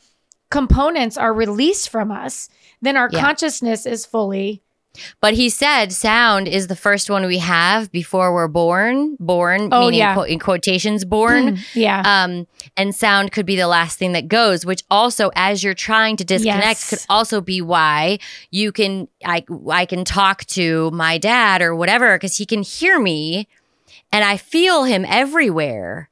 components 0.51 1.17
are 1.17 1.33
released 1.33 1.89
from 1.89 2.11
us, 2.11 2.49
then 2.81 2.95
our 2.97 3.09
Yeah. 3.11 3.21
consciousness 3.21 3.85
is 3.85 4.05
fully 4.05 4.61
But 5.21 5.33
he 5.33 5.49
said 5.49 5.91
sound 5.91 6.47
is 6.47 6.67
the 6.67 6.75
first 6.75 7.09
one 7.09 7.25
we 7.25 7.37
have 7.39 7.91
before 7.91 8.33
we're 8.33 8.47
born. 8.47 9.15
Born, 9.19 9.69
Oh, 9.71 9.81
meaning 9.85 9.99
yeah. 9.99 10.13
quote, 10.13 10.29
in 10.29 10.39
quotations, 10.39 11.05
born. 11.05 11.57
yeah. 11.73 12.01
Um, 12.05 12.47
and 12.75 12.93
sound 12.95 13.31
could 13.31 13.45
be 13.45 13.55
the 13.55 13.67
last 13.67 13.97
thing 13.99 14.11
that 14.13 14.27
goes, 14.27 14.65
which 14.65 14.83
also, 14.89 15.31
as 15.35 15.63
you're 15.63 15.73
trying 15.73 16.17
to 16.17 16.23
disconnect, 16.23 16.63
Yes. 16.65 16.89
could 16.89 16.99
also 17.09 17.41
be 17.41 17.61
why 17.61 18.19
you 18.51 18.71
can 18.71 19.07
I 19.25 19.43
I 19.69 19.85
can 19.85 20.05
talk 20.05 20.45
to 20.47 20.91
my 20.91 21.17
dad 21.17 21.61
or 21.61 21.75
whatever 21.75 22.15
because 22.17 22.37
he 22.37 22.45
can 22.45 22.61
hear 22.63 22.99
me, 22.99 23.47
and 24.11 24.23
I 24.23 24.37
feel 24.37 24.83
him 24.83 25.05
everywhere, 25.07 26.09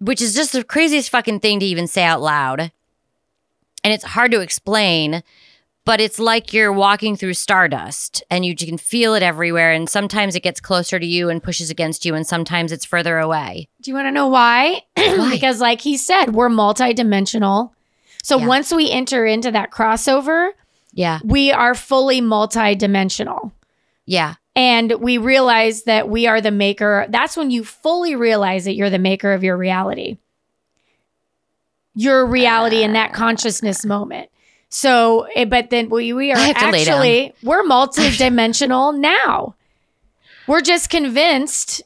which 0.00 0.20
is 0.22 0.34
just 0.34 0.52
the 0.52 0.64
craziest 0.64 1.10
fucking 1.10 1.40
thing 1.40 1.60
to 1.60 1.66
even 1.66 1.86
say 1.86 2.04
out 2.04 2.20
loud, 2.20 2.60
and 3.82 3.92
it's 3.92 4.04
hard 4.04 4.30
to 4.32 4.40
explain. 4.40 5.22
But 5.88 6.02
it's 6.02 6.18
like 6.18 6.52
you're 6.52 6.70
walking 6.70 7.16
through 7.16 7.32
stardust 7.32 8.22
and 8.30 8.44
you 8.44 8.54
can 8.54 8.76
feel 8.76 9.14
it 9.14 9.22
everywhere. 9.22 9.72
And 9.72 9.88
sometimes 9.88 10.36
it 10.36 10.42
gets 10.42 10.60
closer 10.60 10.98
to 10.98 11.06
you 11.06 11.30
and 11.30 11.42
pushes 11.42 11.70
against 11.70 12.04
you, 12.04 12.14
and 12.14 12.26
sometimes 12.26 12.72
it's 12.72 12.84
further 12.84 13.16
away. 13.16 13.70
Do 13.80 13.90
you 13.90 13.94
want 13.94 14.06
to 14.06 14.10
know 14.10 14.26
why? 14.26 14.82
Why? 14.98 15.30
because, 15.32 15.62
like 15.62 15.80
he 15.80 15.96
said, 15.96 16.34
we're 16.34 16.50
multidimensional. 16.50 17.70
So 18.22 18.36
Yeah. 18.36 18.46
once 18.48 18.70
we 18.70 18.90
enter 18.90 19.24
into 19.24 19.50
that 19.52 19.70
crossover, 19.70 20.50
Yeah. 20.92 21.20
we 21.24 21.52
are 21.52 21.74
fully 21.74 22.20
multidimensional. 22.20 23.52
Yeah. 24.04 24.34
And 24.54 24.92
we 25.00 25.16
realize 25.16 25.84
that 25.84 26.10
we 26.10 26.26
are 26.26 26.42
the 26.42 26.50
maker. 26.50 27.06
That's 27.08 27.34
when 27.34 27.50
you 27.50 27.64
fully 27.64 28.14
realize 28.14 28.66
that 28.66 28.74
you're 28.74 28.90
the 28.90 28.98
maker 28.98 29.32
of 29.32 29.42
your 29.42 29.56
reality. 29.56 30.18
Your 31.94 32.26
reality 32.26 32.82
in 32.82 32.92
that 32.92 33.14
consciousness 33.14 33.86
ah. 33.86 33.88
moment. 33.88 34.28
So, 34.70 35.22
eh, 35.34 35.44
but 35.44 35.70
then 35.70 35.88
we, 35.88 36.12
we 36.12 36.30
are 36.32 36.36
I 36.36 36.40
have 36.40 36.56
to 36.58 36.70
lay 36.70 36.84
down. 36.84 36.94
actually, 36.96 37.32
we're 37.42 37.62
multidimensional 37.62 38.96
now. 38.98 39.54
We're 40.46 40.60
just 40.60 40.90
convinced 40.90 41.82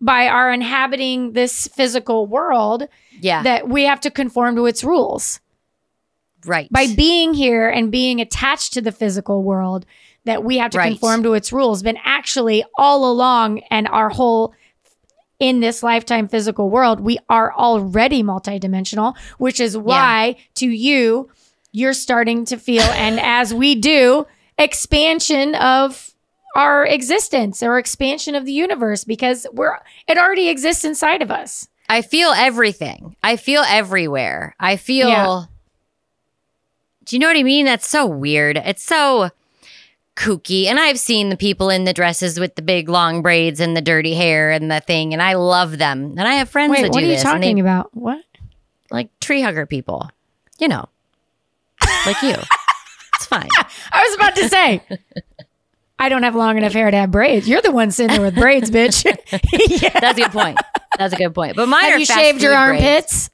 by 0.00 0.26
our 0.28 0.52
inhabiting 0.52 1.32
this 1.32 1.68
physical 1.68 2.26
world 2.26 2.88
Yeah. 3.20 3.42
that 3.44 3.68
we 3.68 3.84
have 3.84 4.00
to 4.00 4.10
conform 4.10 4.56
to 4.56 4.66
its 4.66 4.82
rules 4.82 5.40
right. 6.44 6.68
by 6.72 6.86
being 6.94 7.34
here 7.34 7.68
and 7.68 7.92
being 7.92 8.20
attached 8.20 8.72
to 8.74 8.80
the 8.80 8.92
physical 8.92 9.42
world 9.42 9.86
that 10.24 10.42
we 10.44 10.58
have 10.58 10.70
to 10.72 10.78
Right. 10.78 10.88
conform 10.88 11.22
to 11.22 11.34
its 11.34 11.52
rules 11.52 11.82
but 11.84 11.94
actually 12.04 12.64
all 12.76 13.10
along 13.10 13.60
and 13.70 13.86
our 13.88 14.08
whole 14.08 14.54
in 15.38 15.60
this 15.60 15.82
lifetime 15.84 16.26
physical 16.28 16.68
world 16.68 16.98
we 17.00 17.18
are 17.28 17.52
already 17.52 18.22
multidimensional 18.24 19.14
which 19.38 19.60
is 19.60 19.76
why 19.76 20.34
to 20.54 20.66
you 20.66 21.28
you're 21.72 21.92
starting 21.92 22.44
to 22.44 22.56
feel 22.56 22.82
and 22.82 23.18
as 23.20 23.52
we 23.52 23.74
do 23.74 24.26
expansion 24.58 25.54
of 25.56 26.14
our 26.54 26.86
existence 26.86 27.62
or 27.62 27.78
expansion 27.78 28.34
of 28.34 28.44
the 28.44 28.52
universe 28.52 29.04
because 29.04 29.46
we're 29.52 29.78
it 30.06 30.18
already 30.18 30.48
exists 30.48 30.84
inside 30.84 31.22
of 31.22 31.30
us 31.30 31.68
I 31.92 32.00
feel 32.00 32.30
everything. 32.30 33.16
I 33.22 33.36
feel 33.36 33.62
everywhere. 33.68 34.56
I 34.58 34.76
feel. 34.76 35.10
Yeah. 35.10 35.44
Do 37.04 37.16
you 37.16 37.20
know 37.20 37.26
what 37.26 37.36
I 37.36 37.42
mean? 37.42 37.66
That's 37.66 37.86
so 37.86 38.06
weird. 38.06 38.56
It's 38.56 38.82
so 38.82 39.28
kooky. 40.16 40.68
And 40.68 40.80
I've 40.80 40.98
seen 40.98 41.28
the 41.28 41.36
people 41.36 41.68
in 41.68 41.84
the 41.84 41.92
dresses 41.92 42.40
with 42.40 42.54
the 42.54 42.62
big 42.62 42.88
long 42.88 43.20
braids 43.20 43.60
and 43.60 43.76
the 43.76 43.82
dirty 43.82 44.14
hair 44.14 44.50
and 44.50 44.70
the 44.70 44.80
thing, 44.80 45.12
and 45.12 45.20
I 45.20 45.34
love 45.34 45.76
them. 45.76 46.14
And 46.16 46.22
I 46.22 46.36
have 46.36 46.48
friends 46.48 46.70
wait 46.70 46.82
that 46.82 46.92
what 46.92 47.02
are 47.02 47.06
you 47.06 47.12
this, 47.12 47.22
talking 47.22 47.56
they 47.56 47.60
about 47.60 47.94
what 47.94 48.24
like 48.90 49.10
tree 49.20 49.42
hugger 49.42 49.66
people. 49.66 50.08
You 50.58 50.68
know, 50.68 50.88
like 52.06 52.22
you. 52.22 52.34
it's 53.14 53.26
fine. 53.26 53.48
I 53.92 54.02
was 54.02 54.14
about 54.14 54.36
to 54.36 54.48
say, 54.48 54.82
I 55.98 56.08
don't 56.08 56.22
have 56.22 56.34
long 56.34 56.56
enough 56.58 56.72
hair 56.72 56.90
to 56.90 56.96
have 56.96 57.10
braids. 57.10 57.48
You're 57.48 57.62
the 57.62 57.70
one 57.72 57.90
sitting 57.90 58.16
there 58.16 58.24
with 58.24 58.34
braids, 58.34 58.70
bitch. 58.70 59.04
yeah. 59.82 60.00
That's 60.00 60.18
a 60.18 60.22
good 60.22 60.32
point. 60.32 60.58
That's 60.98 61.14
a 61.14 61.16
good 61.16 61.34
point. 61.34 61.56
But 61.56 61.68
mine 61.68 61.84
Have 61.84 61.94
are 61.94 61.98
you 61.98 62.06
shaved 62.06 62.42
your 62.42 62.52
food 62.52 62.78
braids. 62.78 62.84
armpits? 62.84 63.30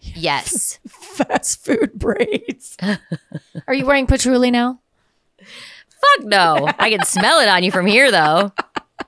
Yes. 0.00 0.78
Fast 0.88 1.64
food 1.64 1.92
braids. 1.94 2.76
Are 3.66 3.74
you 3.74 3.86
wearing 3.86 4.06
patchouli 4.06 4.50
now? 4.50 4.80
Fuck 5.38 6.26
no. 6.26 6.68
I 6.78 6.90
can 6.90 7.04
smell 7.04 7.40
it 7.40 7.48
on 7.48 7.62
you 7.62 7.70
from 7.70 7.86
here 7.86 8.10
though. 8.10 8.52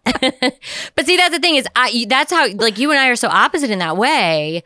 but 0.04 1.06
see, 1.06 1.16
that's 1.16 1.34
the 1.34 1.40
thing 1.40 1.56
is, 1.56 1.66
I 1.74 2.06
that's 2.08 2.32
how 2.32 2.48
like 2.54 2.78
you 2.78 2.90
and 2.90 3.00
I 3.00 3.08
are 3.08 3.16
so 3.16 3.28
opposite 3.28 3.70
in 3.70 3.78
that 3.80 3.96
way. 3.96 4.62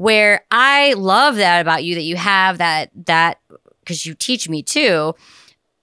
Where 0.00 0.46
I 0.50 0.94
love 0.94 1.36
that 1.36 1.60
about 1.60 1.84
you 1.84 1.94
that 1.94 2.04
you 2.04 2.16
have 2.16 2.56
that 2.56 2.90
that 3.04 3.38
because 3.80 4.06
you 4.06 4.14
teach 4.14 4.48
me 4.48 4.62
too. 4.62 5.14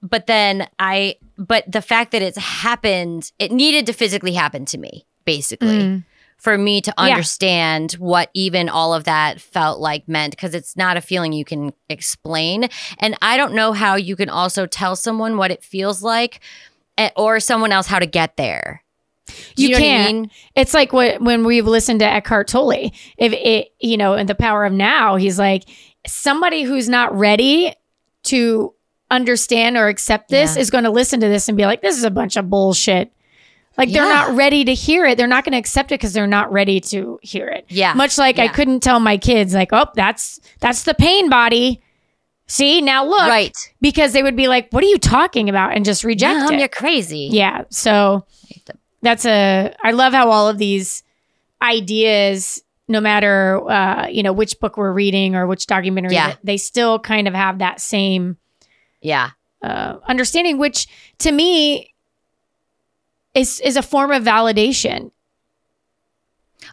But 0.02 0.26
then 0.26 0.68
I, 0.80 1.18
but 1.38 1.72
the 1.72 1.84
fact 1.84 2.14
that 2.14 2.24
it's 2.24 2.38
happened, 2.40 3.32
it 3.38 3.52
needed 3.52 3.86
to 3.86 3.94
physically 3.94 4.34
happen 4.34 4.66
to 4.66 4.80
me, 4.80 5.06
basically, 5.26 6.04
for 6.38 6.58
me 6.58 6.82
to 6.82 6.92
Yeah. 6.98 7.06
understand 7.10 7.94
what 7.94 8.32
even 8.34 8.70
all 8.70 8.96
of 8.96 9.04
that 9.04 9.40
felt 9.40 9.80
like 9.80 10.08
meant, 10.08 10.32
because 10.32 10.56
it's 10.56 10.76
not 10.76 10.98
a 10.98 11.02
feeling 11.02 11.32
you 11.32 11.46
can 11.46 11.72
explain. 11.88 12.70
And 12.98 13.16
I 13.22 13.38
don't 13.38 13.54
know 13.54 13.72
how 13.72 13.96
you 13.98 14.16
can 14.16 14.30
also 14.30 14.66
tell 14.66 14.96
someone 14.96 15.38
what 15.38 15.52
it 15.52 15.64
feels 15.64 16.02
like 16.02 16.40
eh, 16.98 17.12
or 17.16 17.40
someone 17.40 17.72
else 17.72 17.86
how 17.86 18.00
to 18.00 18.08
get 18.08 18.36
there. 18.36 18.84
Do 19.56 19.64
You 19.64 19.70
know 19.70 19.74
what 19.76 19.82
I 19.84 19.86
can't. 19.86 20.14
mean? 20.22 20.32
It's 20.56 20.74
like 20.74 20.94
what 20.94 21.22
when 21.22 21.44
we've 21.46 21.66
listened 21.68 22.00
to 22.00 22.06
Eckhart 22.06 22.48
Tolle. 22.48 22.92
If 23.18 23.34
it, 23.34 23.70
you 23.80 23.98
know, 23.98 24.14
in 24.16 24.28
the 24.28 24.36
power 24.36 24.66
of 24.66 24.74
now, 24.74 25.16
he's 25.16 25.38
like 25.40 25.64
somebody 26.06 26.64
who's 26.64 26.88
not 26.90 27.16
ready 27.18 27.74
to 28.24 28.74
understand 29.12 29.78
or 29.78 29.88
accept 29.88 30.30
this 30.30 30.56
Yeah. 30.56 30.62
is 30.62 30.70
going 30.70 30.84
to 30.84 30.90
listen 30.90 31.20
to 31.22 31.28
this 31.28 31.48
and 31.48 31.58
be 31.58 31.66
like, 31.66 31.82
"This 31.82 31.98
is 31.98 32.04
a 32.04 32.12
bunch 32.12 32.36
of 32.38 32.50
bullshit." 32.50 33.12
Like 33.78 33.92
they're 33.92 34.04
Yeah. 34.08 34.10
not 34.28 34.36
ready 34.36 34.66
to 34.66 34.74
hear 34.74 35.06
it. 35.06 35.18
They're 35.18 35.28
not 35.28 35.44
going 35.46 35.52
to 35.54 35.58
accept 35.60 35.92
it 35.92 35.96
because 36.00 36.12
they're 36.14 36.26
not 36.28 36.52
ready 36.52 36.80
to 36.82 37.20
hear 37.22 37.48
it. 37.48 37.66
Yeah. 37.70 37.94
Much 37.94 38.18
like 38.18 38.40
I 38.40 38.48
couldn't 38.48 38.82
tell 38.82 39.00
my 39.00 39.18
kids, 39.18 39.54
like, 39.54 39.70
"Oh, 39.72 39.86
that's 39.96 40.40
that's 40.60 40.84
the 40.84 40.94
pain 40.94 41.30
body." 41.30 41.82
See 42.50 42.82
now, 42.82 43.06
look, 43.06 43.28
Right. 43.28 43.56
Because 43.82 44.14
they 44.14 44.24
would 44.24 44.36
be 44.38 44.48
like, 44.48 44.70
"What 44.72 44.82
are 44.84 44.88
you 44.88 44.98
talking 44.98 45.48
about?" 45.50 45.76
and 45.76 45.84
just 45.86 46.04
reject 46.04 46.40
Mom, 46.40 46.54
it. 46.54 46.60
you're 46.60 46.68
crazy. 46.70 47.28
Yeah. 47.32 47.64
So 47.70 48.26
that's 49.02 49.26
a, 49.26 49.76
I 49.84 49.92
love 49.92 50.14
how 50.14 50.30
all 50.32 50.48
of 50.50 50.58
these 50.58 51.04
ideas, 51.62 52.64
no 52.88 53.00
matter, 53.02 53.62
uh, 53.70 54.08
you 54.08 54.24
know, 54.24 54.34
which 54.34 54.60
book 54.60 54.78
we're 54.78 54.92
reading 54.92 55.36
or 55.36 55.46
which 55.48 55.68
documentary, 55.68 56.14
Yeah. 56.14 56.36
they 56.44 56.58
still 56.58 57.00
kind 57.00 57.28
of 57.28 57.34
have 57.34 57.60
that 57.60 57.80
same 57.82 58.38
Yeah. 59.02 59.32
uh, 59.62 59.98
understanding, 60.08 60.58
which 60.58 60.88
to 61.20 61.32
me 61.32 61.94
is, 63.34 63.60
is 63.62 63.78
a 63.78 63.82
form 63.84 64.12
of 64.12 64.24
validation. 64.24 65.12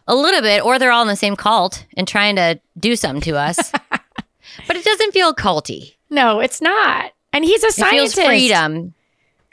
A 0.07 0.15
little 0.15 0.41
bit, 0.41 0.63
or 0.63 0.77
they're 0.77 0.91
all 0.91 1.01
in 1.03 1.07
the 1.07 1.15
same 1.15 1.35
cult 1.35 1.85
and 1.97 2.07
trying 2.07 2.35
to 2.35 2.59
do 2.77 2.95
something 2.95 3.21
to 3.21 3.37
us. 3.37 3.71
but 3.91 4.75
it 4.75 4.83
doesn't 4.83 5.11
feel 5.13 5.33
culty. 5.33 5.95
No, 6.09 6.39
it's 6.39 6.61
not. 6.61 7.11
And 7.33 7.43
he's 7.43 7.63
a 7.63 7.67
It 7.67 7.73
feels 7.73 8.13
scientist. 8.13 8.15
freedom. 8.21 8.93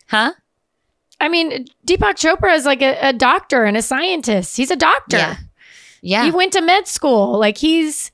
Huh? 0.09 0.33
I 1.23 1.29
mean, 1.29 1.67
Deepak 1.87 2.15
Chopra 2.17 2.55
is 2.55 2.67
like 2.67 2.83
a, 2.83 2.99
a 3.09 3.13
doctor 3.13 3.65
and 3.65 3.77
a 3.77 3.83
scientist. 3.83 4.57
He's 4.57 4.71
a 4.71 4.77
doctor. 4.77 5.17
Yeah. 5.17 5.37
Yeah. 6.03 6.25
He 6.25 6.31
went 6.33 6.53
to 6.55 6.61
med 6.61 6.87
school. 6.89 7.39
Like 7.39 7.57
he's 7.59 8.11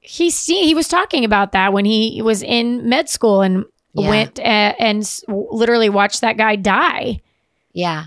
he's 0.00 0.44
he 0.44 0.74
was 0.74 0.88
talking 0.88 1.24
about 1.24 1.52
that 1.52 1.72
when 1.72 1.84
he 1.84 2.20
was 2.22 2.42
in 2.42 2.88
med 2.88 3.08
school 3.08 3.40
and 3.42 3.64
Yeah. 3.94 4.08
went 4.10 4.38
uh, 4.38 4.74
and 4.78 5.00
s- 5.02 5.24
literally 5.28 5.88
watched 5.88 6.20
that 6.20 6.36
guy 6.36 6.54
die 6.56 7.20
yeah. 7.72 8.04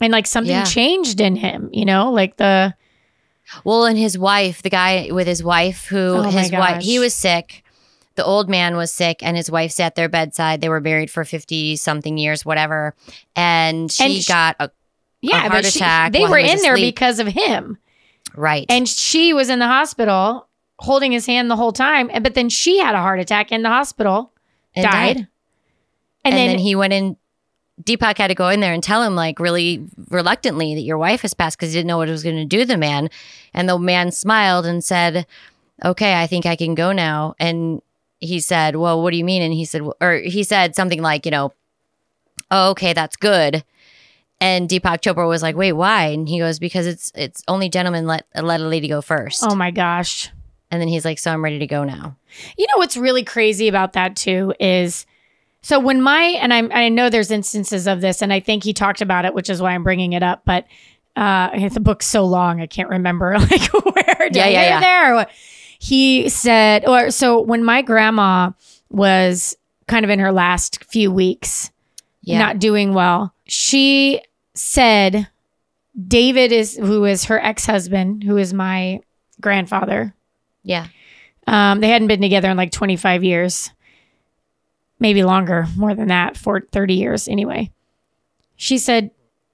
and 0.00 0.10
like 0.12 0.26
something 0.26 0.50
Yeah. 0.56 0.64
changed 0.64 1.20
in 1.20 1.36
him, 1.36 1.68
you 1.72 1.84
know, 1.84 2.10
like 2.10 2.36
the 2.38 2.74
Well, 3.64 3.84
and 3.84 3.98
his 3.98 4.16
wife, 4.16 4.62
the 4.62 4.70
guy 4.70 5.08
with 5.12 5.26
his 5.26 5.42
wife, 5.44 5.86
who 5.86 5.98
Oh 6.16 6.22
his 6.30 6.50
wife, 6.52 6.82
he 6.82 6.98
was 6.98 7.14
sick. 7.14 7.62
The 8.20 8.26
old 8.26 8.50
man 8.50 8.76
was 8.76 8.92
sick, 8.92 9.22
and 9.22 9.34
his 9.34 9.50
wife 9.50 9.72
sat 9.72 9.94
their 9.94 10.10
bedside. 10.10 10.60
They 10.60 10.68
were 10.68 10.80
married 10.82 11.10
for 11.10 11.24
fifty 11.24 11.74
something 11.76 12.18
years, 12.18 12.44
whatever. 12.44 12.94
And 13.34 13.90
she 13.90 14.16
And 14.18 14.26
got 14.28 14.56
a 14.60 14.70
yeah, 15.22 15.40
heart 15.40 15.52
but 15.52 15.64
she- 15.64 15.78
attack 15.78 16.12
they 16.12 16.26
were 16.26 16.36
in 16.36 16.58
there 16.60 16.74
because 16.76 17.18
of 17.18 17.26
him. 17.28 17.78
right. 18.36 18.66
And 18.68 18.86
she 18.86 19.32
was 19.32 19.48
in 19.48 19.58
the 19.58 19.66
hospital 19.66 20.48
holding 20.80 21.12
his 21.12 21.24
hand 21.24 21.50
the 21.50 21.56
whole 21.56 21.72
time, 21.72 22.10
and 22.12 22.22
but 22.22 22.34
then 22.34 22.50
she 22.50 22.78
had 22.78 22.94
a 22.94 22.98
heart 23.00 23.20
attack 23.20 23.50
in 23.52 23.62
the 23.62 23.70
hospital, 23.70 24.32
And 24.76 24.84
died. 24.84 24.92
died. 24.92 25.16
And, 25.16 25.26
And, 26.24 26.34
then, 26.34 26.48
then, 26.48 26.58
he 26.58 26.74
went 26.74 26.92
in. 26.92 27.16
Deepak 27.82 28.18
had 28.18 28.28
to 28.28 28.34
go 28.34 28.50
in 28.50 28.60
there 28.60 28.74
and 28.74 28.82
tell 28.82 29.02
him, 29.02 29.14
like, 29.14 29.40
really 29.40 29.86
reluctantly, 30.10 30.74
that 30.74 30.82
your 30.82 30.98
wife 30.98 31.22
has 31.22 31.32
passed 31.32 31.56
because 31.58 31.72
he 31.72 31.78
didn't 31.78 31.86
know 31.88 31.96
what 31.96 32.08
it 32.10 32.12
was 32.12 32.22
going 32.22 32.36
to 32.36 32.44
do 32.44 32.66
the 32.66 32.76
man. 32.76 33.08
And 33.54 33.66
the 33.66 33.78
man 33.78 34.12
smiled 34.12 34.66
and 34.66 34.84
said, 34.84 35.26
Okay, 35.82 36.20
I 36.20 36.26
think 36.26 36.44
I 36.44 36.56
can 36.56 36.74
go 36.74 36.92
now. 36.92 37.34
And 37.40 37.80
he 38.20 38.40
said, 38.40 38.76
Well, 38.76 39.02
what 39.02 39.10
do 39.10 39.16
you 39.16 39.24
mean? 39.24 39.42
And 39.42 39.52
he 39.52 39.64
said, 39.64 39.82
Or 40.00 40.14
he 40.16 40.42
said 40.44 40.76
something 40.76 41.02
like, 41.02 41.24
You 41.24 41.32
know, 41.32 41.52
oh, 42.50 42.70
okay, 42.70 42.92
that's 42.92 43.16
good. 43.16 43.64
And 44.42 44.68
Deepak 44.68 45.02
Chopra 45.02 45.28
was 45.28 45.42
like, 45.42 45.56
Wait, 45.56 45.72
why? 45.72 46.06
And 46.06 46.28
he 46.28 46.38
goes, 46.38 46.58
Because 46.58 46.86
it's 46.86 47.12
it's 47.14 47.42
only 47.48 47.68
gentlemen 47.68 48.06
let 48.06 48.26
let 48.34 48.60
a 48.60 48.68
lady 48.68 48.88
go 48.88 49.02
first. 49.02 49.42
oh 49.42 49.54
my 49.54 49.70
gosh. 49.70 50.30
And 50.70 50.80
then 50.80 50.88
he's 50.88 51.04
like, 51.04 51.18
So 51.18 51.32
I'm 51.32 51.42
ready 51.42 51.58
to 51.58 51.66
go 51.66 51.84
now. 51.84 52.16
You 52.56 52.66
know 52.66 52.76
what's 52.78 52.96
really 52.96 53.24
crazy 53.24 53.68
about 53.68 53.94
that 53.94 54.16
too 54.16 54.54
is 54.60 55.04
so 55.62 55.78
when 55.78 56.00
my 56.00 56.22
and 56.22 56.54
I'm 56.54 56.70
I 56.72 56.88
know 56.88 57.10
there's 57.10 57.30
instances 57.30 57.86
of 57.86 58.00
this 58.00 58.22
and 58.22 58.32
I 58.32 58.40
think 58.40 58.64
he 58.64 58.72
talked 58.72 59.00
about 59.02 59.24
it, 59.24 59.34
which 59.34 59.50
is 59.50 59.60
why 59.60 59.72
I'm 59.72 59.82
bringing 59.82 60.12
it 60.12 60.22
up. 60.22 60.42
But 60.44 60.66
uh, 61.16 61.68
the 61.68 61.80
book's 61.80 62.06
so 62.06 62.24
long 62.24 62.60
I 62.60 62.66
can't 62.66 62.88
remember 62.88 63.36
like 63.50 63.72
where 63.72 64.28
did 64.30 64.36
Yeah, 64.36 64.48
yeah, 64.48 64.62
yeah. 64.62 64.80
there. 64.80 65.26
He 65.82 66.28
said, 66.28 66.86
or 66.86 67.10
so 67.10 67.40
when 67.40 67.64
my 67.64 67.80
grandma 67.80 68.50
was 68.90 69.56
kind 69.88 70.04
of 70.04 70.10
in 70.10 70.18
her 70.18 70.30
last 70.30 70.84
few 70.84 71.10
weeks, 71.10 71.70
Yeah. 72.22 72.38
not 72.38 72.58
doing 72.58 72.92
well, 72.92 73.32
she 73.46 74.20
said 74.54 75.26
David 76.06 76.52
is 76.52 76.76
who 76.76 77.06
is 77.06 77.24
her 77.24 77.42
ex 77.42 77.64
husband, 77.64 78.22
who 78.24 78.36
is 78.36 78.52
my 78.52 79.00
grandfather. 79.40 80.14
yeah. 80.62 80.86
Um, 81.46 81.80
they 81.80 81.88
hadn't 81.88 82.08
been 82.08 82.20
together 82.20 82.50
in 82.50 82.56
like 82.58 82.70
25 82.70 83.24
years, 83.24 83.70
maybe 85.00 85.24
longer, 85.24 85.66
more 85.76 85.94
than 85.94 86.08
that, 86.08 86.36
for 86.36 86.60
30 86.60 86.94
years 86.94 87.26
anyway. 87.26 87.72
She 88.56 88.76
said, 88.78 89.10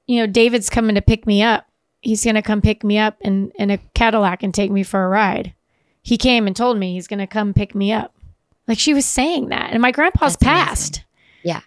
You 0.07 0.18
know, 0.20 0.27
David's 0.27 0.68
coming 0.68 0.97
to 0.97 1.01
pick 1.03 1.24
me 1.27 1.43
up. 1.43 1.68
He's 2.01 2.24
going 2.24 2.35
to 2.35 2.43
come 2.43 2.61
pick 2.61 2.83
me 2.85 2.99
up 2.99 3.16
in, 3.20 3.51
in 3.55 3.70
a 3.70 3.79
Cadillac 3.95 4.43
and 4.43 4.53
take 4.53 4.70
me 4.72 4.83
for 4.83 5.05
a 5.05 5.09
ride. 5.09 5.55
He 6.07 6.16
came 6.16 6.46
and 6.46 6.54
told 6.54 6.78
me 6.78 6.92
he's 6.92 7.09
going 7.09 7.18
to 7.18 7.26
come 7.26 7.52
pick 7.52 7.74
me 7.74 7.92
up. 7.92 8.14
Like 8.68 8.78
she 8.78 8.94
was 8.94 9.04
saying 9.04 9.48
that. 9.48 9.72
And 9.72 9.82
my 9.82 9.90
grandpa's 9.90 10.36
That's 10.36 10.42
amazing. 10.44 10.64
passed. 10.66 11.04
Yeah. 11.42 11.61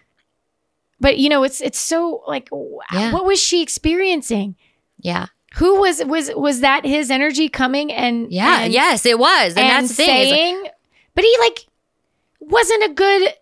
But, 0.98 1.18
you 1.18 1.28
know, 1.28 1.42
it's 1.42 1.60
it's 1.60 1.78
so 1.78 2.22
like, 2.26 2.48
Yeah. 2.90 3.12
what 3.12 3.26
was 3.26 3.38
she 3.38 3.60
experiencing? 3.62 4.56
Yeah. 4.98 5.26
Who 5.56 5.78
was 5.80 6.02
was 6.04 6.30
was 6.34 6.60
that 6.60 6.86
his 6.86 7.10
energy 7.10 7.50
coming 7.50 7.92
and 7.92 8.32
Yeah. 8.32 8.60
and- 8.62 8.72
yes, 8.72 9.04
it 9.04 9.18
was. 9.18 9.50
And, 9.50 9.58
and 9.58 9.84
that's 9.84 9.88
the 9.90 10.04
thing. 10.06 10.30
saying, 10.32 10.66
but 11.14 11.22
he 11.24 11.36
like 11.40 11.66
wasn't 12.40 12.84
a 12.84 12.94
good. 12.94 13.34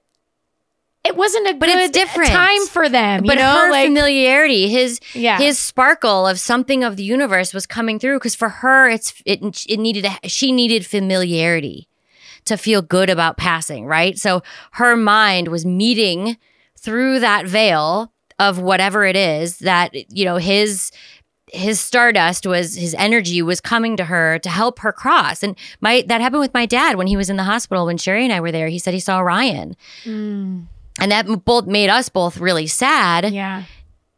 It 1.09 1.17
wasn't 1.17 1.49
a 1.49 1.55
But 1.55 1.67
good 1.67 1.93
different. 1.93 2.31
time 2.31 2.67
for 2.67 2.89
them. 2.89 3.25
but 3.25 3.37
you 3.37 3.43
know, 3.43 3.61
her 3.63 3.71
like 3.71 3.87
familiarity, 3.87 4.69
his 4.69 5.01
yeah, 5.15 5.39
his 5.39 5.59
sparkle 5.59 6.27
of 6.27 6.39
something 6.39 6.85
of 6.85 6.97
the 6.97 7.03
universe 7.03 7.53
was 7.55 7.67
coming 7.67 7.99
through 7.99 8.17
because 8.19 8.35
for 8.35 8.49
her, 8.49 8.89
it's 8.89 9.15
it 9.25 9.41
it 9.69 9.79
needed 9.79 10.05
to, 10.05 10.29
she 10.29 10.53
needed 10.53 10.85
familiarity 10.87 11.89
to 12.45 12.57
feel 12.57 12.81
good 12.83 13.11
about 13.11 13.37
passing, 13.37 13.85
right? 13.87 14.19
So 14.19 14.43
her 14.73 14.97
mind 14.97 15.49
was 15.49 15.67
meeting 15.67 16.37
through 16.79 17.21
that 17.21 17.47
veil 17.47 18.13
of 18.39 18.59
whatever 18.59 19.05
it 19.05 19.17
is 19.17 19.59
that 19.59 19.93
you 20.15 20.25
know 20.25 20.37
his 20.37 20.93
his 21.53 21.81
stardust 21.81 22.47
was 22.47 22.75
his 22.77 22.95
energy 22.99 23.43
was 23.43 23.61
coming 23.61 23.97
to 23.97 24.05
her 24.05 24.39
to 24.39 24.49
help 24.51 24.79
her 24.81 24.93
cross 24.93 25.43
and 25.43 25.57
my 25.81 26.05
that 26.07 26.21
happened 26.21 26.41
with 26.41 26.53
my 26.55 26.67
dad 26.67 26.95
when 26.97 27.07
he 27.09 27.17
was 27.17 27.29
in 27.31 27.37
the 27.37 27.43
hospital 27.45 27.87
when 27.87 27.97
sherry 27.99 28.23
and 28.23 28.33
i 28.33 28.39
were 28.39 28.53
there 28.53 28.69
he 28.69 28.79
said 28.79 28.93
he 28.95 29.01
saw 29.01 29.19
ryan 29.19 29.75
Mm, 30.05 30.67
and 30.99 31.11
that 31.13 31.27
both 31.45 31.67
made 31.67 31.91
us 31.91 32.09
both 32.09 32.39
really 32.39 32.67
sad. 32.67 33.33
Yeah. 33.33 33.65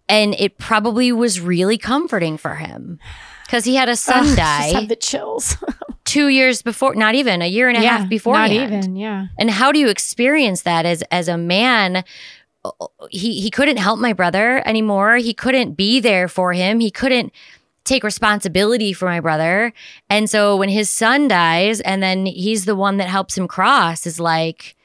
and 0.08 0.34
it 0.38 0.58
probably 0.58 1.12
was 1.12 1.40
really 1.40 1.78
comforting 1.78 2.36
for 2.36 2.56
him. 2.56 2.98
Because 3.46 3.64
he 3.64 3.74
had 3.74 3.88
a 3.88 3.96
son 3.96 4.18
Ugh, 4.20 4.24
just 4.26 4.36
die 4.36 4.72
have 4.80 4.88
the 4.88 4.96
chills. 4.96 5.56
two 6.04 6.28
years 6.28 6.62
before 6.62 6.94
not 6.94 7.14
even 7.16 7.42
a 7.42 7.46
year 7.46 7.68
and 7.68 7.76
a 7.76 7.82
yeah, 7.82 7.98
half 7.98 8.08
before 8.08 8.34
not 8.34 8.50
even. 8.50 8.94
Yeah, 8.96 9.26
and 9.38 9.50
how 9.50 9.72
do 9.72 9.78
you 9.78 9.88
experience 9.88 10.62
that 10.62 10.86
as 10.86 11.02
as 11.10 11.26
a 11.28 11.36
man? 11.36 12.04
He 13.10 13.40
he 13.40 13.50
couldn't 13.50 13.78
help 13.78 13.98
my 13.98 14.12
brother 14.12 14.62
anymore. 14.66 15.16
He 15.16 15.34
couldn't 15.34 15.72
be 15.74 15.98
there 15.98 16.28
for 16.28 16.52
him. 16.52 16.78
He 16.78 16.90
couldn't 16.92 17.32
take 17.82 18.04
responsibility 18.04 18.92
for 18.92 19.06
my 19.06 19.18
brother. 19.18 19.72
And 20.08 20.28
so 20.30 20.56
when 20.56 20.68
his 20.68 20.88
son 20.90 21.26
dies 21.26 21.80
and 21.80 22.02
then 22.02 22.26
he's 22.26 22.66
the 22.66 22.76
one 22.76 22.98
that 22.98 23.08
helps 23.08 23.36
him 23.36 23.48
cross 23.48 24.06
is 24.06 24.20
like 24.20 24.76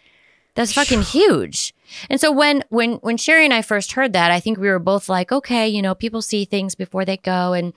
that's 0.56 0.74
fucking 0.74 1.02
huge 1.04 1.75
and 2.10 2.20
so 2.20 2.32
when 2.32 2.64
when 2.70 2.94
when 2.96 3.18
sherry 3.18 3.46
and 3.46 3.54
i 3.54 3.62
first 3.62 3.94
heard 3.94 4.14
that 4.14 4.32
i 4.32 4.40
think 4.40 4.58
we 4.58 4.70
were 4.70 4.80
both 4.80 5.10
like 5.10 5.32
okay 5.32 5.68
you 5.68 5.82
know 5.82 5.96
people 5.96 6.22
see 6.22 6.46
things 6.46 6.76
before 6.76 7.06
they 7.06 7.18
go. 7.18 7.54
And 7.54 7.74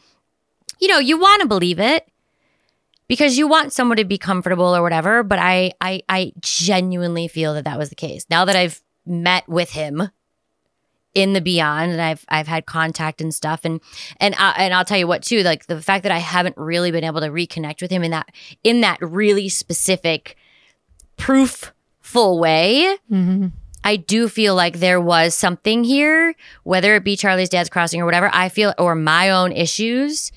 you 0.80 0.88
know 0.88 0.98
you 0.98 1.18
want 1.18 1.42
to 1.42 1.48
believe 1.48 1.80
it 1.80 2.06
because 3.08 3.38
you 3.38 3.48
want 3.48 3.72
someone 3.72 3.96
to 3.96 4.04
be 4.04 4.18
comfortable 4.18 4.76
or 4.76 4.82
whatever. 4.82 5.22
But 5.22 5.38
I, 5.38 5.72
I 5.80 6.02
i 6.08 6.32
genuinely 6.40 7.28
feel 7.28 7.54
that 7.54 7.64
that 7.64 7.78
was 7.78 7.88
the 7.88 7.94
case. 7.94 8.26
Now 8.30 8.44
that 8.44 8.56
i've 8.56 8.82
met 9.06 9.48
with 9.48 9.70
him 9.70 10.10
in 11.14 11.32
the 11.32 11.40
beyond 11.40 11.90
and 11.92 12.02
i've 12.02 12.24
i've 12.28 12.46
had 12.46 12.66
contact 12.66 13.20
and 13.20 13.34
stuff. 13.34 13.64
And 13.64 13.80
and 14.18 14.34
I, 14.38 14.54
and 14.58 14.74
i'll 14.74 14.84
tell 14.84 14.98
you 14.98 15.06
what 15.06 15.22
too 15.22 15.42
like 15.42 15.66
the 15.66 15.80
fact 15.80 16.02
that 16.02 16.12
i 16.12 16.18
haven't 16.18 16.56
really 16.56 16.90
been 16.90 17.04
able 17.04 17.20
to 17.20 17.28
reconnect 17.28 17.80
with 17.80 17.90
him 17.90 18.04
in 18.04 18.10
that 18.10 18.30
in 18.62 18.82
that 18.82 18.98
really 19.00 19.48
specific 19.48 20.36
proofful 21.16 22.38
way 22.38 22.96
mm-hmm. 23.10 23.48
I 23.88 23.96
do 23.96 24.28
feel 24.28 24.54
like 24.54 24.80
there 24.80 25.00
was 25.00 25.34
something 25.34 25.82
here, 25.82 26.34
whether 26.62 26.94
it 26.94 27.04
be 27.04 27.16
Charlie's 27.16 27.48
dad's 27.48 27.70
crossing 27.70 28.00
or 28.02 28.04
whatever. 28.04 28.28
I 28.32 28.48
feel, 28.50 28.74
or 28.78 28.94
my 28.94 29.30
own 29.30 29.50
issues 29.52 30.30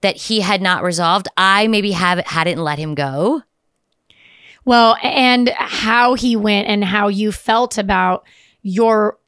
that 0.00 0.16
he 0.16 0.40
had 0.40 0.62
not 0.62 0.82
resolved. 0.82 1.28
I 1.36 1.66
maybe 1.66 1.92
have 1.92 2.20
hadn't 2.26 2.58
let 2.58 2.78
him 2.78 2.94
go. 2.94 3.42
Well, 4.64 4.96
and 5.02 5.50
how 5.56 6.14
he 6.14 6.36
went 6.36 6.68
and 6.68 6.82
how 6.84 7.08
you 7.08 7.32
felt 7.32 7.76
about 7.76 8.24
your, 8.62 9.18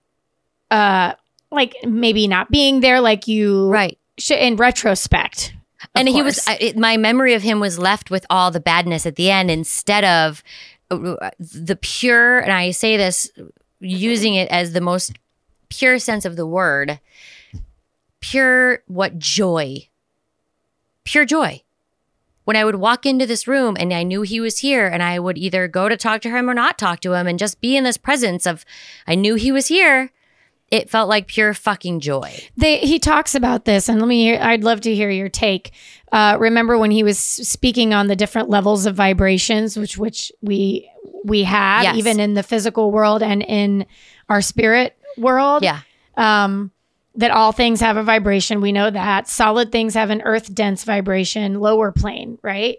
uh, 0.70 1.12
like 1.50 1.74
maybe 1.84 2.26
not 2.28 2.50
being 2.50 2.80
there, 2.80 3.00
like 3.00 3.28
you 3.28 3.68
Right. 3.68 3.98
sh- 4.18 4.30
in 4.30 4.56
retrospect. 4.56 5.54
of 5.82 5.88
and 5.94 6.08
he 6.08 6.22
was. 6.22 6.46
I- 6.48 6.58
it, 6.60 6.76
my 6.78 6.96
memory 6.96 7.34
of 7.34 7.42
him 7.42 7.60
was 7.60 7.78
left 7.78 8.10
with 8.10 8.24
all 8.30 8.50
the 8.50 8.60
badness 8.60 9.04
at 9.04 9.16
the 9.16 9.30
end 9.30 9.50
instead 9.50 10.04
of 10.04 10.42
the 10.96 11.78
pure, 11.80 12.38
and 12.38 12.52
I 12.52 12.70
say 12.70 12.96
this 12.96 13.30
using 13.80 14.34
it 14.34 14.48
as 14.50 14.72
the 14.72 14.80
most 14.80 15.12
pure 15.68 15.98
sense 15.98 16.24
of 16.24 16.36
the 16.36 16.46
word, 16.46 17.00
pure 18.20 18.82
what 18.86 19.18
joy, 19.18 19.88
pure 21.04 21.24
joy. 21.24 21.62
When 22.44 22.56
I 22.56 22.64
would 22.64 22.76
walk 22.76 23.06
into 23.06 23.24
this 23.24 23.46
room 23.46 23.76
and 23.78 23.92
I 23.92 24.02
knew 24.02 24.22
he 24.22 24.40
was 24.40 24.58
here, 24.58 24.86
and 24.86 25.02
I 25.02 25.18
would 25.18 25.38
either 25.38 25.68
go 25.68 25.88
to 25.88 25.96
talk 25.96 26.22
to 26.22 26.30
him 26.30 26.50
or 26.50 26.54
not 26.54 26.76
talk 26.76 27.00
to 27.00 27.12
him 27.12 27.26
and 27.26 27.38
just 27.38 27.60
be 27.60 27.76
in 27.76 27.84
this 27.84 27.96
presence 27.96 28.46
of, 28.46 28.64
I 29.06 29.14
knew 29.14 29.36
he 29.36 29.52
was 29.52 29.68
here. 29.68 30.10
It 30.72 30.88
felt 30.90 31.08
like 31.08 31.26
pure 31.28 31.52
fucking 31.54 32.00
joy. 32.00 32.34
They, 32.56 32.78
he 32.78 32.98
talks 32.98 33.34
about 33.34 33.66
this, 33.66 33.88
and 33.88 34.00
let 34.00 34.08
me. 34.08 34.22
Hear, 34.24 34.38
I'd 34.40 34.64
love 34.64 34.80
to 34.80 34.94
hear 34.94 35.10
your 35.10 35.28
take. 35.28 35.72
Uh, 36.10 36.36
remember 36.40 36.78
when 36.78 36.90
he 36.90 37.02
was 37.02 37.18
speaking 37.18 37.92
on 37.92 38.06
the 38.06 38.16
different 38.16 38.48
levels 38.48 38.86
of 38.86 38.94
vibrations, 38.96 39.76
which 39.76 39.98
which 39.98 40.32
we 40.40 40.90
we 41.24 41.42
have, 41.44 41.82
Yes. 41.84 41.96
even 41.96 42.18
in 42.18 42.32
the 42.34 42.42
physical 42.42 42.90
world 42.90 43.22
and 43.22 43.42
in 43.42 43.84
our 44.30 44.40
spirit 44.40 44.96
world. 45.18 45.62
Yeah. 45.62 45.80
Um, 46.16 46.70
that 47.16 47.30
all 47.30 47.52
things 47.52 47.80
have 47.80 47.98
a 47.98 48.02
vibration. 48.02 48.62
We 48.62 48.72
know 48.72 48.88
that 48.90 49.28
solid 49.28 49.70
things 49.70 49.92
have 49.92 50.08
an 50.08 50.22
earth 50.22 50.54
dense 50.54 50.84
vibration, 50.84 51.60
lower 51.60 51.92
plane, 51.92 52.38
right? 52.40 52.78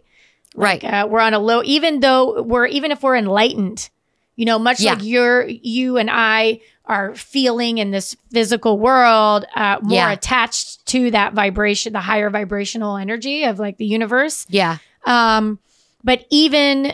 Right. 0.56 0.84
Uh, 0.84 1.08
we're 1.08 1.20
on 1.20 1.36
a 1.36 1.40
low, 1.40 1.62
even 1.64 2.00
though 2.00 2.42
we're 2.42 2.66
even 2.66 2.92
if 2.92 3.04
we're 3.04 3.16
enlightened, 3.16 3.92
You 4.36 4.46
know, 4.46 4.58
much 4.60 4.80
Yeah. 4.80 4.94
like 4.94 5.04
you're 5.04 5.48
you 5.48 5.98
and 5.98 6.10
I 6.12 6.60
are 6.86 7.16
feeling 7.16 7.78
in 7.78 7.92
this 7.92 8.16
physical 8.32 8.78
world, 8.80 9.46
uh, 9.56 9.78
more 9.82 9.96
Yeah. 9.98 10.12
attached 10.12 10.86
to 10.88 11.12
that 11.12 11.34
vibration, 11.34 11.94
the 11.94 12.02
higher 12.02 12.30
vibrational 12.30 12.98
energy 12.98 13.44
of 13.44 13.60
like 13.60 13.78
the 13.78 13.86
universe. 13.86 14.46
Yeah. 14.50 14.78
Um, 15.06 15.60
but 16.04 16.26
even 16.30 16.94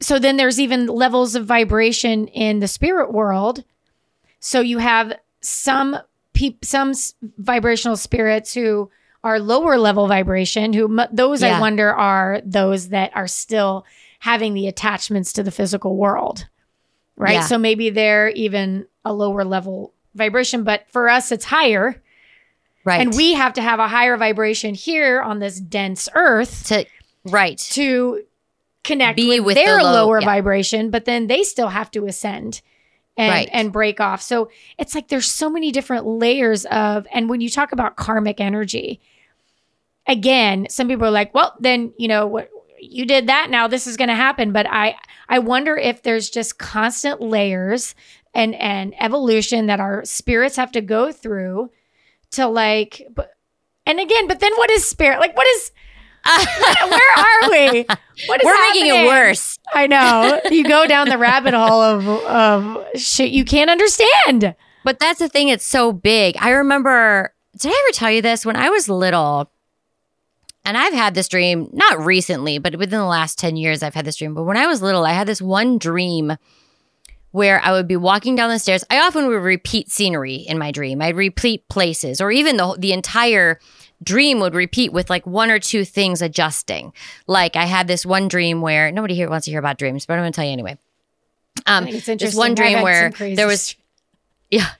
so, 0.00 0.18
then 0.18 0.36
there's 0.36 0.60
even 0.60 0.86
levels 0.86 1.34
of 1.34 1.46
vibration 1.46 2.26
in 2.28 2.60
the 2.60 2.68
spirit 2.68 3.12
world. 3.12 3.64
So 4.40 4.60
you 4.60 4.78
have 4.78 5.14
some 5.40 5.96
peop- 6.34 6.64
some 6.64 6.92
vibrational 7.38 7.96
spirits 7.96 8.52
who 8.52 8.90
are 9.24 9.40
lower 9.40 9.78
level 9.78 10.06
vibration. 10.06 10.72
Who 10.74 10.98
m- 11.00 11.08
those 11.12 11.42
I 11.42 11.58
wonder 11.60 11.92
are 11.94 12.40
those 12.44 12.90
that 12.90 13.10
are 13.14 13.26
still 13.26 13.84
having 14.26 14.54
the 14.54 14.66
attachments 14.66 15.32
to 15.34 15.42
the 15.44 15.52
physical 15.52 15.96
world, 15.96 16.48
right? 17.16 17.34
Yeah. 17.34 17.40
So 17.42 17.58
maybe 17.58 17.90
they're 17.90 18.28
even 18.30 18.86
a 19.04 19.12
lower 19.12 19.44
level 19.44 19.94
vibration, 20.16 20.64
but 20.64 20.84
for 20.90 21.08
us 21.08 21.30
it's 21.30 21.44
higher. 21.44 22.02
Right. 22.84 23.00
And 23.00 23.14
we 23.14 23.34
have 23.34 23.52
to 23.52 23.62
have 23.62 23.78
a 23.78 23.86
higher 23.86 24.16
vibration 24.16 24.74
here 24.74 25.20
on 25.22 25.38
this 25.38 25.60
dense 25.60 26.08
earth 26.14 26.66
to 26.68 26.86
right. 27.24 27.56
to 27.70 28.24
connect 28.82 29.16
Be 29.16 29.28
with, 29.38 29.46
with 29.46 29.54
their 29.54 29.78
the 29.78 29.84
low- 29.84 29.92
lower 30.06 30.20
yeah. 30.20 30.26
vibration, 30.26 30.90
but 30.90 31.04
then 31.04 31.28
they 31.28 31.44
still 31.44 31.68
have 31.68 31.90
to 31.92 32.06
ascend 32.06 32.62
and 33.16 33.30
Right. 33.30 33.48
and 33.52 33.72
break 33.72 34.00
off. 34.00 34.22
So 34.22 34.50
it's 34.76 34.94
like 34.94 35.06
there's 35.06 35.30
so 35.30 35.48
many 35.48 35.70
different 35.70 36.04
layers 36.04 36.64
of 36.66 37.06
and 37.12 37.28
when 37.30 37.40
you 37.40 37.48
talk 37.48 37.70
about 37.72 37.94
karmic 37.94 38.40
energy, 38.40 39.00
again, 40.06 40.66
some 40.68 40.88
people 40.88 41.06
are 41.06 41.12
like, 41.12 41.32
well, 41.32 41.54
then 41.60 41.92
you 41.96 42.08
know 42.08 42.26
what 42.26 42.50
you 42.80 43.06
did 43.06 43.26
that 43.28 43.50
now 43.50 43.66
this 43.66 43.86
is 43.86 43.96
going 43.96 44.08
to 44.08 44.14
happen, 44.14 44.52
but 44.52 44.66
I 44.68 44.96
I 45.28 45.38
wonder 45.38 45.76
if 45.76 46.02
there's 46.02 46.30
just 46.30 46.58
constant 46.58 47.20
layers 47.20 47.94
and 48.34 48.54
and 48.56 48.94
evolution 49.00 49.66
that 49.66 49.80
our 49.80 50.04
spirits 50.04 50.56
have 50.56 50.72
to 50.72 50.80
go 50.80 51.12
through 51.12 51.70
to 52.32 52.46
like 52.46 53.06
but 53.14 53.30
and 53.86 54.00
again, 54.00 54.26
but 54.26 54.40
then 54.40 54.52
what 54.56 54.70
is 54.70 54.88
spirit? 54.88 55.20
Like 55.20 55.36
what 55.36 55.46
is 55.46 55.70
where 56.88 57.18
are 57.18 57.50
we? 57.50 57.86
What 58.26 58.40
is 58.40 58.44
We're 58.44 58.60
making 58.72 58.86
it 58.86 59.06
worse. 59.06 59.58
I 59.72 59.86
know. 59.86 60.40
You 60.50 60.64
go 60.64 60.86
down 60.86 61.08
the 61.08 61.18
rabbit 61.18 61.54
hole 61.54 61.82
of 61.82 62.08
of 62.08 62.84
shit 63.00 63.30
you 63.30 63.44
can't 63.44 63.70
understand. 63.70 64.56
But 64.86 65.00
that's 65.00 65.18
the 65.18 65.28
thing, 65.28 65.48
it's 65.48 65.66
so 65.66 65.92
big. 65.92 66.36
I 66.38 66.50
remember, 66.50 67.34
did 67.58 67.72
I 67.72 67.84
ever 67.88 67.92
tell 67.92 68.10
you 68.12 68.22
this? 68.22 68.46
When 68.46 68.54
I 68.54 68.70
was 68.70 68.88
little, 68.88 69.50
and 70.66 70.76
I've 70.76 70.92
had 70.92 71.14
this 71.14 71.28
dream, 71.28 71.70
not 71.72 72.04
recently, 72.04 72.58
but 72.58 72.76
within 72.76 72.98
the 72.98 73.06
last 73.06 73.38
10 73.38 73.56
years, 73.56 73.84
I've 73.84 73.94
had 73.94 74.04
this 74.04 74.16
dream. 74.16 74.34
But 74.34 74.42
when 74.42 74.56
I 74.56 74.66
was 74.66 74.82
little, 74.82 75.04
I 75.04 75.12
had 75.12 75.28
this 75.28 75.40
one 75.40 75.78
dream 75.78 76.36
where 77.30 77.60
I 77.62 77.70
would 77.70 77.86
be 77.86 77.96
walking 77.96 78.34
down 78.34 78.50
the 78.50 78.58
stairs. 78.58 78.82
I 78.90 78.98
often 78.98 79.28
would 79.28 79.42
repeat 79.42 79.90
scenery 79.90 80.34
in 80.34 80.58
my 80.58 80.72
dream. 80.72 81.00
I'd 81.00 81.14
repeat 81.14 81.68
places, 81.68 82.20
or 82.20 82.32
even 82.32 82.56
the, 82.56 82.76
the 82.78 82.92
entire 82.92 83.60
dream 84.02 84.40
would 84.40 84.54
repeat 84.54 84.92
with 84.92 85.08
like 85.08 85.24
one 85.24 85.52
or 85.52 85.60
two 85.60 85.84
things 85.84 86.20
adjusting. 86.20 86.92
Like 87.28 87.54
I 87.54 87.66
had 87.66 87.86
this 87.86 88.04
one 88.04 88.26
dream 88.26 88.60
where 88.60 88.90
nobody 88.90 89.14
here 89.14 89.30
wants 89.30 89.44
to 89.44 89.52
hear 89.52 89.60
about 89.60 89.78
dreams, 89.78 90.04
but 90.04 90.14
I'm 90.14 90.20
going 90.20 90.32
to 90.32 90.36
tell 90.36 90.44
you 90.44 90.52
anyway. 90.52 90.78
Um, 91.64 91.84
think 91.84 91.96
it's 91.96 92.06
this 92.06 92.12
interesting. 92.12 92.38
one 92.38 92.54
dream 92.54 92.82
where 92.82 93.10
there 93.10 93.46
was 93.46 93.76
yeah. 94.50 94.70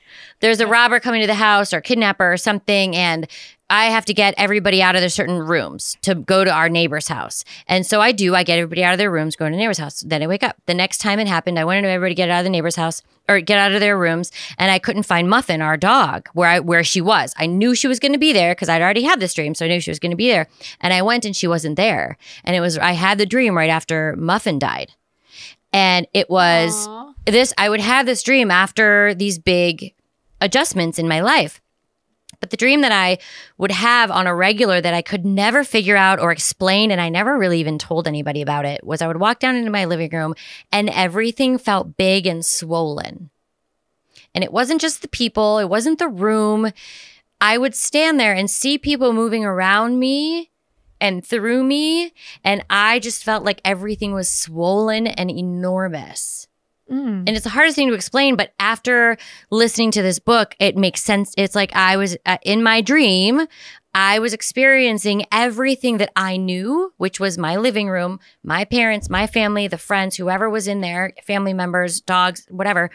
There's 0.41 0.61
a 0.61 0.67
robber 0.67 1.01
coming 1.01 1.23
to 1.23 1.27
the 1.27 1.35
house 1.35 1.73
or 1.73 1.81
kidnapper 1.81 2.33
or 2.33 2.37
something, 2.37 2.95
and 2.95 3.27
I 3.69 3.87
have 3.87 4.05
to 4.07 4.15
get 4.15 4.35
everybody 4.37 4.81
out 4.81 4.95
of 4.95 5.03
their 5.03 5.09
certain 5.09 5.39
rooms 5.39 5.97
to 6.03 6.15
go 6.15 6.45
to 6.45 6.51
our 6.51 6.69
neighbor's 6.69 7.09
house. 7.09 7.45
And 7.67 7.85
so 7.85 8.01
I 8.01 8.13
do. 8.13 8.35
I 8.35 8.45
get 8.45 8.59
everybody 8.59 8.85
out 8.85 8.93
of 8.93 8.99
their 8.99 9.11
rooms, 9.11 9.35
go 9.35 9.45
to 9.45 9.51
the 9.51 9.57
neighbor's 9.57 9.79
house. 9.79 10.03
Then 10.03 10.23
I 10.23 10.27
wake 10.29 10.45
up. 10.45 10.57
The 10.67 10.75
next 10.75 10.99
time 10.99 11.19
it 11.19 11.27
happened, 11.27 11.59
I 11.59 11.65
wanted 11.65 11.85
everybody 11.85 12.15
to 12.15 12.17
get 12.17 12.31
out 12.31 12.39
of 12.39 12.45
the 12.45 12.51
neighbor's 12.51 12.77
house 12.77 13.03
or 13.29 13.41
get 13.41 13.59
out 13.59 13.73
of 13.73 13.81
their 13.81 13.99
rooms, 13.99 14.31
and 14.57 14.71
I 14.71 14.79
couldn't 14.79 15.03
find 15.03 15.29
Muffin, 15.29 15.61
our 15.61 15.77
dog, 15.77 16.29
where 16.33 16.49
I 16.49 16.61
where 16.61 16.85
she 16.85 17.01
was. 17.01 17.35
I 17.37 17.47
knew 17.47 17.75
she 17.75 17.89
was 17.89 17.99
going 17.99 18.13
to 18.13 18.19
be 18.19 18.33
there 18.33 18.55
because 18.55 18.69
I'd 18.69 18.83
already 18.83 19.03
had 19.03 19.19
this 19.19 19.35
dream, 19.35 19.55
so 19.55 19.65
I 19.65 19.69
knew 19.69 19.81
she 19.81 19.91
was 19.91 19.99
going 19.99 20.11
to 20.11 20.17
be 20.17 20.31
there. 20.31 20.47
And 20.81 20.93
I 20.93 21.03
went, 21.03 21.25
and 21.25 21.35
she 21.35 21.49
wasn't 21.49 21.75
there. 21.77 22.19
And 22.45 22.55
it 22.55 22.61
was 22.61 22.79
I 22.79 22.93
had 22.93 23.19
the 23.19 23.27
dream 23.27 23.57
right 23.57 23.71
after 23.71 24.15
Muffin 24.17 24.61
died, 24.61 24.93
and 25.73 26.07
it 26.15 26.31
was 26.31 26.87
Aw. 26.87 27.15
this 27.27 27.53
I 27.59 27.69
would 27.69 27.81
have 27.81 28.07
this 28.07 28.23
dream 28.23 28.51
after 28.51 29.13
these 29.15 29.41
big 29.41 29.93
adjustments 30.41 30.99
in 30.99 31.09
my 31.09 31.21
life. 31.21 31.61
But 32.41 32.51
the 32.51 32.57
dream 32.57 32.81
that 32.83 32.93
I 32.93 33.19
would 33.59 33.73
have 33.73 34.11
on 34.11 34.27
a 34.27 34.35
regular 34.35 34.81
that 34.81 34.95
I 34.95 35.03
could 35.03 35.25
never 35.25 35.65
figure 35.65 35.97
out 35.97 36.21
or 36.21 36.33
explain, 36.33 36.91
and 36.91 37.01
I 37.01 37.09
never 37.09 37.39
really 37.39 37.61
even 37.61 37.79
told 37.79 38.07
anybody 38.07 38.43
about 38.43 38.65
it, 38.65 38.85
was 38.85 39.03
I 39.03 39.07
would 39.07 39.21
walk 39.21 39.39
down 39.39 39.57
into 39.57 39.71
my 39.71 39.85
living 39.85 40.11
room 40.11 40.35
and 40.73 40.91
everything 40.91 41.59
felt 41.59 41.97
big 41.97 42.27
and 42.27 42.45
swollen. 42.45 43.31
And 44.35 44.45
it 44.45 44.53
wasn't 44.53 44.81
just 44.81 45.03
the 45.03 45.09
people, 45.09 45.59
it 45.59 45.69
wasn't 45.69 45.99
the 45.99 46.09
room. 46.09 46.73
I 47.41 47.59
would 47.59 47.75
stand 47.75 48.21
there 48.21 48.35
and 48.35 48.51
see 48.51 48.79
people 48.79 49.13
moving 49.13 49.45
around 49.45 49.99
me 49.99 50.51
and 51.01 51.25
through 51.25 51.65
me. 51.65 52.13
And 52.45 52.65
I 52.69 52.99
just 52.99 53.25
felt 53.25 53.45
like 53.45 53.61
everything 53.65 54.13
was 54.13 54.31
swollen 54.31 55.07
and 55.07 55.31
enormous. 55.31 56.49
Mm. 56.91 57.25
And 57.27 57.31
it's 57.31 57.45
the 57.45 57.51
hardest 57.51 57.75
thing 57.75 57.89
to 57.89 57.95
explain, 57.95 58.37
but 58.37 58.53
after 58.61 59.17
listening 59.51 59.91
to 59.93 60.03
this 60.03 60.19
book, 60.19 60.55
it 60.61 60.77
makes 60.77 61.03
sense. 61.03 61.35
It's 61.37 61.55
like 61.55 61.75
I 61.75 61.97
was 61.97 62.17
uh, 62.25 62.39
in 62.43 62.63
my 62.63 62.81
dream, 62.81 63.47
I 63.93 64.19
was 64.19 64.33
experiencing 64.33 65.25
everything 65.33 65.99
that 65.99 66.13
I 66.15 66.37
knew, 66.37 66.93
which 66.97 67.19
was 67.19 67.39
my 67.39 67.57
living 67.57 67.89
room, 67.89 68.21
my 68.45 68.65
parents, 68.65 69.09
my 69.09 69.27
family, 69.27 69.67
the 69.67 69.79
friends, 69.79 70.17
whoever 70.17 70.49
was 70.49 70.69
in 70.69 70.81
there, 70.81 71.13
family 71.25 71.55
members, 71.55 72.01
dogs, 72.03 72.47
whatever. 72.51 72.91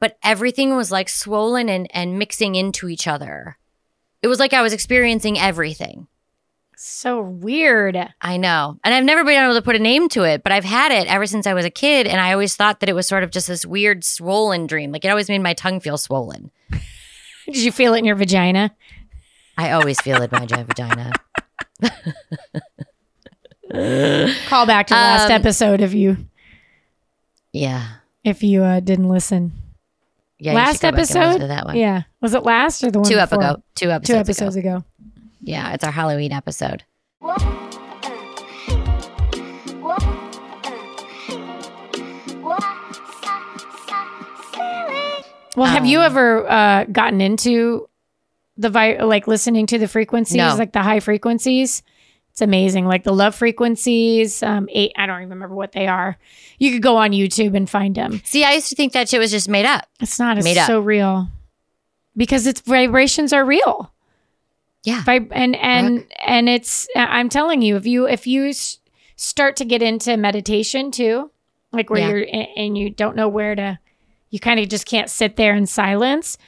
But 0.00 0.18
everything 0.22 0.76
was 0.76 0.92
like 0.92 1.08
swollen 1.08 1.68
and, 1.68 1.88
and 1.92 2.18
mixing 2.18 2.54
into 2.54 2.88
each 2.88 3.08
other. 3.08 3.56
It 4.22 4.28
was 4.28 4.38
like 4.38 4.52
I 4.52 4.62
was 4.62 4.74
experiencing 4.74 5.38
everything. 5.38 6.08
So 6.76 7.20
weird. 7.22 7.96
I 8.20 8.36
know. 8.36 8.78
And 8.84 8.92
I've 8.94 9.04
never 9.04 9.24
been 9.24 9.42
able 9.42 9.54
to 9.54 9.62
put 9.62 9.76
a 9.76 9.78
name 9.78 10.08
to 10.10 10.24
it, 10.24 10.42
but 10.42 10.52
I've 10.52 10.64
had 10.64 10.92
it 10.92 11.06
ever 11.08 11.26
since 11.26 11.46
I 11.46 11.54
was 11.54 11.64
a 11.64 11.70
kid. 11.70 12.06
And 12.06 12.20
I 12.20 12.32
always 12.32 12.56
thought 12.56 12.80
that 12.80 12.88
it 12.88 12.94
was 12.94 13.06
sort 13.06 13.22
of 13.22 13.30
just 13.30 13.46
this 13.48 13.64
weird 13.64 14.04
swollen 14.04 14.66
dream. 14.66 14.92
Like 14.92 15.04
it 15.04 15.08
always 15.08 15.28
made 15.28 15.40
my 15.40 15.54
tongue 15.54 15.80
feel 15.80 15.96
swollen. 15.98 16.50
Did 17.46 17.56
you 17.62 17.72
feel 17.72 17.94
it 17.94 17.98
in 17.98 18.04
your 18.04 18.16
vagina? 18.16 18.74
I 19.56 19.70
always 19.72 20.00
feel 20.00 20.20
it 20.22 20.32
in 20.32 20.38
my 20.40 20.46
vagina. 20.46 21.12
Call 24.48 24.66
back 24.66 24.86
to 24.88 24.94
the 24.94 25.00
last 25.00 25.26
Um, 25.26 25.32
episode 25.32 25.80
if 25.80 25.94
you 25.94 26.16
Yeah. 27.52 27.84
if 28.24 28.42
you 28.42 28.62
uh, 28.62 28.80
didn't 28.80 29.08
listen. 29.08 29.52
Yeah. 30.38 30.52
last 30.54 30.80
should 30.80 30.82
go 30.82 30.90
back 30.92 31.10
and 31.10 31.16
episode. 31.18 31.48
that 31.48 31.64
one. 31.64 31.76
Yeah. 31.76 32.02
Was 32.20 32.34
it 32.34 32.42
last 32.42 32.82
or 32.84 32.90
the 32.90 32.98
one 33.00 33.08
Two 33.08 33.14
ago. 33.18 33.62
Two 33.74 33.90
episodes. 33.90 34.08
Two 34.08 34.16
episodes 34.16 34.56
ago. 34.56 34.76
ago. 34.76 34.84
Yeah, 35.44 35.72
it's 35.74 35.84
our 35.84 35.90
Halloween 35.92 36.32
episode. 36.32 36.84
Well, 45.56 45.66
have 45.70 45.86
you 45.86 46.00
Um, 46.00 46.04
ever 46.06 46.50
uh, 46.50 46.84
gotten 46.90 47.20
into 47.20 47.88
the 48.56 48.70
vi- 48.70 49.02
like 49.02 49.28
listening 49.28 49.66
to 49.68 49.78
the 49.78 49.86
frequencies, 49.86 50.36
No. 50.36 50.56
like 50.56 50.72
the 50.72 50.82
high 50.82 50.98
frequencies? 51.00 51.82
It's 52.32 52.40
amazing, 52.42 52.86
like 52.86 53.04
the 53.04 53.12
love 53.12 53.36
frequencies. 53.36 54.42
Um, 54.42 54.68
eight. 54.72 54.90
I 54.96 55.06
don't 55.06 55.18
even 55.18 55.30
remember 55.30 55.54
what 55.54 55.70
they 55.70 55.86
are. 55.86 56.18
You 56.58 56.72
could 56.72 56.82
go 56.82 56.96
on 56.96 57.12
YouTube 57.12 57.56
and 57.56 57.70
find 57.70 57.94
them. 57.94 58.20
See, 58.24 58.42
I 58.42 58.54
used 58.54 58.68
to 58.70 58.74
think 58.74 58.92
that 58.94 59.08
shit 59.08 59.20
was 59.20 59.30
just 59.30 59.48
made 59.48 59.64
up. 59.66 59.86
It's 60.00 60.18
not. 60.18 60.36
It's 60.38 60.44
Made 60.44 60.58
up. 60.58 60.66
so 60.66 60.80
real 60.80 61.28
because 62.16 62.48
its 62.48 62.60
vibrations 62.62 63.32
are 63.32 63.44
real. 63.44 63.92
Yeah. 64.84 65.02
Vib- 65.02 65.28
and 65.32 65.56
and 65.56 66.06
and 66.26 66.48
it's. 66.48 66.86
I'm 66.94 67.28
telling 67.28 67.60
you, 67.62 67.76
if 67.76 67.86
you 67.86 68.06
if 68.06 68.26
you 68.26 68.46
s- 68.48 68.78
start 69.16 69.56
to 69.56 69.64
get 69.64 69.82
into 69.82 70.16
meditation 70.16 70.90
too, 70.90 71.30
like 71.72 71.90
where 71.90 72.00
Yeah. 72.00 72.08
you're 72.08 72.48
and 72.56 72.78
you 72.78 72.90
don't 72.90 73.16
know 73.16 73.28
where 73.28 73.54
to, 73.54 73.78
you 74.30 74.38
kind 74.38 74.60
of 74.60 74.68
just 74.68 74.86
can't 74.86 75.08
sit 75.10 75.36
there 75.36 75.54
in 75.54 75.66
silence. 75.66 76.38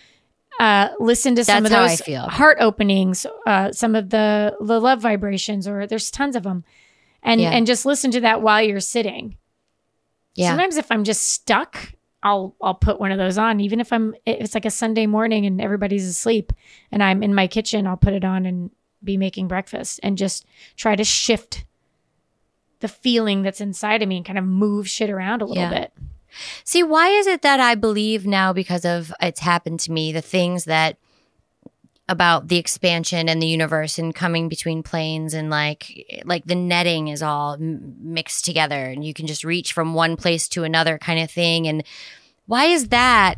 Uh, 0.61 0.89
listen 0.99 1.35
to 1.35 1.45
some 1.45 1.65
That's 1.65 2.01
of 2.01 2.07
those 2.07 2.25
heart 2.33 2.59
openings, 2.61 3.27
uh, 3.47 3.73
some 3.73 3.95
of 3.95 4.11
the 4.11 4.55
the 4.61 4.81
love 4.81 5.01
vibrations, 5.03 5.67
or 5.69 5.87
there's 5.87 6.11
tons 6.11 6.37
of 6.37 6.43
them, 6.45 6.65
and 7.23 7.41
Yeah. 7.41 7.51
and 7.51 7.67
just 7.67 7.85
listen 7.87 8.11
to 8.13 8.21
that 8.21 8.41
while 8.43 8.63
you're 8.63 8.81
sitting. 8.81 9.37
Yeah. 10.35 10.51
Sometimes 10.51 10.77
if 10.77 10.91
I'm 10.91 11.05
just 11.05 11.27
stuck, 11.31 11.93
I'll 12.27 12.57
I'll 12.61 12.75
put 12.75 12.99
one 12.99 13.13
of 13.13 13.19
those 13.19 13.39
on. 13.39 13.61
Even 13.61 13.79
if 13.81 13.93
I'm 13.93 14.15
if 14.27 14.41
it's 14.41 14.55
like 14.55 14.65
a 14.65 14.71
Sunday 14.71 15.07
morning 15.07 15.47
and 15.47 15.61
everybody's 15.61 16.07
asleep 16.09 16.53
and 16.91 17.01
I'm 17.01 17.23
in 17.23 17.33
my 17.35 17.47
kitchen, 17.47 17.87
I'll 17.87 17.97
put 17.97 18.15
it 18.15 18.25
on 18.25 18.45
and 18.47 18.71
be 19.05 19.17
making 19.17 19.47
breakfast 19.47 20.01
and 20.03 20.19
just 20.19 20.45
try 20.77 20.97
to 20.97 21.05
shift 21.05 21.65
the 22.81 22.89
feeling 22.89 23.43
that's 23.43 23.61
inside 23.61 24.03
of 24.03 24.09
me 24.09 24.17
and 24.17 24.27
kind 24.27 24.39
of 24.41 24.45
move 24.45 24.89
shit 24.89 25.09
around 25.09 25.41
a 25.41 25.45
little 25.47 25.63
Yeah. 25.63 25.71
bit. 25.71 25.93
See, 26.65 26.83
why 26.83 27.09
is 27.11 27.29
it 27.29 27.43
that 27.43 27.61
I 27.61 27.77
believe 27.77 28.27
now 28.27 28.53
because 28.53 28.85
of 28.85 29.15
it's 29.23 29.41
happened 29.41 29.79
to 29.81 29.93
me, 29.93 30.11
the 30.13 30.21
things 30.21 30.65
that 30.65 30.99
about 32.09 32.47
the 32.49 32.57
expansion 32.57 33.29
and 33.29 33.43
the 33.43 33.47
universe 33.49 33.99
and 33.99 34.15
coming 34.15 34.49
between 34.49 34.83
planes 34.83 35.35
and 35.35 35.51
like 35.51 36.23
like 36.25 36.45
the 36.45 36.55
netting 36.55 37.09
is 37.09 37.21
all 37.23 37.55
m- 37.55 37.97
mixed 38.01 38.45
together 38.45 38.85
and 38.87 39.05
you 39.05 39.13
can 39.13 39.27
just 39.27 39.43
reach 39.43 39.73
from 39.73 39.93
one 39.93 40.17
place 40.17 40.47
to 40.49 40.63
another 40.63 40.99
kind 40.99 41.19
of 41.19 41.31
thing. 41.31 41.67
And 41.67 41.83
why 42.47 42.67
is 42.67 42.89
that? 42.89 43.37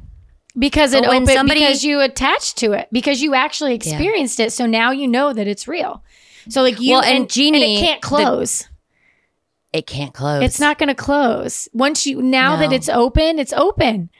Because 0.59 0.93
it 0.93 1.05
opened 1.07 1.29
somebody- 1.29 1.61
because 1.61 1.83
you 1.83 2.01
attached 2.01 2.59
to 2.59 2.73
it 2.73 2.89
because 2.93 3.23
you 3.23 3.35
actually 3.35 3.75
experienced 3.75 4.39
it 4.39 4.53
so 4.53 4.67
now 4.67 4.91
you 4.91 5.09
know 5.09 5.33
that 5.33 5.49
it's 5.49 5.67
real. 5.67 6.03
So 6.51 6.63
like 6.63 6.79
you 6.81 6.93
Well, 6.93 7.05
and 7.05 7.31
Jeannie, 7.31 7.77
it 7.77 7.81
can't 7.81 8.03
the- 8.03 8.07
close. 8.07 8.69
It 9.73 9.87
can't 9.87 10.13
close. 10.13 10.43
It's 10.43 10.61
not 10.61 10.79
going 10.79 10.89
to 10.89 10.95
close. 10.95 11.69
Once 11.73 12.07
you 12.07 12.21
now 12.23 12.57
that 12.57 12.73
it's 12.73 12.89
open 12.89 13.39
it's 13.39 13.53
open. 13.53 14.11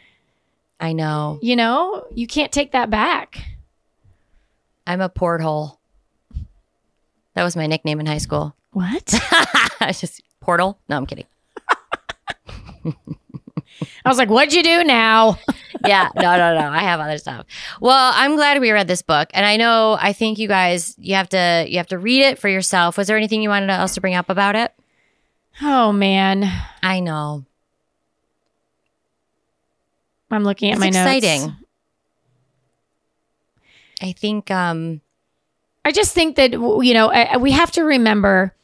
I 0.81 0.93
know. 0.95 1.39
You 1.43 1.57
know? 1.57 2.05
You 2.15 2.27
can't 2.27 2.53
take 2.53 2.73
that 2.73 2.89
back 2.89 3.45
i'm 4.89 5.01
a 5.01 5.09
porthole 5.09 5.79
that 7.35 7.45
was 7.45 7.55
my 7.55 7.67
nickname 7.69 8.01
in 8.01 8.07
high 8.07 8.19
school 8.19 8.57
what 8.73 9.15
I 9.81 9.93
just 9.93 10.21
portal 10.41 10.79
no 10.89 10.97
i'm 10.97 11.07
kidding 11.07 11.27
i 12.85 14.09
was 14.09 14.19
like 14.19 14.29
what'd 14.29 14.53
you 14.53 14.63
do 14.65 14.83
now 14.83 15.39
yeah, 15.87 16.09
no, 16.17 16.37
no, 16.37 16.59
no. 16.59 16.69
I 16.71 16.81
have 16.81 16.99
other 16.99 17.19
stuff. 17.19 17.47
Well, 17.81 18.13
I'm 18.17 18.35
glad 18.35 18.61
we 18.61 18.73
read 18.73 18.89
this 18.89 19.01
book, 19.03 19.29
and 19.33 19.47
I 19.47 19.57
know 19.57 19.97
I 20.01 20.13
think 20.13 20.39
you 20.41 20.49
guys 20.49 20.97
you 20.99 21.15
have 21.15 21.29
to 21.29 21.67
you 21.69 21.77
have 21.77 21.87
to 21.89 21.99
read 21.99 22.23
it 22.23 22.41
for 22.41 22.49
yourself. 22.49 22.97
Was 22.97 23.07
there 23.07 23.17
anything 23.17 23.43
you 23.43 23.49
wanted 23.49 23.71
else 23.71 23.95
to 23.95 24.01
bring 24.01 24.17
up 24.17 24.29
about 24.29 24.57
it? 24.57 24.73
oh 25.63 25.93
man 25.93 26.51
I 26.83 27.01
know 27.01 27.45
i'm 30.31 30.45
looking 30.45 30.71
at 30.71 30.75
it's 30.75 30.81
my 30.81 30.87
exciting. 30.89 31.43
notes 31.43 31.53
I 34.03 34.13
think 34.13 34.51
um 34.51 35.01
I 35.85 35.93
just 35.93 36.15
think 36.15 36.37
that 36.37 36.53
you 36.53 36.95
know 36.95 37.39
we 37.41 37.51
have 37.53 37.71
to 37.73 37.83
remember 37.83 38.55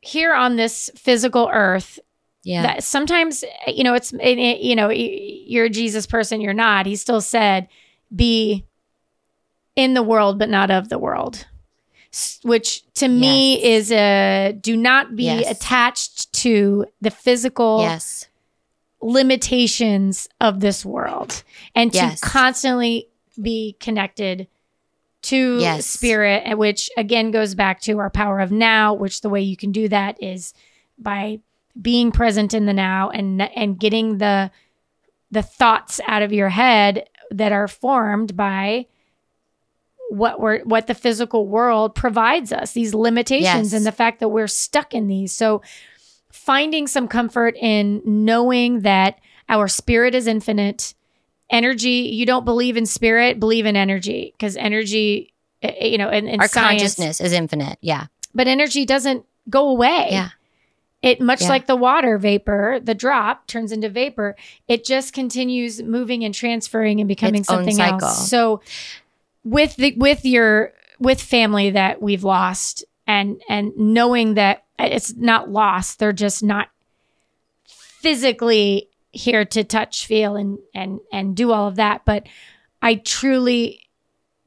here 0.00 0.32
on 0.34 0.56
this 0.56 0.90
physical 0.96 1.50
earth 1.52 1.98
yeah. 2.42 2.62
that 2.62 2.84
sometimes 2.84 3.44
eh, 3.66 3.72
you 3.72 3.84
know 3.84 3.94
it's 3.94 4.12
it, 4.12 4.38
it- 4.38 4.60
you 4.60 4.74
know 4.76 4.88
you're 4.90 5.66
a 5.66 5.70
Jesus 5.70 6.06
person 6.06 6.40
you're 6.40 6.54
not. 6.54 6.86
He 6.86 6.96
still 6.96 7.20
said 7.20 7.68
be 8.14 8.64
in 9.76 9.94
the 9.94 10.02
world 10.02 10.38
but 10.38 10.48
not 10.48 10.70
of 10.70 10.88
the 10.88 10.98
world 10.98 11.46
which 12.42 12.82
to 12.94 13.06
me 13.06 13.62
is 13.62 13.92
a 13.92 14.52
do 14.60 14.76
not 14.76 15.14
be 15.14 15.24
Yes. 15.24 15.48
attached 15.50 16.32
to 16.32 16.86
the 17.00 17.10
physical 17.10 17.82
yes. 17.82 18.26
limitations 19.00 20.28
of 20.40 20.60
this 20.60 20.84
world 20.84 21.44
and 21.74 21.92
to 21.92 22.16
constantly 22.20 23.08
be 23.42 23.76
connected 23.80 24.46
to 25.22 25.58
Yes. 25.60 25.84
spirit 25.86 26.56
which 26.56 26.88
again 26.96 27.30
goes 27.30 27.54
back 27.54 27.80
to 27.82 27.98
our 27.98 28.08
power 28.10 28.40
of 28.40 28.50
now 28.50 28.94
which 28.94 29.20
the 29.20 29.28
way 29.28 29.40
you 29.42 29.56
can 29.56 29.70
do 29.72 29.86
that 29.88 30.22
is 30.22 30.54
by 30.98 31.40
being 31.80 32.10
present 32.10 32.54
in 32.54 32.64
the 32.66 32.72
now 32.72 33.10
and 33.10 33.42
and 33.42 33.78
getting 33.78 34.18
the 34.18 34.50
the 35.30 35.42
thoughts 35.42 36.00
out 36.06 36.22
of 36.22 36.32
your 36.32 36.48
head 36.48 37.06
that 37.30 37.52
are 37.52 37.68
formed 37.68 38.34
by 38.36 38.86
what 40.08 40.40
we're 40.40 40.60
what 40.64 40.86
the 40.86 40.94
physical 40.94 41.46
world 41.46 41.94
provides 41.94 42.52
us 42.52 42.72
these 42.72 42.94
limitations 42.94 43.72
Yes. 43.72 43.72
and 43.72 43.86
the 43.86 43.92
fact 43.92 44.20
that 44.20 44.28
we're 44.30 44.48
stuck 44.48 44.92
in 44.94 45.06
these 45.06 45.32
so 45.32 45.62
finding 46.32 46.86
some 46.86 47.06
comfort 47.06 47.56
in 47.56 48.02
knowing 48.04 48.80
that 48.80 49.18
our 49.48 49.68
spirit 49.68 50.14
is 50.14 50.26
infinite 50.26 50.94
energy 51.50 52.10
you 52.12 52.24
don't 52.24 52.44
believe 52.44 52.76
in 52.76 52.86
spirit 52.86 53.40
believe 53.40 53.66
in 53.66 53.76
energy 53.76 54.32
because 54.36 54.56
energy 54.56 55.32
eh, 55.62 55.72
eh, 55.78 55.86
you 55.86 55.98
know 55.98 56.08
in, 56.08 56.28
in 56.28 56.40
our 56.40 56.48
science 56.48 56.80
consciousness 56.80 57.20
is 57.20 57.32
infinite. 57.32 57.76
Yeah. 57.80 58.06
but 58.34 58.46
energy 58.46 58.84
doesn't 58.86 59.24
go 59.48 59.68
away 59.68 60.08
Yeah. 60.10 60.28
it 61.02 61.20
much 61.20 61.42
Yeah. 61.42 61.48
like 61.48 61.66
the 61.66 61.76
water 61.76 62.18
vapor 62.18 62.78
the 62.82 62.94
drop 62.94 63.46
turns 63.48 63.72
into 63.72 63.88
vapor 63.88 64.36
it 64.68 64.84
just 64.84 65.12
continues 65.12 65.82
moving 65.82 66.24
and 66.24 66.34
transferring 66.34 67.00
and 67.00 67.08
becoming 67.08 67.40
Its 67.40 67.48
something 67.48 67.80
else 67.80 68.28
so 68.30 68.60
with 69.42 69.74
the 69.76 69.94
with 69.96 70.24
your 70.24 70.72
with 71.00 71.20
family 71.20 71.70
that 71.70 72.00
we've 72.00 72.22
lost 72.24 72.84
and 73.06 73.42
and 73.48 73.72
knowing 73.76 74.34
that 74.34 74.64
it's 74.78 75.14
not 75.16 75.50
lost 75.50 75.98
they're 75.98 76.12
just 76.12 76.42
not 76.44 76.68
physically 77.64 78.88
here 79.12 79.44
to 79.44 79.64
touch 79.64 80.06
feel 80.06 80.36
and 80.36 80.58
and 80.74 81.00
and 81.12 81.34
do 81.36 81.50
all 81.52 81.66
of 81.66 81.76
that 81.76 82.02
but 82.04 82.26
i 82.80 82.94
truly 82.94 83.88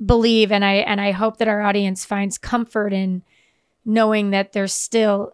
believe 0.04 0.52
and 0.52 0.64
i 0.64 0.74
and 0.76 1.02
i 1.02 1.12
hope 1.12 1.38
that 1.38 1.48
our 1.48 1.62
audience 1.62 2.06
finds 2.06 2.38
comfort 2.38 2.94
in 2.94 3.22
knowing 3.86 4.30
that 4.30 4.54
there's 4.54 4.74
still 4.74 5.34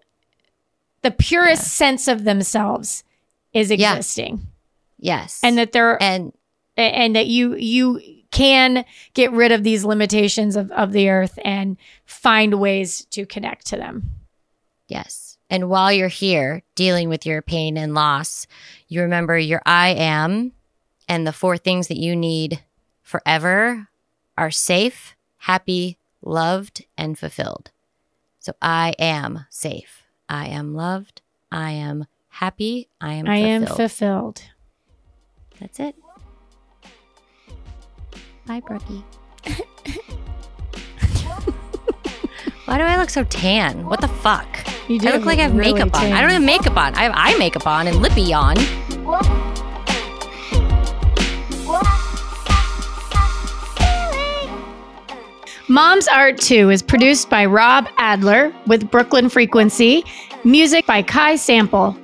the 1.01 1.11
purest 1.11 1.67
sense 1.67 2.07
of 2.07 2.23
themselves 2.23 3.03
is 3.53 3.71
Yeah. 3.71 3.93
existing 3.95 4.47
Yes. 4.99 5.39
and 5.43 5.57
that 5.57 5.71
they're 5.71 6.01
and 6.01 6.33
and 6.75 7.15
that 7.15 7.27
you 7.27 7.55
you 7.55 8.01
can 8.31 8.85
get 9.13 9.31
rid 9.31 9.51
of 9.51 9.63
these 9.63 9.83
limitations 9.83 10.55
of, 10.55 10.69
of 10.71 10.91
the 10.91 11.09
earth 11.09 11.37
and 11.43 11.77
find 12.05 12.59
ways 12.59 13.05
to 13.11 13.25
connect 13.25 13.65
to 13.67 13.75
them 13.77 14.11
yes. 14.87 15.37
And 15.51 15.67
while 15.67 15.91
you're 15.91 16.09
here 16.09 16.61
dealing 16.75 17.09
with 17.09 17.25
your 17.25 17.41
pain 17.41 17.75
and 17.75 17.95
loss, 17.95 18.45
you 18.89 19.01
remember 19.03 19.37
your 19.37 19.61
I 19.65 19.89
am 19.89 20.51
and 21.07 21.25
the 21.25 21.31
four 21.31 21.57
things 21.57 21.87
that 21.87 21.97
you 21.97 22.15
need 22.15 22.63
forever 23.03 23.87
are 24.37 24.51
safe, 24.51 25.15
happy, 25.37 25.97
loved, 26.21 26.85
and 26.97 27.17
fulfilled. 27.17 27.71
So 28.39 28.53
I 28.61 28.95
am 28.99 29.45
safe. 29.49 30.03
I 30.27 30.47
am 30.47 30.73
loved. 30.73 31.21
I 31.51 31.71
am 31.71 32.05
happy. 32.29 32.89
I 32.99 33.13
am 33.13 33.27
i 33.27 33.37
am 33.37 33.65
fulfilled. 33.65 33.77
fulfilled 33.77 34.41
That's 35.59 35.79
it. 35.79 35.95
Bye, 38.47 38.61
Brookie. 38.61 39.03
Why 42.69 42.77
do 42.77 42.83
I 42.83 42.97
look 42.97 43.09
so 43.09 43.23
tan? 43.23 43.83
What 43.87 43.99
the 43.99 44.07
fuck? 44.07 44.45
you 44.87 44.99
do. 44.99 45.07
I 45.07 45.15
look 45.15 45.25
like 45.25 45.39
I 45.39 45.41
have 45.41 45.55
really 45.55 45.73
makeup 45.73 45.95
on. 45.95 46.13
I 46.13 46.21
don't 46.21 46.29
have 46.29 46.43
makeup 46.43 46.77
on. 46.77 46.93
I 46.93 47.01
have 47.01 47.13
eye 47.15 47.35
makeup 47.39 47.65
on 47.65 47.87
and 47.87 47.99
lippy 47.99 48.31
on. 48.31 48.55
Moms 55.67 56.07
Art 56.09 56.37
Too 56.37 56.69
is 56.69 56.83
produced 56.83 57.27
by 57.27 57.43
Rob 57.47 57.87
Adler 57.97 58.53
with 58.67 58.91
Brooklyn 58.91 59.29
Frequency, 59.29 60.05
music 60.43 60.85
by 60.85 61.01
Kai 61.01 61.37
Sample. 61.37 61.97